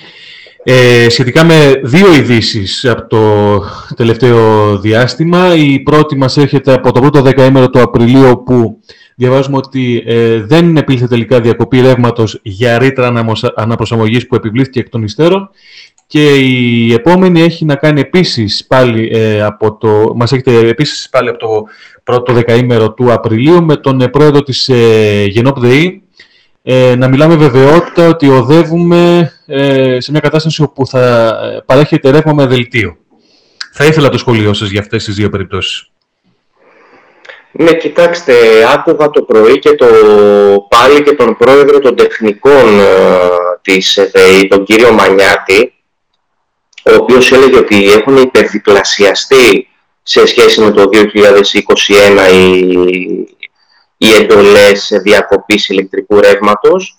ε, 0.65 1.07
σχετικά 1.09 1.45
με 1.45 1.81
δύο 1.83 2.15
ειδήσεις 2.15 2.85
από 2.85 3.07
το 3.07 3.65
τελευταίο 3.97 4.79
διάστημα. 4.79 5.55
Η 5.55 5.81
πρώτη 5.81 6.17
μας 6.17 6.37
έρχεται 6.37 6.73
από 6.73 6.93
το 6.93 7.01
πρώτο 7.01 7.23
δεκαήμερο 7.23 7.71
του 7.71 7.81
Απριλίου 7.81 8.43
που 8.45 8.79
διαβάζουμε 9.15 9.57
ότι 9.57 10.03
ε, 10.07 10.43
δεν 10.43 10.77
επήλθε 10.77 11.07
τελικά 11.07 11.41
διακοπή 11.41 11.81
ρεύματος 11.81 12.41
για 12.43 12.79
ρήτρα 12.79 13.25
αναπροσαρμογή 13.55 14.27
που 14.27 14.35
επιβλήθηκε 14.35 14.81
εκ 14.81 14.89
των 14.89 15.03
υστέρων. 15.03 15.51
Και 16.13 16.35
η 16.35 16.93
επόμενη 16.93 17.43
έχει 17.43 17.65
να 17.65 17.75
κάνει 17.75 18.01
επίσης 18.01 18.67
πάλι 18.67 19.11
ε, 19.13 19.43
από 19.43 19.77
το, 19.77 20.13
μας 20.15 20.33
έχετε 20.33 20.69
επίσης 20.69 21.09
πάλι 21.11 21.29
από 21.29 21.39
το 21.39 21.65
πρώτο 22.05 22.33
δεκαήμερο 22.33 22.93
του 22.93 23.13
Απριλίου 23.13 23.65
με 23.65 23.77
τον 23.77 24.09
πρόεδρο 24.11 24.43
της 24.43 24.69
ε, 24.69 25.33
ΔΕΗ 25.57 26.03
ε, 26.63 26.95
να 26.97 27.09
μιλάμε 27.09 27.37
βεβαιότητα 27.37 28.09
ότι 28.09 28.29
οδεύουμε 28.29 29.33
ε, 29.47 30.01
σε 30.01 30.11
μια 30.11 30.21
κατάσταση 30.21 30.63
όπου 30.63 30.87
θα 30.87 31.29
ε, 31.29 31.63
παρέχεται 31.67 32.11
ρεύμα 32.11 32.33
με 32.33 32.47
δελτίο. 32.47 32.97
Θα 33.73 33.85
ήθελα 33.85 34.09
το 34.09 34.19
σχολείο 34.19 34.53
σας 34.53 34.71
για 34.71 34.81
αυτές 34.81 35.05
τις 35.05 35.15
δύο 35.15 35.29
περιπτώσεις. 35.29 35.91
Ναι, 37.53 37.75
κοιτάξτε, 37.75 38.35
άκουγα 38.75 39.11
το 39.11 39.23
πρωί 39.23 39.59
και 39.59 39.75
το, 39.75 39.87
πάλι 40.69 41.03
και 41.03 41.13
τον 41.13 41.37
πρόεδρο 41.37 41.79
των 41.79 41.97
τεχνικών 41.97 42.81
ε, 42.81 42.89
της 43.63 43.97
ΕΔΕΗ, 43.97 44.49
τον 44.49 44.65
κύριο 44.65 44.93
Μανιάτη, 44.93 45.73
ο 46.83 46.95
οποίος 46.95 47.33
έλεγε 47.33 47.59
ότι 47.59 47.93
έχουν 47.93 48.17
υπερδιπλασιαστεί 48.17 49.69
σε 50.03 50.27
σχέση 50.27 50.61
με 50.61 50.71
το 50.71 50.89
2021 50.93 52.33
οι, 52.33 52.77
οι 53.97 54.15
εντολές 54.15 54.93
διακοπής 55.03 55.69
ηλεκτρικού 55.69 56.21
ρεύματος 56.21 56.97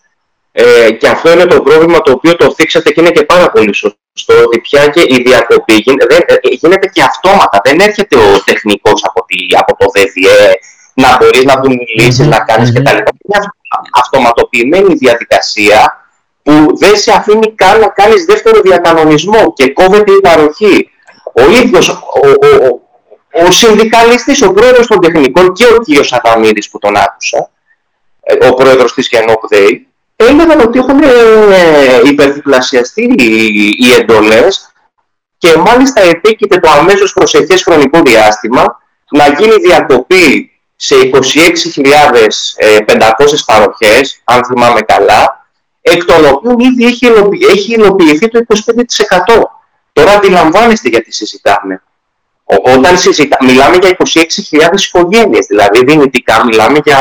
ε, 0.51 0.91
και 0.91 1.07
αυτό 1.07 1.31
είναι 1.31 1.45
το 1.45 1.61
πρόβλημα 1.61 2.01
το 2.01 2.11
οποίο 2.11 2.35
το 2.35 2.53
θίξατε 2.53 2.91
και 2.91 3.01
είναι 3.01 3.11
και 3.11 3.23
πάρα 3.23 3.51
πολύ 3.51 3.75
σωστό 3.75 4.43
ότι 4.45 4.59
πια 4.59 4.87
και 4.87 5.01
η 5.07 5.21
διακοπή 5.25 5.73
γίνεται, 5.73 6.15
ε, 6.15 6.35
γίνεται 6.41 6.87
και 6.87 7.03
αυτόματα. 7.03 7.61
Δεν 7.63 7.79
έρχεται 7.79 8.17
ο 8.17 8.43
τεχνικός 8.45 9.03
από, 9.03 9.25
τη, 9.25 9.35
από 9.57 9.75
το 9.77 9.85
ΔΔΕ 9.93 10.53
να 10.93 11.17
μπορείς 11.17 11.43
να 11.43 11.59
του 11.59 11.69
μιλήσεις, 11.69 12.27
να 12.27 12.39
κάνεις 12.39 12.69
mm-hmm. 12.69 12.81
κτλ. 12.83 12.97
Είναι 12.97 13.45
αυτοματοποιημένη 13.93 14.93
διαδικασία 14.93 16.02
που 16.43 16.77
δεν 16.77 16.95
σε 16.95 17.11
αφήνει 17.11 17.55
καν 17.55 17.79
να 17.79 17.87
κάνεις 17.87 18.25
δεύτερο 18.25 18.61
διακανονισμό 18.61 19.53
και 19.53 19.73
κόβεται 19.73 20.11
η 20.11 20.19
παροχή. 20.21 20.89
Ο 21.33 21.41
ίδιος 21.49 21.89
ο, 21.89 21.99
ο, 22.23 22.65
ο, 22.65 23.45
ο 23.45 23.51
συνδικαλιστής, 23.51 24.41
ο 24.41 24.53
πρόεδρος 24.53 24.87
των 24.87 25.01
τεχνικών 25.01 25.53
και 25.53 25.65
ο 25.65 25.81
κύριος 25.81 26.13
Αδαμίδης 26.13 26.69
που 26.69 26.79
τον 26.79 26.95
άκουσα, 26.95 27.49
ε, 28.21 28.47
ο 28.47 28.53
πρόεδρος 28.53 28.93
της 28.93 29.07
Γενόπδεη, 29.07 29.87
έλεγαν 30.15 30.59
ότι 30.59 30.79
έχουν 30.79 31.01
ε, 31.03 32.09
υπερδιπλασιαστεί 32.09 33.15
οι 33.77 33.93
εντολές 33.99 34.73
και 35.37 35.57
μάλιστα 35.57 36.01
επίκειται 36.01 36.59
το 36.59 36.69
αμέσως 36.69 37.13
προσεχές 37.13 37.63
χρονικό 37.63 38.01
διάστημα 38.01 38.81
να 39.11 39.27
γίνει 39.27 39.55
διακοπή 39.55 40.51
σε 40.75 40.95
26.500 41.13 41.19
ε, 42.55 42.77
παροχές, 43.45 44.21
αν 44.23 44.45
θυμάμαι 44.45 44.81
καλά, 44.81 45.42
εκ 45.85 46.05
των 46.05 46.25
οποίων 46.25 46.59
ήδη 46.59 46.85
έχει, 46.85 47.05
έχει 47.51 47.73
υλοποιηθεί 47.73 48.27
το 48.27 48.39
25%. 48.47 48.53
Τώρα 49.93 50.11
αντιλαμβάνεστε 50.11 50.89
γιατί 50.89 51.11
συζητάμε. 51.13 51.81
Όταν 52.75 52.97
συζητά, 52.97 53.37
μιλάμε 53.41 53.77
για 53.81 53.97
26.000 53.97 54.79
οικογένειες, 54.87 55.45
δηλαδή 55.45 55.85
δυνητικά 55.85 56.45
μιλάμε 56.45 56.79
για... 56.85 56.97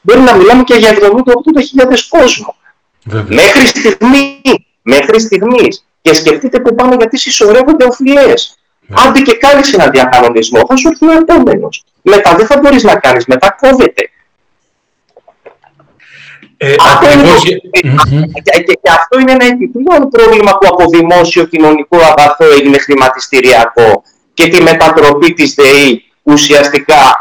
Μπορεί 0.00 0.20
να 0.20 0.34
μιλάμε 0.34 0.62
και 0.62 0.74
για 0.74 0.90
70-80.000 0.90 0.98
κόσμο. 2.08 2.56
Μέχρι 3.26 3.66
στιγμής, 3.66 4.40
μέχρι 4.82 5.20
στιγμής. 5.20 5.86
Και 6.02 6.14
σκεφτείτε 6.14 6.60
που 6.60 6.74
πάμε 6.74 6.94
γιατί 6.94 7.18
συσσωρεύονται 7.18 7.84
οφειλές. 7.84 8.58
Ναι. 8.86 8.96
Άντε 9.00 9.20
και 9.20 9.34
κάνεις 9.34 9.72
ένα 9.72 9.88
διακανονισμό, 9.88 10.60
θα 10.68 10.76
σου 10.76 10.88
έρθει 10.88 11.06
ο 11.06 11.12
επόμενος. 11.12 11.84
Μετά 12.02 12.34
δεν 12.34 12.46
θα 12.46 12.58
μπορείς 12.58 12.82
να 12.82 12.94
κάνεις, 12.94 13.26
μετά 13.26 13.56
κόβεται. 13.60 14.10
Ε, 16.64 16.74
αυτό 16.78 17.12
είναι 17.12 17.22
το... 17.22 17.34
και, 18.42 18.62
και, 18.62 18.90
αυτό 18.90 19.18
είναι 19.18 19.32
ένα 19.32 19.44
επιπλέον 19.44 20.08
πρόβλημα 20.08 20.50
που 20.58 20.66
από 20.70 20.88
δημόσιο 20.88 21.44
κοινωνικό 21.44 21.96
αγαθό 21.96 22.44
έγινε 22.44 22.78
χρηματιστηριακό 22.78 24.02
και 24.34 24.48
τη 24.48 24.62
μετατροπή 24.62 25.32
της 25.32 25.54
ΔΕΗ 25.54 26.04
ουσιαστικά, 26.22 27.16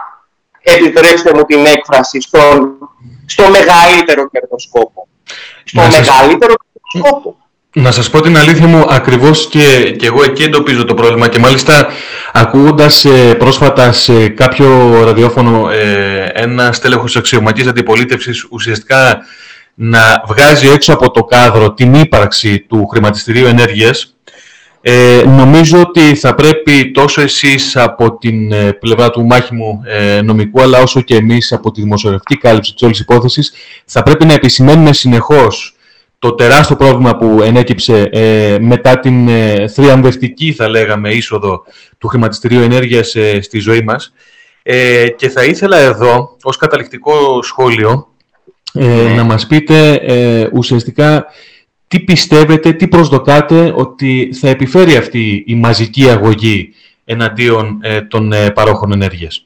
επιτρέψτε 0.62 1.34
μου 1.34 1.44
την 1.44 1.66
έκφραση, 1.66 2.22
στον, 2.22 2.78
στο 3.26 3.50
μεγαλύτερο 3.50 4.30
κερδοσκόπο. 4.30 5.08
Στο 5.64 5.82
μεγαλύτερο 5.82 6.54
κερδοσκόπο. 6.64 7.38
Να 7.76 7.92
σας 7.92 8.10
πω 8.10 8.22
την 8.22 8.38
αλήθεια 8.38 8.68
μου, 8.68 8.86
ακριβώς 8.90 9.48
και, 9.48 9.96
και 9.98 10.06
εγώ 10.06 10.24
εκεί 10.24 10.44
εντοπίζω 10.44 10.86
το 10.86 10.94
πρόβλημα 10.94 11.28
και 11.28 11.40
μάλιστα 11.40 11.88
ακούγοντας 12.34 13.06
ε, 13.06 13.34
πρόσφατα 13.34 13.92
σε 13.92 14.28
κάποιο 14.28 15.00
ραδιόφωνο 15.04 15.70
ε, 15.70 16.32
ένα 16.34 16.72
στέλεχος 16.72 17.16
αξιωματικής 17.16 17.70
αντιπολίτευσης 17.70 18.48
ουσιαστικά 18.50 19.18
να 19.74 20.24
βγάζει 20.28 20.68
έξω 20.68 20.94
από 20.94 21.12
το 21.12 21.24
κάδρο 21.24 21.74
την 21.74 21.94
ύπαρξη 21.94 22.60
του 22.60 22.88
χρηματιστηρίου 22.88 23.46
ενέργειας 23.46 24.16
ε, 24.82 25.24
νομίζω 25.26 25.82
ότι 25.82 26.16
θα 26.16 26.36
πρέπει 26.36 26.92
τόσο 26.92 27.22
εσείς 27.22 27.76
από 27.76 28.18
την 28.18 28.52
ε, 28.52 28.72
πλευρά 28.72 29.10
του 29.10 29.26
μάχημου 29.26 29.82
ε, 29.86 30.22
νομικού 30.22 30.62
αλλά 30.62 30.80
όσο 30.82 31.02
και 31.02 31.16
εμείς 31.16 31.52
από 31.52 31.72
τη 31.72 31.82
δημοσιογραφική 31.82 32.38
κάλυψη 32.38 32.74
της 32.74 32.82
όλης 32.82 33.00
υπόθεσης 33.00 33.54
θα 33.86 34.04
πρέπει 34.04 34.26
να 34.26 34.34
επισημαίνουμε 34.34 34.94
συνεχώς 34.94 35.73
το 36.24 36.34
τεράστιο 36.34 36.76
πρόβλημα 36.76 37.16
που 37.16 37.42
ενέκυψε 37.42 38.10
ε, 38.12 38.58
μετά 38.60 39.00
την 39.00 39.28
ε, 39.28 39.68
θριαμβευτική, 39.68 40.54
θα 40.54 40.70
λέγαμε, 40.70 41.10
είσοδο 41.14 41.64
του 41.98 42.08
χρηματιστηρίου 42.08 42.62
ενέργειας 42.62 43.16
ε, 43.16 43.42
στη 43.42 43.60
ζωή 43.60 43.82
μας. 43.82 44.14
Ε, 44.64 45.10
και 45.10 45.30
θα 45.30 45.44
ήθελα 45.44 45.78
εδώ, 45.78 46.38
ως 46.44 46.58
καταληκτικό 46.58 47.42
σχόλιο, 47.42 48.08
ναι. 48.74 49.14
να 49.16 49.24
μας 49.24 49.48
πείτε 49.48 50.02
ουσιαστικά 50.54 51.26
τι 51.88 52.00
πιστεύετε, 52.00 52.74
τι 52.74 52.88
προσδοκάτε 52.88 53.74
ότι 53.76 54.30
θα 54.34 54.50
επιφέρει 54.50 54.96
αυτή 54.96 55.44
η 55.48 55.56
μαζική 55.56 56.10
αγωγή 56.10 56.74
εναντίον 57.06 57.80
των 58.08 58.34
παρόχων 58.54 58.92
ενέργειας. 58.92 59.46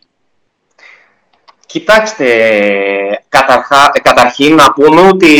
Κοιτάξτε, 1.67 2.25
καταρχά, 3.29 3.91
καταρχήν 4.03 4.55
να 4.55 4.73
πούμε 4.73 5.01
ότι 5.01 5.35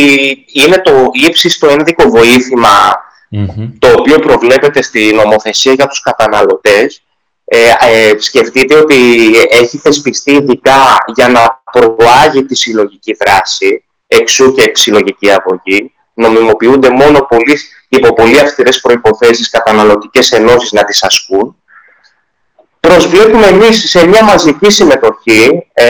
είναι 0.54 0.78
το 0.78 1.10
ύψιστο 1.28 1.68
ένδικο 1.68 2.04
το 3.80 3.88
οποίο 3.98 4.20
προβλέπεται 4.20 4.82
στη 4.82 5.14
νομοθεσία 5.14 5.74
για 5.74 5.88
τους 5.88 6.02
καταναλωτές. 6.02 7.02
Ε, 7.46 7.58
ε, 7.80 8.18
σκεφτείτε 8.20 8.76
ότι 8.76 9.32
έχει 9.50 9.78
θεσπιστεί 9.78 10.32
ειδικά 10.32 10.98
για 11.16 11.28
να 11.28 11.62
προάγει 11.72 12.46
τη 12.46 12.56
συλλογική 12.56 13.14
δράση, 13.14 13.84
εξού 14.08 14.54
και 14.54 14.72
συλλογική 14.74 15.30
αγωγή. 15.30 15.92
Νομιμοποιούνται 16.14 16.90
μόνο 16.90 17.20
πολύ, 17.20 17.58
υπό 17.90 18.14
πολύ 18.14 18.40
αυστηρές 18.40 18.82
προϋποθέσεις 18.82 19.50
καταναλωτικές 19.50 20.32
ενώσεις 20.32 20.72
να 20.72 20.84
τις 20.84 21.04
ασκούν 21.04 21.56
προσβλέπουμε 22.88 23.48
εμείς 23.48 23.90
σε 23.90 24.08
μια 24.08 24.24
μαζική 24.24 24.72
συμμετοχή. 24.72 25.68
Ε, 25.74 25.86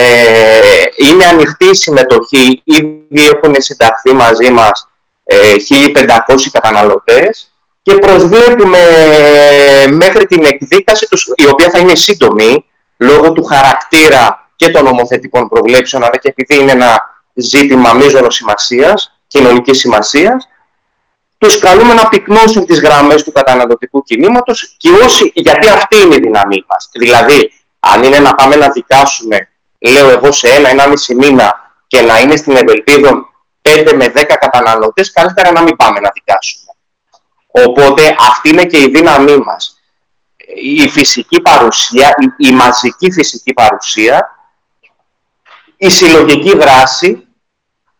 είναι 0.96 1.24
ανοιχτή 1.24 1.66
η 1.66 1.74
συμμετοχή. 1.74 2.62
Ήδη 2.64 3.28
έχουν 3.34 3.54
συνταχθεί 3.58 4.12
μαζί 4.12 4.50
μας 4.50 4.88
ε, 5.24 5.36
1.500 5.94 6.16
καταναλωτές 6.52 7.52
και 7.82 7.94
προσβλέπουμε 7.94 8.78
μέχρι 9.90 10.26
την 10.26 10.44
εκδίκαση 10.44 11.06
τους, 11.08 11.32
η 11.34 11.46
οποία 11.46 11.70
θα 11.70 11.78
είναι 11.78 11.94
σύντομη 11.94 12.64
λόγω 12.96 13.32
του 13.32 13.44
χαρακτήρα 13.44 14.50
και 14.56 14.68
των 14.68 14.84
νομοθετικών 14.84 15.48
προβλέψεων, 15.48 16.02
αλλά 16.02 16.16
και 16.16 16.28
επειδή 16.28 16.60
είναι 16.62 16.72
ένα 16.72 17.22
ζήτημα 17.34 17.92
μείζωνος 17.92 18.34
σημασίας, 18.34 19.20
κοινωνικής 19.26 19.78
σημασίας, 19.78 20.48
τους 21.38 21.58
καλούμε 21.58 21.94
να 21.94 22.08
πυκνώσουν 22.08 22.66
τις 22.66 22.80
γραμμές 22.80 23.22
του 23.22 23.32
καταναλωτικού 23.32 24.02
κινήματος 24.02 24.74
και 24.76 24.90
όσοι, 24.90 25.32
γιατί 25.34 25.68
αυτή 25.68 25.96
είναι 25.96 26.14
η 26.14 26.18
δύναμή 26.18 26.64
μας. 26.68 26.88
Δηλαδή, 26.92 27.52
αν 27.80 28.02
είναι 28.02 28.18
να 28.18 28.34
πάμε 28.34 28.56
να 28.56 28.70
δικάσουμε, 28.70 29.48
λέω 29.78 30.08
εγώ 30.10 30.32
σε 30.32 30.48
ένα, 30.48 30.68
ένα 30.68 30.88
μισή 30.88 31.14
μήνα 31.14 31.72
και 31.86 32.00
να 32.00 32.20
είναι 32.20 32.36
στην 32.36 32.56
Ευελπίδων 32.56 33.28
5 33.62 33.92
με 33.94 34.12
10 34.14 34.22
καταναλωτές, 34.40 35.12
καλύτερα 35.12 35.52
να 35.52 35.62
μην 35.62 35.76
πάμε 35.76 36.00
να 36.00 36.10
δικάσουμε. 36.14 36.72
Οπότε 37.50 38.16
αυτή 38.18 38.48
είναι 38.48 38.64
και 38.64 38.78
η 38.78 38.90
δύναμή 38.90 39.36
μας. 39.36 39.80
Η 40.62 40.88
φυσική 40.88 41.40
παρουσία, 41.40 42.14
η, 42.38 42.48
η 42.48 42.52
μαζική 42.52 43.12
φυσική 43.12 43.52
παρουσία, 43.52 44.38
η 45.76 45.90
συλλογική 45.90 46.56
δράση 46.56 47.26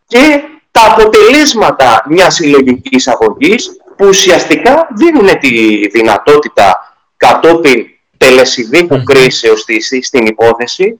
και 0.07 0.41
τα 0.71 0.81
αποτελέσματα 0.85 2.05
μιας 2.09 2.33
συλλογικής 2.33 3.07
αγωγής 3.07 3.69
που 3.97 4.05
ουσιαστικά 4.05 4.87
δίνουν 4.95 5.39
τη 5.39 5.87
δυνατότητα 5.87 6.95
κατόπιν 7.17 7.85
τελεσιδίκου 8.17 9.03
κρίσεως 9.03 9.65
στην 10.01 10.25
υπόθεση 10.25 10.99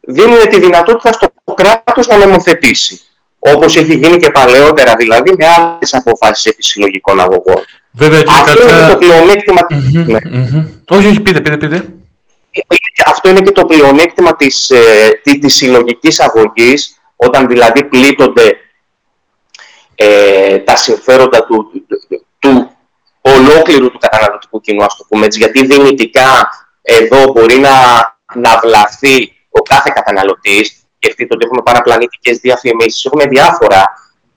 δίνουν 0.00 0.48
τη 0.48 0.60
δυνατότητα 0.60 1.12
στο 1.12 1.28
κράτος 1.54 2.06
να 2.06 2.16
νομοθετήσει. 2.16 3.00
Όπως 3.38 3.76
έχει 3.76 3.94
γίνει 3.94 4.16
και 4.16 4.30
παλαιότερα 4.30 4.94
δηλαδή 4.96 5.34
με 5.38 5.46
άλλες 5.46 5.94
αποφάσεις 5.94 6.44
επί 6.44 6.62
συλλογικών 6.62 7.20
αγωγών. 7.20 7.64
Βέβαια, 7.90 8.22
Αυτό 8.28 8.58
κατά... 8.58 8.78
είναι 8.78 8.92
το 8.92 8.96
πλεονέκτημα... 8.96 9.60
Mm-hmm, 9.70 10.04
ναι. 10.06 10.18
mm-hmm. 10.24 10.96
Όχι, 10.96 11.06
όχι, 11.06 11.20
πείτε, 11.20 11.40
πείτε, 11.40 11.56
πείτε. 11.56 11.88
Αυτό 13.06 13.28
είναι 13.28 13.40
και 13.40 13.52
το 13.52 13.64
πλεονέκτημα 13.64 14.36
της, 14.36 14.70
ε, 14.70 15.20
της 15.40 15.54
συλλογικής 15.54 16.20
αγωγής, 16.20 17.00
όταν 17.16 17.46
δηλαδή 17.46 17.84
πλήττονται 17.84 18.56
ε, 19.94 20.58
τα 20.58 20.76
συμφέροντα 20.76 21.44
του, 21.44 21.70
του, 22.38 22.70
ολόκληρου 23.20 23.90
του 23.90 23.98
καταναλωτικού 23.98 24.60
κοινού, 24.60 24.84
ας 24.84 24.96
το 24.96 25.04
πούμε 25.08 25.24
έτσι, 25.24 25.38
γιατί 25.38 25.66
δυνητικά 25.66 26.48
εδώ 26.82 27.32
μπορεί 27.32 27.58
να, 27.58 27.70
να 28.34 28.58
βλαφθεί 28.62 29.32
ο 29.50 29.62
κάθε 29.62 29.92
καταναλωτής, 29.94 30.86
σκεφτείτε 30.96 31.34
ότι 31.34 31.44
έχουμε 31.44 31.62
παραπλανητικές 31.62 32.38
διαφημίσεις, 32.38 33.04
έχουμε 33.04 33.24
διάφορα 33.24 33.84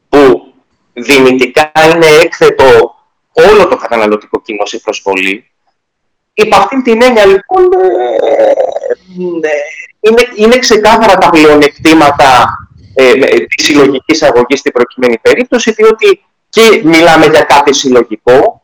που 0.09 0.53
δυνητικά 0.93 1.71
είναι 1.95 2.05
έκθετο 2.05 2.95
όλο 3.31 3.67
το 3.67 3.75
καταναλωτικό 3.75 4.41
κοινό 4.41 4.65
σε 4.65 4.79
προσβολή. 4.79 5.51
Υπ' 6.33 6.53
αυτήν 6.53 6.83
την 6.83 7.01
έννοια 7.01 7.25
λοιπόν 7.25 7.63
ε, 7.63 8.45
ε, 9.47 9.49
είναι, 9.99 10.21
είναι 10.35 10.57
ξεκάθαρα 10.57 11.17
τα 11.17 11.29
πλεονεκτήματα 11.29 12.57
ε, 12.99 13.13
τη 13.55 13.63
συλλογική 13.63 14.25
αγωγή 14.25 14.55
στην 14.55 14.71
προκειμένη 14.71 15.17
περίπτωση, 15.21 15.71
διότι 15.71 16.23
και 16.49 16.81
μιλάμε 16.83 17.25
για 17.25 17.41
κάτι 17.41 17.73
συλλογικό 17.73 18.61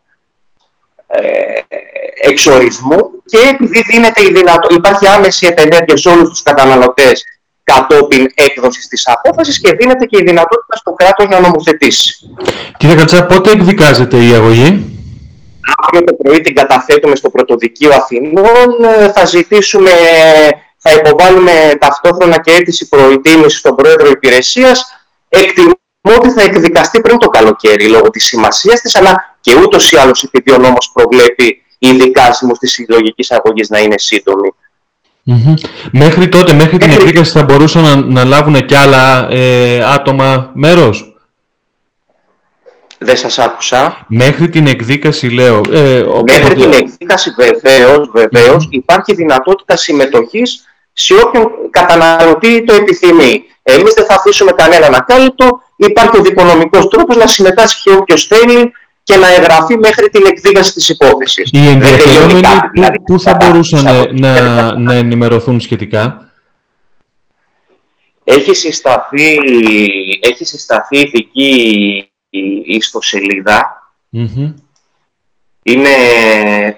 εξορισμού 2.22 2.98
και 3.26 3.38
επειδή 3.52 3.82
δίνεται 3.82 4.24
η 4.24 4.32
δυνατό, 4.32 4.76
υπάρχει 4.76 5.08
άμεση 5.08 5.46
επενέργεια 5.46 5.98
σε 5.98 6.10
όλους 6.10 6.30
τους 6.30 6.44
καταναλωτές 6.44 7.24
κατόπιν 7.64 8.28
έκδοσης 8.34 8.88
της 8.88 9.08
απόφασης 9.08 9.60
και 9.60 9.74
δίνεται 9.74 10.06
και 10.06 10.18
η 10.20 10.24
δυνατότητα 10.24 10.76
στο 10.76 10.92
κράτος 10.92 11.28
να 11.28 11.40
νομοθετήσει. 11.40 12.30
Κύριε 12.78 12.96
Κατσά, 12.96 13.26
πότε 13.26 13.52
εκδικάζεται 13.52 14.18
η 14.18 14.34
αγωγή; 14.34 14.94
Αύριο 15.78 16.04
το 16.04 16.14
πρωί 16.14 16.42
την 16.42 16.56
καταθέτουμε 16.56 17.16
στο 17.16 17.30
Πρωτοδικείο 17.30 17.94
Αθηνών. 17.94 18.76
Θα 19.14 19.26
ζητήσουμε, 19.26 19.92
θα 20.86 20.92
υποβάλουμε 20.92 21.52
ταυτόχρονα 21.80 22.40
και 22.40 22.52
αίτηση 22.52 22.88
προετοίμηση 22.88 23.58
στον 23.58 23.76
Πρόεδρο 23.76 24.10
Υπηρεσίας. 24.10 24.84
Εκτιμώ 25.30 25.74
ότι 26.04 26.32
θα 26.32 26.42
εκδικαστεί 26.42 27.02
πριν 27.02 27.18
το 27.18 27.28
καλοκαίρι 27.28 27.88
λόγω 27.88 28.10
της 28.10 28.26
σημασίας 28.26 28.82
της, 28.82 28.96
αλλά 28.96 29.38
και 29.42 29.56
ούτως 29.56 29.92
ή 29.92 29.98
άλλως 29.98 30.24
επειδή 30.24 30.52
ο 30.52 30.58
νόμος 30.58 30.92
προβλέπει 30.94 31.64
η 31.78 31.92
δικάσιμο 31.92 32.54
της 32.54 32.72
συλλογικής 32.72 33.32
αγωγής 33.32 33.70
να 33.70 33.80
είναι 33.80 33.98
σύντομη. 33.98 34.50
Μέχρι 35.92 36.30
τότε, 36.30 36.54
μέχρι 36.54 36.78
την 36.78 36.92
εκδίκαση 36.92 37.32
θα 37.32 37.44
μπορούσαν 37.44 37.84
να, 37.84 37.96
να 37.96 38.24
λάβουν 38.24 38.66
και 38.66 38.78
άλλα 38.78 39.28
ε, 39.30 39.84
άτομα 39.84 40.52
μέρος; 40.54 41.18
Δεν 42.98 43.18
σας 43.18 43.40
άκουσα. 43.40 44.06
Μέχρι 44.08 44.50
την 44.50 44.68
εκδίκαση 44.68 45.28
λέω. 45.28 45.62
Ε, 45.72 46.06
μέχρι 46.26 46.56
την 46.56 46.72
εκδίκαση 46.74 47.34
βεβαίως, 48.14 48.68
υπάρχει 48.70 49.14
δυνατότητα 49.14 49.76
συμμετοχής 49.76 50.68
σε 50.94 51.14
όποιον 51.14 51.52
καταναλωτή 51.70 52.64
το 52.64 52.74
επιθυμεί. 52.74 53.44
Εμείς 53.64 53.94
δεν 53.94 54.06
θα 54.06 54.14
αφήσουμε 54.16 54.52
κανέναν 54.52 54.94
ακάλυπτο. 54.96 55.62
Υπάρχει 55.76 56.18
ο 56.18 56.22
δικονομικός 56.22 56.88
τρόπος 56.88 57.16
να 57.16 57.28
συμμετάσχει 57.28 57.90
όποιος 57.90 58.28
θέλει 58.28 58.72
και 59.04 59.16
να 59.16 59.28
εγγραφεί 59.34 59.78
μέχρι 59.78 60.10
την 60.10 60.26
εκδίκαση 60.26 60.74
της 60.74 60.90
υπόθεσης. 60.90 61.50
Οι 61.54 61.68
ενδιαφερόμενοι 61.68 62.42
δηλαδή, 62.74 63.00
πού 63.00 63.20
θα 63.20 63.36
μπορούσαν 63.36 63.84
να, 64.20 64.78
να, 64.78 64.94
ενημερωθούν 64.94 65.60
σχετικά; 65.60 66.32
Έχει 68.24 68.54
συσταθεί, 68.54 69.38
έχει 70.22 70.46
συσταθεί 70.46 70.98
ειδική 70.98 72.08
ιστοσελίδα. 72.66 73.88
Mm-hmm. 74.14 74.54
Είναι 75.64 75.90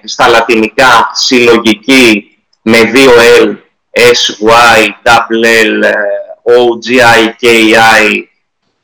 στα 0.04 0.28
λατινικά 0.28 1.10
συλλογική 1.12 2.36
με 2.62 2.84
δύο 2.84 3.10
L, 3.42 3.56
S, 3.96 4.38
Y, 4.40 4.96
L, 5.42 5.84
O, 6.42 6.78
G, 6.78 7.00
I, 7.00 7.34
K, 7.40 7.46
I, 8.08 8.28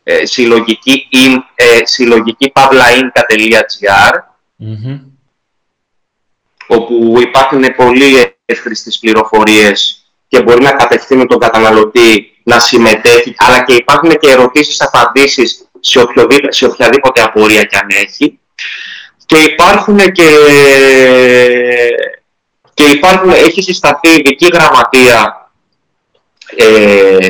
ε, 0.05 0.27
συλλογική, 0.27 1.09
in, 1.13 1.39
ε, 1.55 1.79
συλλογική 1.85 2.53
pavlainca.gr 2.55 4.19
όπου 6.67 7.21
υπάρχουν 7.21 7.65
πολύ 7.77 8.37
εύχριστες 8.45 8.99
πληροφορίες 8.99 10.07
και 10.29 10.43
μπορεί 10.43 10.63
να 10.63 10.73
κατευθύνουν 10.73 11.27
τον 11.27 11.39
καταναλωτή 11.39 12.33
να 12.43 12.59
συμμετέχει, 12.59 13.35
αλλά 13.37 13.65
και 13.65 13.75
υπάρχουν 13.75 14.11
και 14.11 14.31
ερωτήσεις, 14.31 14.81
απαντήσεις 14.81 15.71
σε, 15.81 16.01
σε 16.49 16.67
οποιαδήποτε 16.67 17.23
απορία 17.23 17.63
και 17.63 17.77
αν 17.77 17.89
έχει. 17.89 18.39
Και 19.27 19.37
υπάρχουν 19.37 20.13
και, 20.13 20.29
και 22.75 22.85
υπάρχουν, 22.85 23.31
έχει 23.31 23.62
συσταθεί 23.62 24.09
ειδική 24.09 24.49
γραμματεία 24.53 25.51
ε, 26.57 27.29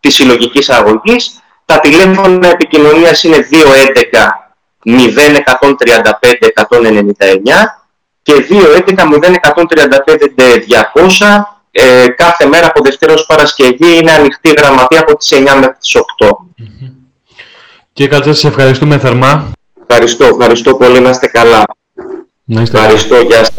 της 0.00 0.14
συλλογικής 0.14 0.70
αγωγής 0.70 1.42
τα 1.64 1.80
τηλέφωνα 1.80 2.48
επικοινωνίας 2.48 3.22
είναι 3.22 3.48
211 3.50 4.40
0135 4.84 5.22
199 6.68 7.12
και 8.22 8.32
211 8.50 8.94
0135 8.94 10.54
200 10.94 11.42
ε, 11.70 12.08
κάθε 12.08 12.46
μέρα 12.46 12.66
από 12.66 12.82
Δευτέρα 12.82 13.12
ως 13.12 13.26
Παρασκευή 13.26 13.96
είναι 13.96 14.12
ανοιχτή 14.12 14.50
γραμματεία 14.58 15.00
από 15.00 15.16
τις 15.16 15.32
9 15.32 15.38
μέχρι 15.38 15.76
τις 15.80 15.96
8. 16.18 16.28
Και 17.92 18.08
Καλτσά, 18.08 18.34
σε 18.34 18.48
ευχαριστούμε 18.48 18.98
θερμά. 18.98 19.52
Ευχαριστώ, 19.86 20.24
ευχαριστώ 20.24 20.74
πολύ, 20.74 21.00
να 21.00 21.10
είστε 21.10 21.26
καλά. 21.26 21.64
Να 22.44 22.62
είστε 22.62 22.78
ευχαριστώ, 22.78 23.20
γεια 23.20 23.44
σας. 23.44 23.54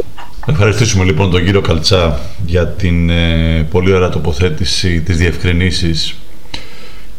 Ευχαριστήσουμε 0.45 1.03
λοιπόν 1.03 1.31
τον 1.31 1.45
κύριο 1.45 1.61
Καλτσά 1.61 2.19
για 2.45 2.67
την 2.67 3.09
ε, 3.09 3.67
πολύ 3.71 3.93
ωραία 3.93 4.09
τοποθέτηση 4.09 5.01
της 5.01 5.17
διευκρινήσεις. 5.17 6.15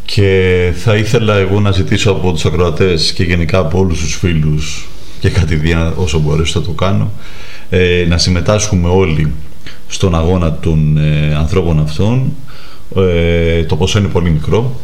Και 0.05 0.73
θα 0.77 0.97
ήθελα 0.97 1.37
εγώ 1.37 1.61
να 1.61 1.71
ζητήσω 1.71 2.11
από 2.11 2.33
τους 2.33 2.45
ακροατές 2.45 3.13
και 3.13 3.23
γενικά 3.23 3.59
από 3.59 3.79
όλους 3.79 4.01
τους 4.01 4.15
φίλους 4.15 4.89
και 5.21 5.31
κατηδία 5.31 5.93
όσο 5.97 6.19
μπορέσω 6.19 6.61
θα 6.61 6.67
το 6.67 6.73
κάνω 6.73 7.11
ε, 7.71 8.05
να 8.09 8.19
συμμετάσχουμε 8.19 8.89
όλοι 8.89 9.33
στον 9.89 10.15
αγώνα 10.15 10.53
των 10.53 10.99
ε, 10.99 11.35
ανθρώπων 11.35 11.81
αυτών. 11.81 12.33
Ε, 12.97 13.65
το 13.65 13.77
ποσό 13.77 13.99
είναι 13.99 14.09
πολύ 14.09 14.31
μικρό. 14.31 14.81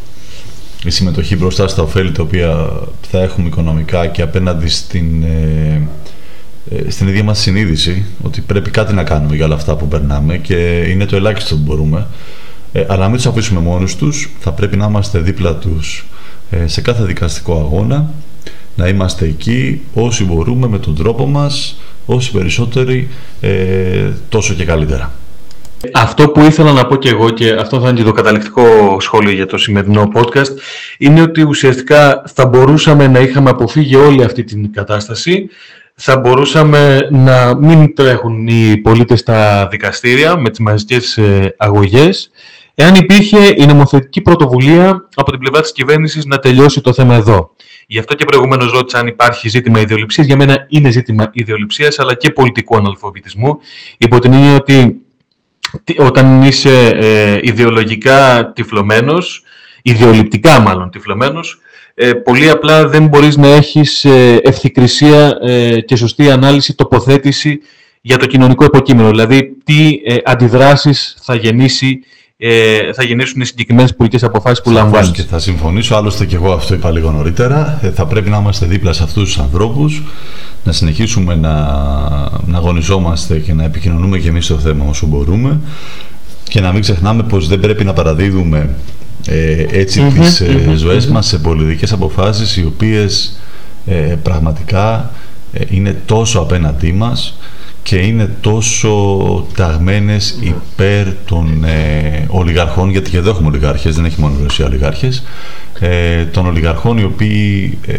Η 0.85 0.91
συμμετοχή 0.91 1.37
μπροστά 1.37 1.69
στα 1.69 1.83
ωφέλη 1.83 2.13
τα 2.13 2.23
οποία 2.23 2.71
θα 3.11 3.21
έχουμε 3.21 3.47
οικονομικά 3.47 4.07
και 4.07 4.23
απέναντι 4.23 4.69
στην, 4.69 5.23
ε, 5.23 5.27
ε, 5.27 5.89
στην 6.89 7.09
ίδια 7.09 7.25
μας 7.25 7.39
συνείδηση 7.39 8.05
ότι 8.23 8.41
πρέπει 8.41 8.71
κάτι 8.71 8.95
να 8.95 9.05
κάνουμε 9.05 9.37
για 9.37 9.45
όλα 9.45 9.55
αυτά 9.55 9.77
που 9.77 9.89
περνάμε 9.89 10.39
και 10.39 10.85
είναι 10.89 11.05
το 11.05 11.17
ελάχιστο 11.17 11.55
που 11.55 11.63
μπορούμε 11.65 12.07
ε, 12.73 12.85
αλλά 12.89 12.99
να 12.99 13.07
μην 13.07 13.17
τους 13.17 13.27
αφήσουμε 13.27 13.61
μόνους 13.61 13.97
τους, 13.97 14.31
θα 14.41 14.53
πρέπει 14.53 14.77
να 14.77 14.87
είμαστε 14.87 15.19
δίπλα 15.19 15.55
τους 15.55 16.07
ε, 16.51 16.67
σε 16.67 16.81
κάθε 16.81 17.05
δικαστικό 17.05 17.53
αγώνα, 17.53 18.11
να 18.77 18.89
είμαστε 18.89 19.25
εκεί 19.25 19.81
όσοι 19.95 20.25
μπορούμε 20.25 20.69
με 20.69 20.79
τον 20.79 20.95
τρόπο 20.95 21.27
μας, 21.27 21.81
όσοι 22.07 22.31
περισσότεροι, 22.33 23.09
ε, 23.41 24.09
τόσο 24.29 24.55
και 24.55 24.65
καλύτερα. 24.65 25.13
Αυτό 25.93 26.29
που 26.29 26.41
ήθελα 26.41 26.73
να 26.73 26.87
πω 26.87 26.97
και 26.97 27.09
εγώ 27.09 27.31
και 27.31 27.51
αυτό 27.53 27.81
θα 27.81 27.89
είναι 27.89 27.99
και 27.99 28.05
το 28.05 28.13
καταληκτικό 28.13 28.97
σχόλιο 29.01 29.31
για 29.31 29.47
το 29.47 29.59
σημερινό 29.59 30.13
podcast 30.15 30.51
είναι 30.99 31.21
ότι 31.21 31.43
ουσιαστικά 31.43 32.23
θα 32.35 32.47
μπορούσαμε 32.47 33.07
να 33.07 33.19
είχαμε 33.19 33.51
αποφύγει 33.51 33.97
όλη 33.97 34.25
αυτή 34.25 34.45
την 34.45 34.73
κατάσταση 34.73 35.49
θα 35.95 36.19
μπορούσαμε 36.19 37.09
να 37.11 37.55
μην 37.55 37.95
τρέχουν 37.95 38.47
οι 38.47 38.77
πολίτες 38.77 39.21
στα 39.21 39.69
δικαστήρια 39.71 40.37
με 40.37 40.51
τις 40.51 40.59
μαζικές 40.59 41.19
αγωγές 41.57 42.31
εάν 42.75 42.95
υπήρχε 42.95 43.55
η 43.57 43.67
νομοθετική 43.67 44.21
πρωτοβουλία 44.21 45.09
από 45.15 45.31
την 45.31 45.41
πλευρά 45.41 45.61
της 45.61 45.73
κυβέρνησης 45.73 46.25
να 46.25 46.39
τελειώσει 46.39 46.81
το 46.81 46.93
θέμα 46.93 47.15
εδώ. 47.15 47.55
Γι' 47.87 47.99
αυτό 47.99 48.15
και 48.15 48.25
προηγουμένως 48.25 48.73
ρώτησα 48.73 48.99
αν 48.99 49.07
υπάρχει 49.07 49.49
ζήτημα 49.49 49.81
ιδεολειψίας. 49.81 50.27
Για 50.27 50.37
μένα 50.37 50.67
είναι 50.69 50.91
ζήτημα 50.91 51.31
ιδεολειψίας, 51.33 51.99
αλλά 51.99 52.15
και 52.15 52.31
πολιτικού 52.31 52.77
αναλφαβητισμού. 52.77 53.59
Υπό 53.99 54.19
την 54.19 54.33
έννοια 54.33 54.55
ότι 54.55 55.01
όταν 55.99 56.43
είσαι 56.43 56.89
ε, 56.89 57.39
ιδεολογικά 57.43 58.53
τυφλωμένος, 58.55 59.43
ιδεολειπτικά 59.83 60.61
μάλλον 60.61 60.91
τυφλωμένος, 60.91 61.60
ε, 62.03 62.13
πολύ 62.13 62.51
απλά 62.51 62.89
δεν 62.89 63.07
μπορείς 63.07 63.37
να 63.37 63.47
έχεις 63.47 64.05
ε, 64.05 64.41
ευθυκρισία 64.43 65.39
ε, 65.43 65.81
και 65.81 65.97
σωστή 65.97 66.31
ανάλυση, 66.31 66.75
τοποθέτηση 66.75 67.61
για 68.01 68.17
το 68.17 68.27
κοινωνικό 68.27 68.65
υποκείμενο. 68.65 69.09
Δηλαδή, 69.09 69.57
τι 69.65 70.01
ε, 70.05 70.17
αντιδράσεις 70.25 71.17
θα 71.23 71.35
γεννήσει 71.35 72.01
ε, 72.37 72.93
θα 72.93 73.03
γεννήσουν 73.03 73.41
οι 73.41 73.45
συγκεκριμένες 73.45 73.95
πολιτικές 73.95 74.29
αποφάσεις 74.29 74.63
που 74.63 74.71
λαμβάνουν. 74.71 75.13
Και 75.13 75.23
θα 75.23 75.39
συμφωνήσω, 75.39 75.95
άλλωστε 75.95 76.27
και 76.27 76.35
εγώ 76.35 76.53
αυτό 76.53 76.75
είπα 76.75 76.91
λίγο 76.91 77.11
νωρίτερα. 77.11 77.79
Ε, 77.83 77.91
θα 77.91 78.07
πρέπει 78.07 78.31
να 78.31 78.39
είμαστε 78.39 78.67
δίπλα 78.67 78.93
σε 78.93 79.03
αυτούς 79.03 79.25
τους 79.25 79.39
ανθρώπους, 79.39 80.03
να 80.65 80.73
συνεχίσουμε 80.73 81.35
να, 81.35 81.53
να 82.47 82.57
αγωνιζόμαστε 82.57 83.39
και 83.39 83.53
να 83.53 83.65
επικοινωνούμε 83.65 84.19
και 84.19 84.29
εμείς 84.29 84.47
το 84.47 84.59
θέμα 84.59 84.85
όσο 84.89 85.07
μπορούμε 85.07 85.61
και 86.49 86.61
να 86.61 86.73
μην 86.73 86.81
ξεχνάμε 86.81 87.23
πως 87.23 87.49
δεν 87.49 87.61
πρέπει 87.61 87.85
να 87.85 87.93
παραδίδουμε 87.93 88.75
ε, 89.27 89.67
έτσι 89.71 90.03
mm-hmm, 90.05 90.21
τις 90.21 90.43
mm 90.43 90.75
ζωές 90.75 91.07
μας 91.07 91.27
σε 91.27 91.39
πολιτικές 91.39 91.93
αποφάσεις 91.93 92.57
οι 92.57 92.65
οποίες 92.65 93.39
ε, 93.87 93.93
πραγματικά 94.23 95.11
ε, 95.53 95.65
είναι 95.69 95.97
τόσο 96.07 96.39
απέναντί 96.41 96.93
μας 96.93 97.39
και 97.83 97.97
είναι 97.97 98.31
τόσο 98.41 99.47
ταγμένες 99.55 100.37
υπέρ 100.41 101.07
των 101.25 101.65
ε, 101.65 102.27
ολιγαρχών, 102.29 102.91
γιατί 102.91 103.11
και 103.11 103.17
εδώ 103.17 103.31
έχουμε 103.31 103.49
ολιγάρχες, 103.49 103.95
δεν 103.95 104.05
έχει 104.05 104.21
μόνο 104.21 104.35
Ρωσία 104.43 104.67
ολιγάρχες, 104.67 105.23
ε, 105.79 106.25
των 106.25 106.47
ολιγαρχών 106.47 106.99
οι 106.99 107.05
οποίοι 107.05 107.79
ε, 107.87 107.95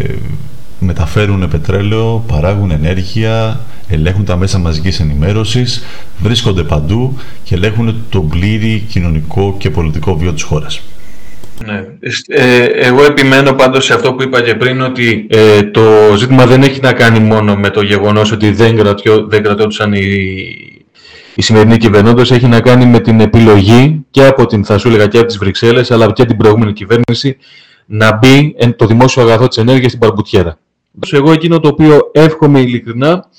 μεταφέρουν 0.79 1.47
πετρέλαιο, 1.47 2.23
παράγουν 2.27 2.71
ενέργεια, 2.71 3.59
ελέγχουν 3.87 4.25
τα 4.25 4.35
μέσα 4.35 4.57
μαζικής 4.59 4.99
ενημέρωσης, 4.99 5.83
βρίσκονται 6.19 6.63
παντού 6.63 7.17
και 7.43 7.55
ελέγχουν 7.55 7.95
τον 8.09 8.29
πλήρη 8.29 8.85
κοινωνικό 8.89 9.55
και 9.57 9.69
πολιτικό 9.69 10.17
βίο 10.17 10.33
της 10.33 10.43
χώρας. 10.43 10.81
Ναι. 11.65 11.85
Ε, 12.27 12.63
εγώ 12.63 13.03
επιμένω 13.03 13.53
πάντως 13.53 13.85
σε 13.85 13.93
αυτό 13.93 14.13
που 14.13 14.23
είπα 14.23 14.41
και 14.41 14.55
πριν 14.55 14.81
ότι 14.81 15.27
ε, 15.29 15.63
το 15.63 16.15
ζήτημα 16.17 16.45
δεν 16.45 16.63
έχει 16.63 16.79
να 16.81 16.93
κάνει 16.93 17.19
μόνο 17.19 17.55
με 17.55 17.69
το 17.69 17.81
γεγονός 17.81 18.31
ότι 18.31 18.51
δεν, 18.51 18.75
κρατιώ, 18.75 19.25
δεν 19.27 19.43
κρατώντουσαν 19.43 19.93
οι, 19.93 20.01
οι 21.35 21.41
σημερινοί 21.41 21.77
κυβερνώντες 21.77 22.31
έχει 22.31 22.47
να 22.47 22.61
κάνει 22.61 22.85
με 22.85 22.99
την 22.99 23.19
επιλογή 23.19 24.05
και 24.11 24.25
από 24.25 24.45
την, 24.45 24.65
θα 24.65 24.77
σου 24.77 24.87
έλεγα, 24.87 25.07
και 25.07 25.17
από 25.17 25.27
τις 25.27 25.37
Βρυξέλλες 25.37 25.91
αλλά 25.91 26.05
και 26.05 26.21
από 26.21 26.29
την 26.31 26.37
προηγούμενη 26.37 26.73
κυβέρνηση 26.73 27.37
να 27.85 28.17
μπει 28.17 28.55
το 28.75 28.85
δημόσιο 28.85 29.21
αγαθό 29.21 29.47
της 29.47 29.57
ενέργειας 29.57 29.87
στην 29.87 29.99
παρμπουτιέρα. 29.99 30.57
Εγώ 31.11 31.31
εκείνο 31.31 31.59
το 31.59 31.67
οποίο 31.67 32.09
εύχομαι 32.13 32.59
ειλικρινά 32.59 33.29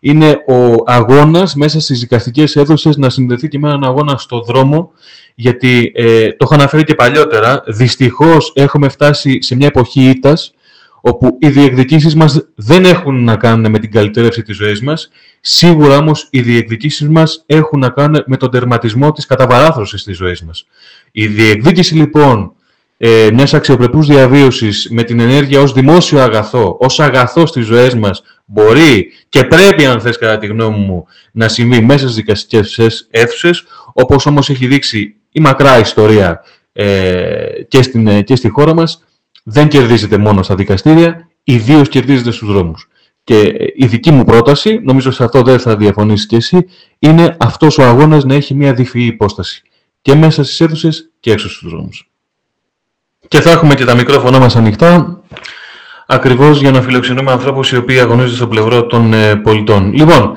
είναι 0.00 0.36
ο 0.46 0.82
αγώνας 0.86 1.54
μέσα 1.54 1.80
στις 1.80 2.00
δικαστικές 2.00 2.56
αίθουσες 2.56 2.96
να 2.96 3.10
συνδεθεί 3.10 3.48
και 3.48 3.58
με 3.58 3.68
έναν 3.68 3.84
αγώνα 3.84 4.16
στο 4.16 4.40
δρόμο 4.40 4.92
γιατί 5.40 5.92
ε, 5.94 6.28
το 6.28 6.36
έχω 6.40 6.54
αναφέρει 6.54 6.84
και 6.84 6.94
παλιότερα, 6.94 7.62
δυστυχώς 7.66 8.52
έχουμε 8.54 8.88
φτάσει 8.88 9.42
σε 9.42 9.56
μια 9.56 9.66
εποχή 9.66 10.08
ήττας 10.08 10.54
όπου 11.00 11.36
οι 11.40 11.48
διεκδικήσεις 11.48 12.14
μας 12.14 12.46
δεν 12.54 12.84
έχουν 12.84 13.24
να 13.24 13.36
κάνουν 13.36 13.70
με 13.70 13.78
την 13.78 13.90
καλυτέρευση 13.90 14.42
της 14.42 14.56
ζωής 14.56 14.82
μας, 14.82 15.10
σίγουρα 15.40 15.96
όμως 15.96 16.28
οι 16.30 16.40
διεκδικήσεις 16.40 17.08
μας 17.08 17.44
έχουν 17.46 17.80
να 17.80 17.88
κάνουν 17.88 18.22
με 18.26 18.36
τον 18.36 18.50
τερματισμό 18.50 19.12
της 19.12 19.26
καταβαράθρωσης 19.26 20.04
της 20.04 20.16
ζωής 20.16 20.42
μας. 20.42 20.66
Η 21.12 21.26
διεκδίκηση 21.26 21.94
λοιπόν 21.94 22.52
ε, 22.96 23.28
μιας 23.32 23.54
αξιοπρεπούς 23.54 24.06
διαβίωσης 24.06 24.88
με 24.90 25.02
την 25.02 25.20
ενέργεια 25.20 25.60
ως 25.60 25.72
δημόσιο 25.72 26.20
αγαθό, 26.20 26.76
ως 26.80 27.00
αγαθό 27.00 27.46
στις 27.46 27.66
ζωές 27.66 27.94
μας, 27.94 28.22
μπορεί 28.44 29.12
και 29.28 29.44
πρέπει, 29.44 29.86
αν 29.86 30.00
θες 30.00 30.18
κατά 30.18 30.38
τη 30.38 30.46
γνώμη 30.46 30.78
μου, 30.78 31.06
να 31.32 31.48
συμβεί 31.48 31.80
μέσα 31.80 31.98
στις 31.98 32.14
δικαστικές 32.14 33.08
αίθουσες, 33.10 33.64
όπως 33.92 34.26
όμως 34.26 34.50
έχει 34.50 34.66
δείξει 34.66 35.14
η 35.32 35.40
μακρά 35.40 35.78
ιστορία 35.78 36.44
ε, 36.72 37.62
και, 37.68 37.82
στην, 37.82 38.06
ε, 38.06 38.22
και 38.22 38.36
στη 38.36 38.48
χώρα 38.48 38.74
μας, 38.74 39.04
δεν 39.42 39.68
κερδίζεται 39.68 40.18
μόνο 40.18 40.42
στα 40.42 40.54
δικαστήρια, 40.54 41.28
ιδίως 41.44 41.88
κερδίζεται 41.88 42.30
στους 42.30 42.52
δρόμους. 42.52 42.88
Και 43.24 43.52
η 43.74 43.86
δική 43.86 44.10
μου 44.10 44.24
πρόταση, 44.24 44.80
νομίζω 44.84 45.10
σε 45.10 45.24
αυτό 45.24 45.42
δεν 45.42 45.58
θα 45.58 45.76
διαφωνήσεις 45.76 46.26
και 46.26 46.36
εσύ, 46.36 46.66
είναι 46.98 47.36
αυτός 47.40 47.78
ο 47.78 47.82
αγώνας 47.82 48.24
να 48.24 48.34
έχει 48.34 48.54
μια 48.54 48.74
διφυή 48.74 49.08
υπόσταση. 49.12 49.62
Και 50.02 50.14
μέσα 50.14 50.44
στις 50.44 50.60
αίθουσες 50.60 51.10
και 51.20 51.32
έξω 51.32 51.48
στους 51.50 51.70
δρόμους. 51.70 52.10
Και 53.28 53.40
θα 53.40 53.50
έχουμε 53.50 53.74
και 53.74 53.84
τα 53.84 53.94
μικρόφωνά 53.94 54.38
μας 54.38 54.56
ανοιχτά, 54.56 55.22
ακριβώς 56.06 56.60
για 56.60 56.70
να 56.70 56.82
φιλοξενούμε 56.82 57.32
ανθρώπους 57.32 57.72
οι 57.72 57.76
οποίοι 57.76 58.00
αγωνίζονται 58.00 58.36
στο 58.36 58.48
πλευρό 58.48 58.86
των 58.86 59.12
ε, 59.12 59.36
πολιτών. 59.36 59.92
Λοιπόν, 59.92 60.32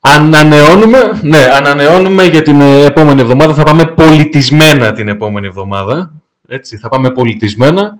ανανεώνουμε, 0.00 0.98
ναι, 1.22 1.38
ανανεώνουμε 1.56 2.24
για 2.24 2.42
την 2.42 2.60
ε, 2.60 2.84
επόμενη 2.84 3.20
εβδομάδα, 3.20 3.54
θα 3.54 3.62
πάμε 3.62 3.84
πολιτισμένα 3.84 4.92
την 4.92 5.08
επόμενη 5.08 5.46
εβδομάδα, 5.46 6.12
έτσι, 6.48 6.76
θα 6.76 6.88
πάμε 6.88 7.10
πολιτισμένα. 7.10 7.98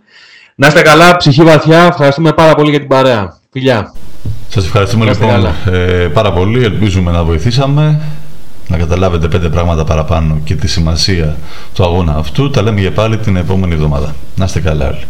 Να 0.55 0.66
είστε 0.66 0.82
καλά, 0.82 1.16
ψυχή 1.16 1.42
βαθιά. 1.42 1.86
Ευχαριστούμε 1.86 2.32
πάρα 2.32 2.55
πολύ 2.55 2.70
για 2.70 2.78
την 2.78 2.88
παρέα. 2.88 3.38
Φιλιά. 3.51 3.92
Σας 4.48 4.64
ευχαριστούμε 4.64 5.05
λοιπόν 5.05 5.46
ε, 5.70 6.09
πάρα 6.12 6.32
πολύ. 6.32 6.64
Ελπίζουμε 6.64 7.11
να 7.11 7.24
βοηθήσαμε 7.24 8.01
να 8.68 8.76
καταλάβετε 8.76 9.28
πέντε 9.28 9.48
πράγματα 9.48 9.84
παραπάνω 9.84 10.40
και 10.44 10.55
τη 10.55 10.68
σημασία 10.68 11.36
του 11.74 11.84
αγώνα 11.84 12.14
αυτού. 12.16 12.51
Τα 12.51 12.62
λέμε 12.62 12.80
για 12.80 12.92
πάλι 12.92 13.18
την 13.18 13.36
επόμενη 13.36 13.74
εβδομάδα. 13.74 14.14
Να 14.36 14.44
είστε 14.44 14.61
καλά 14.61 14.86
όλοι. 14.86 15.05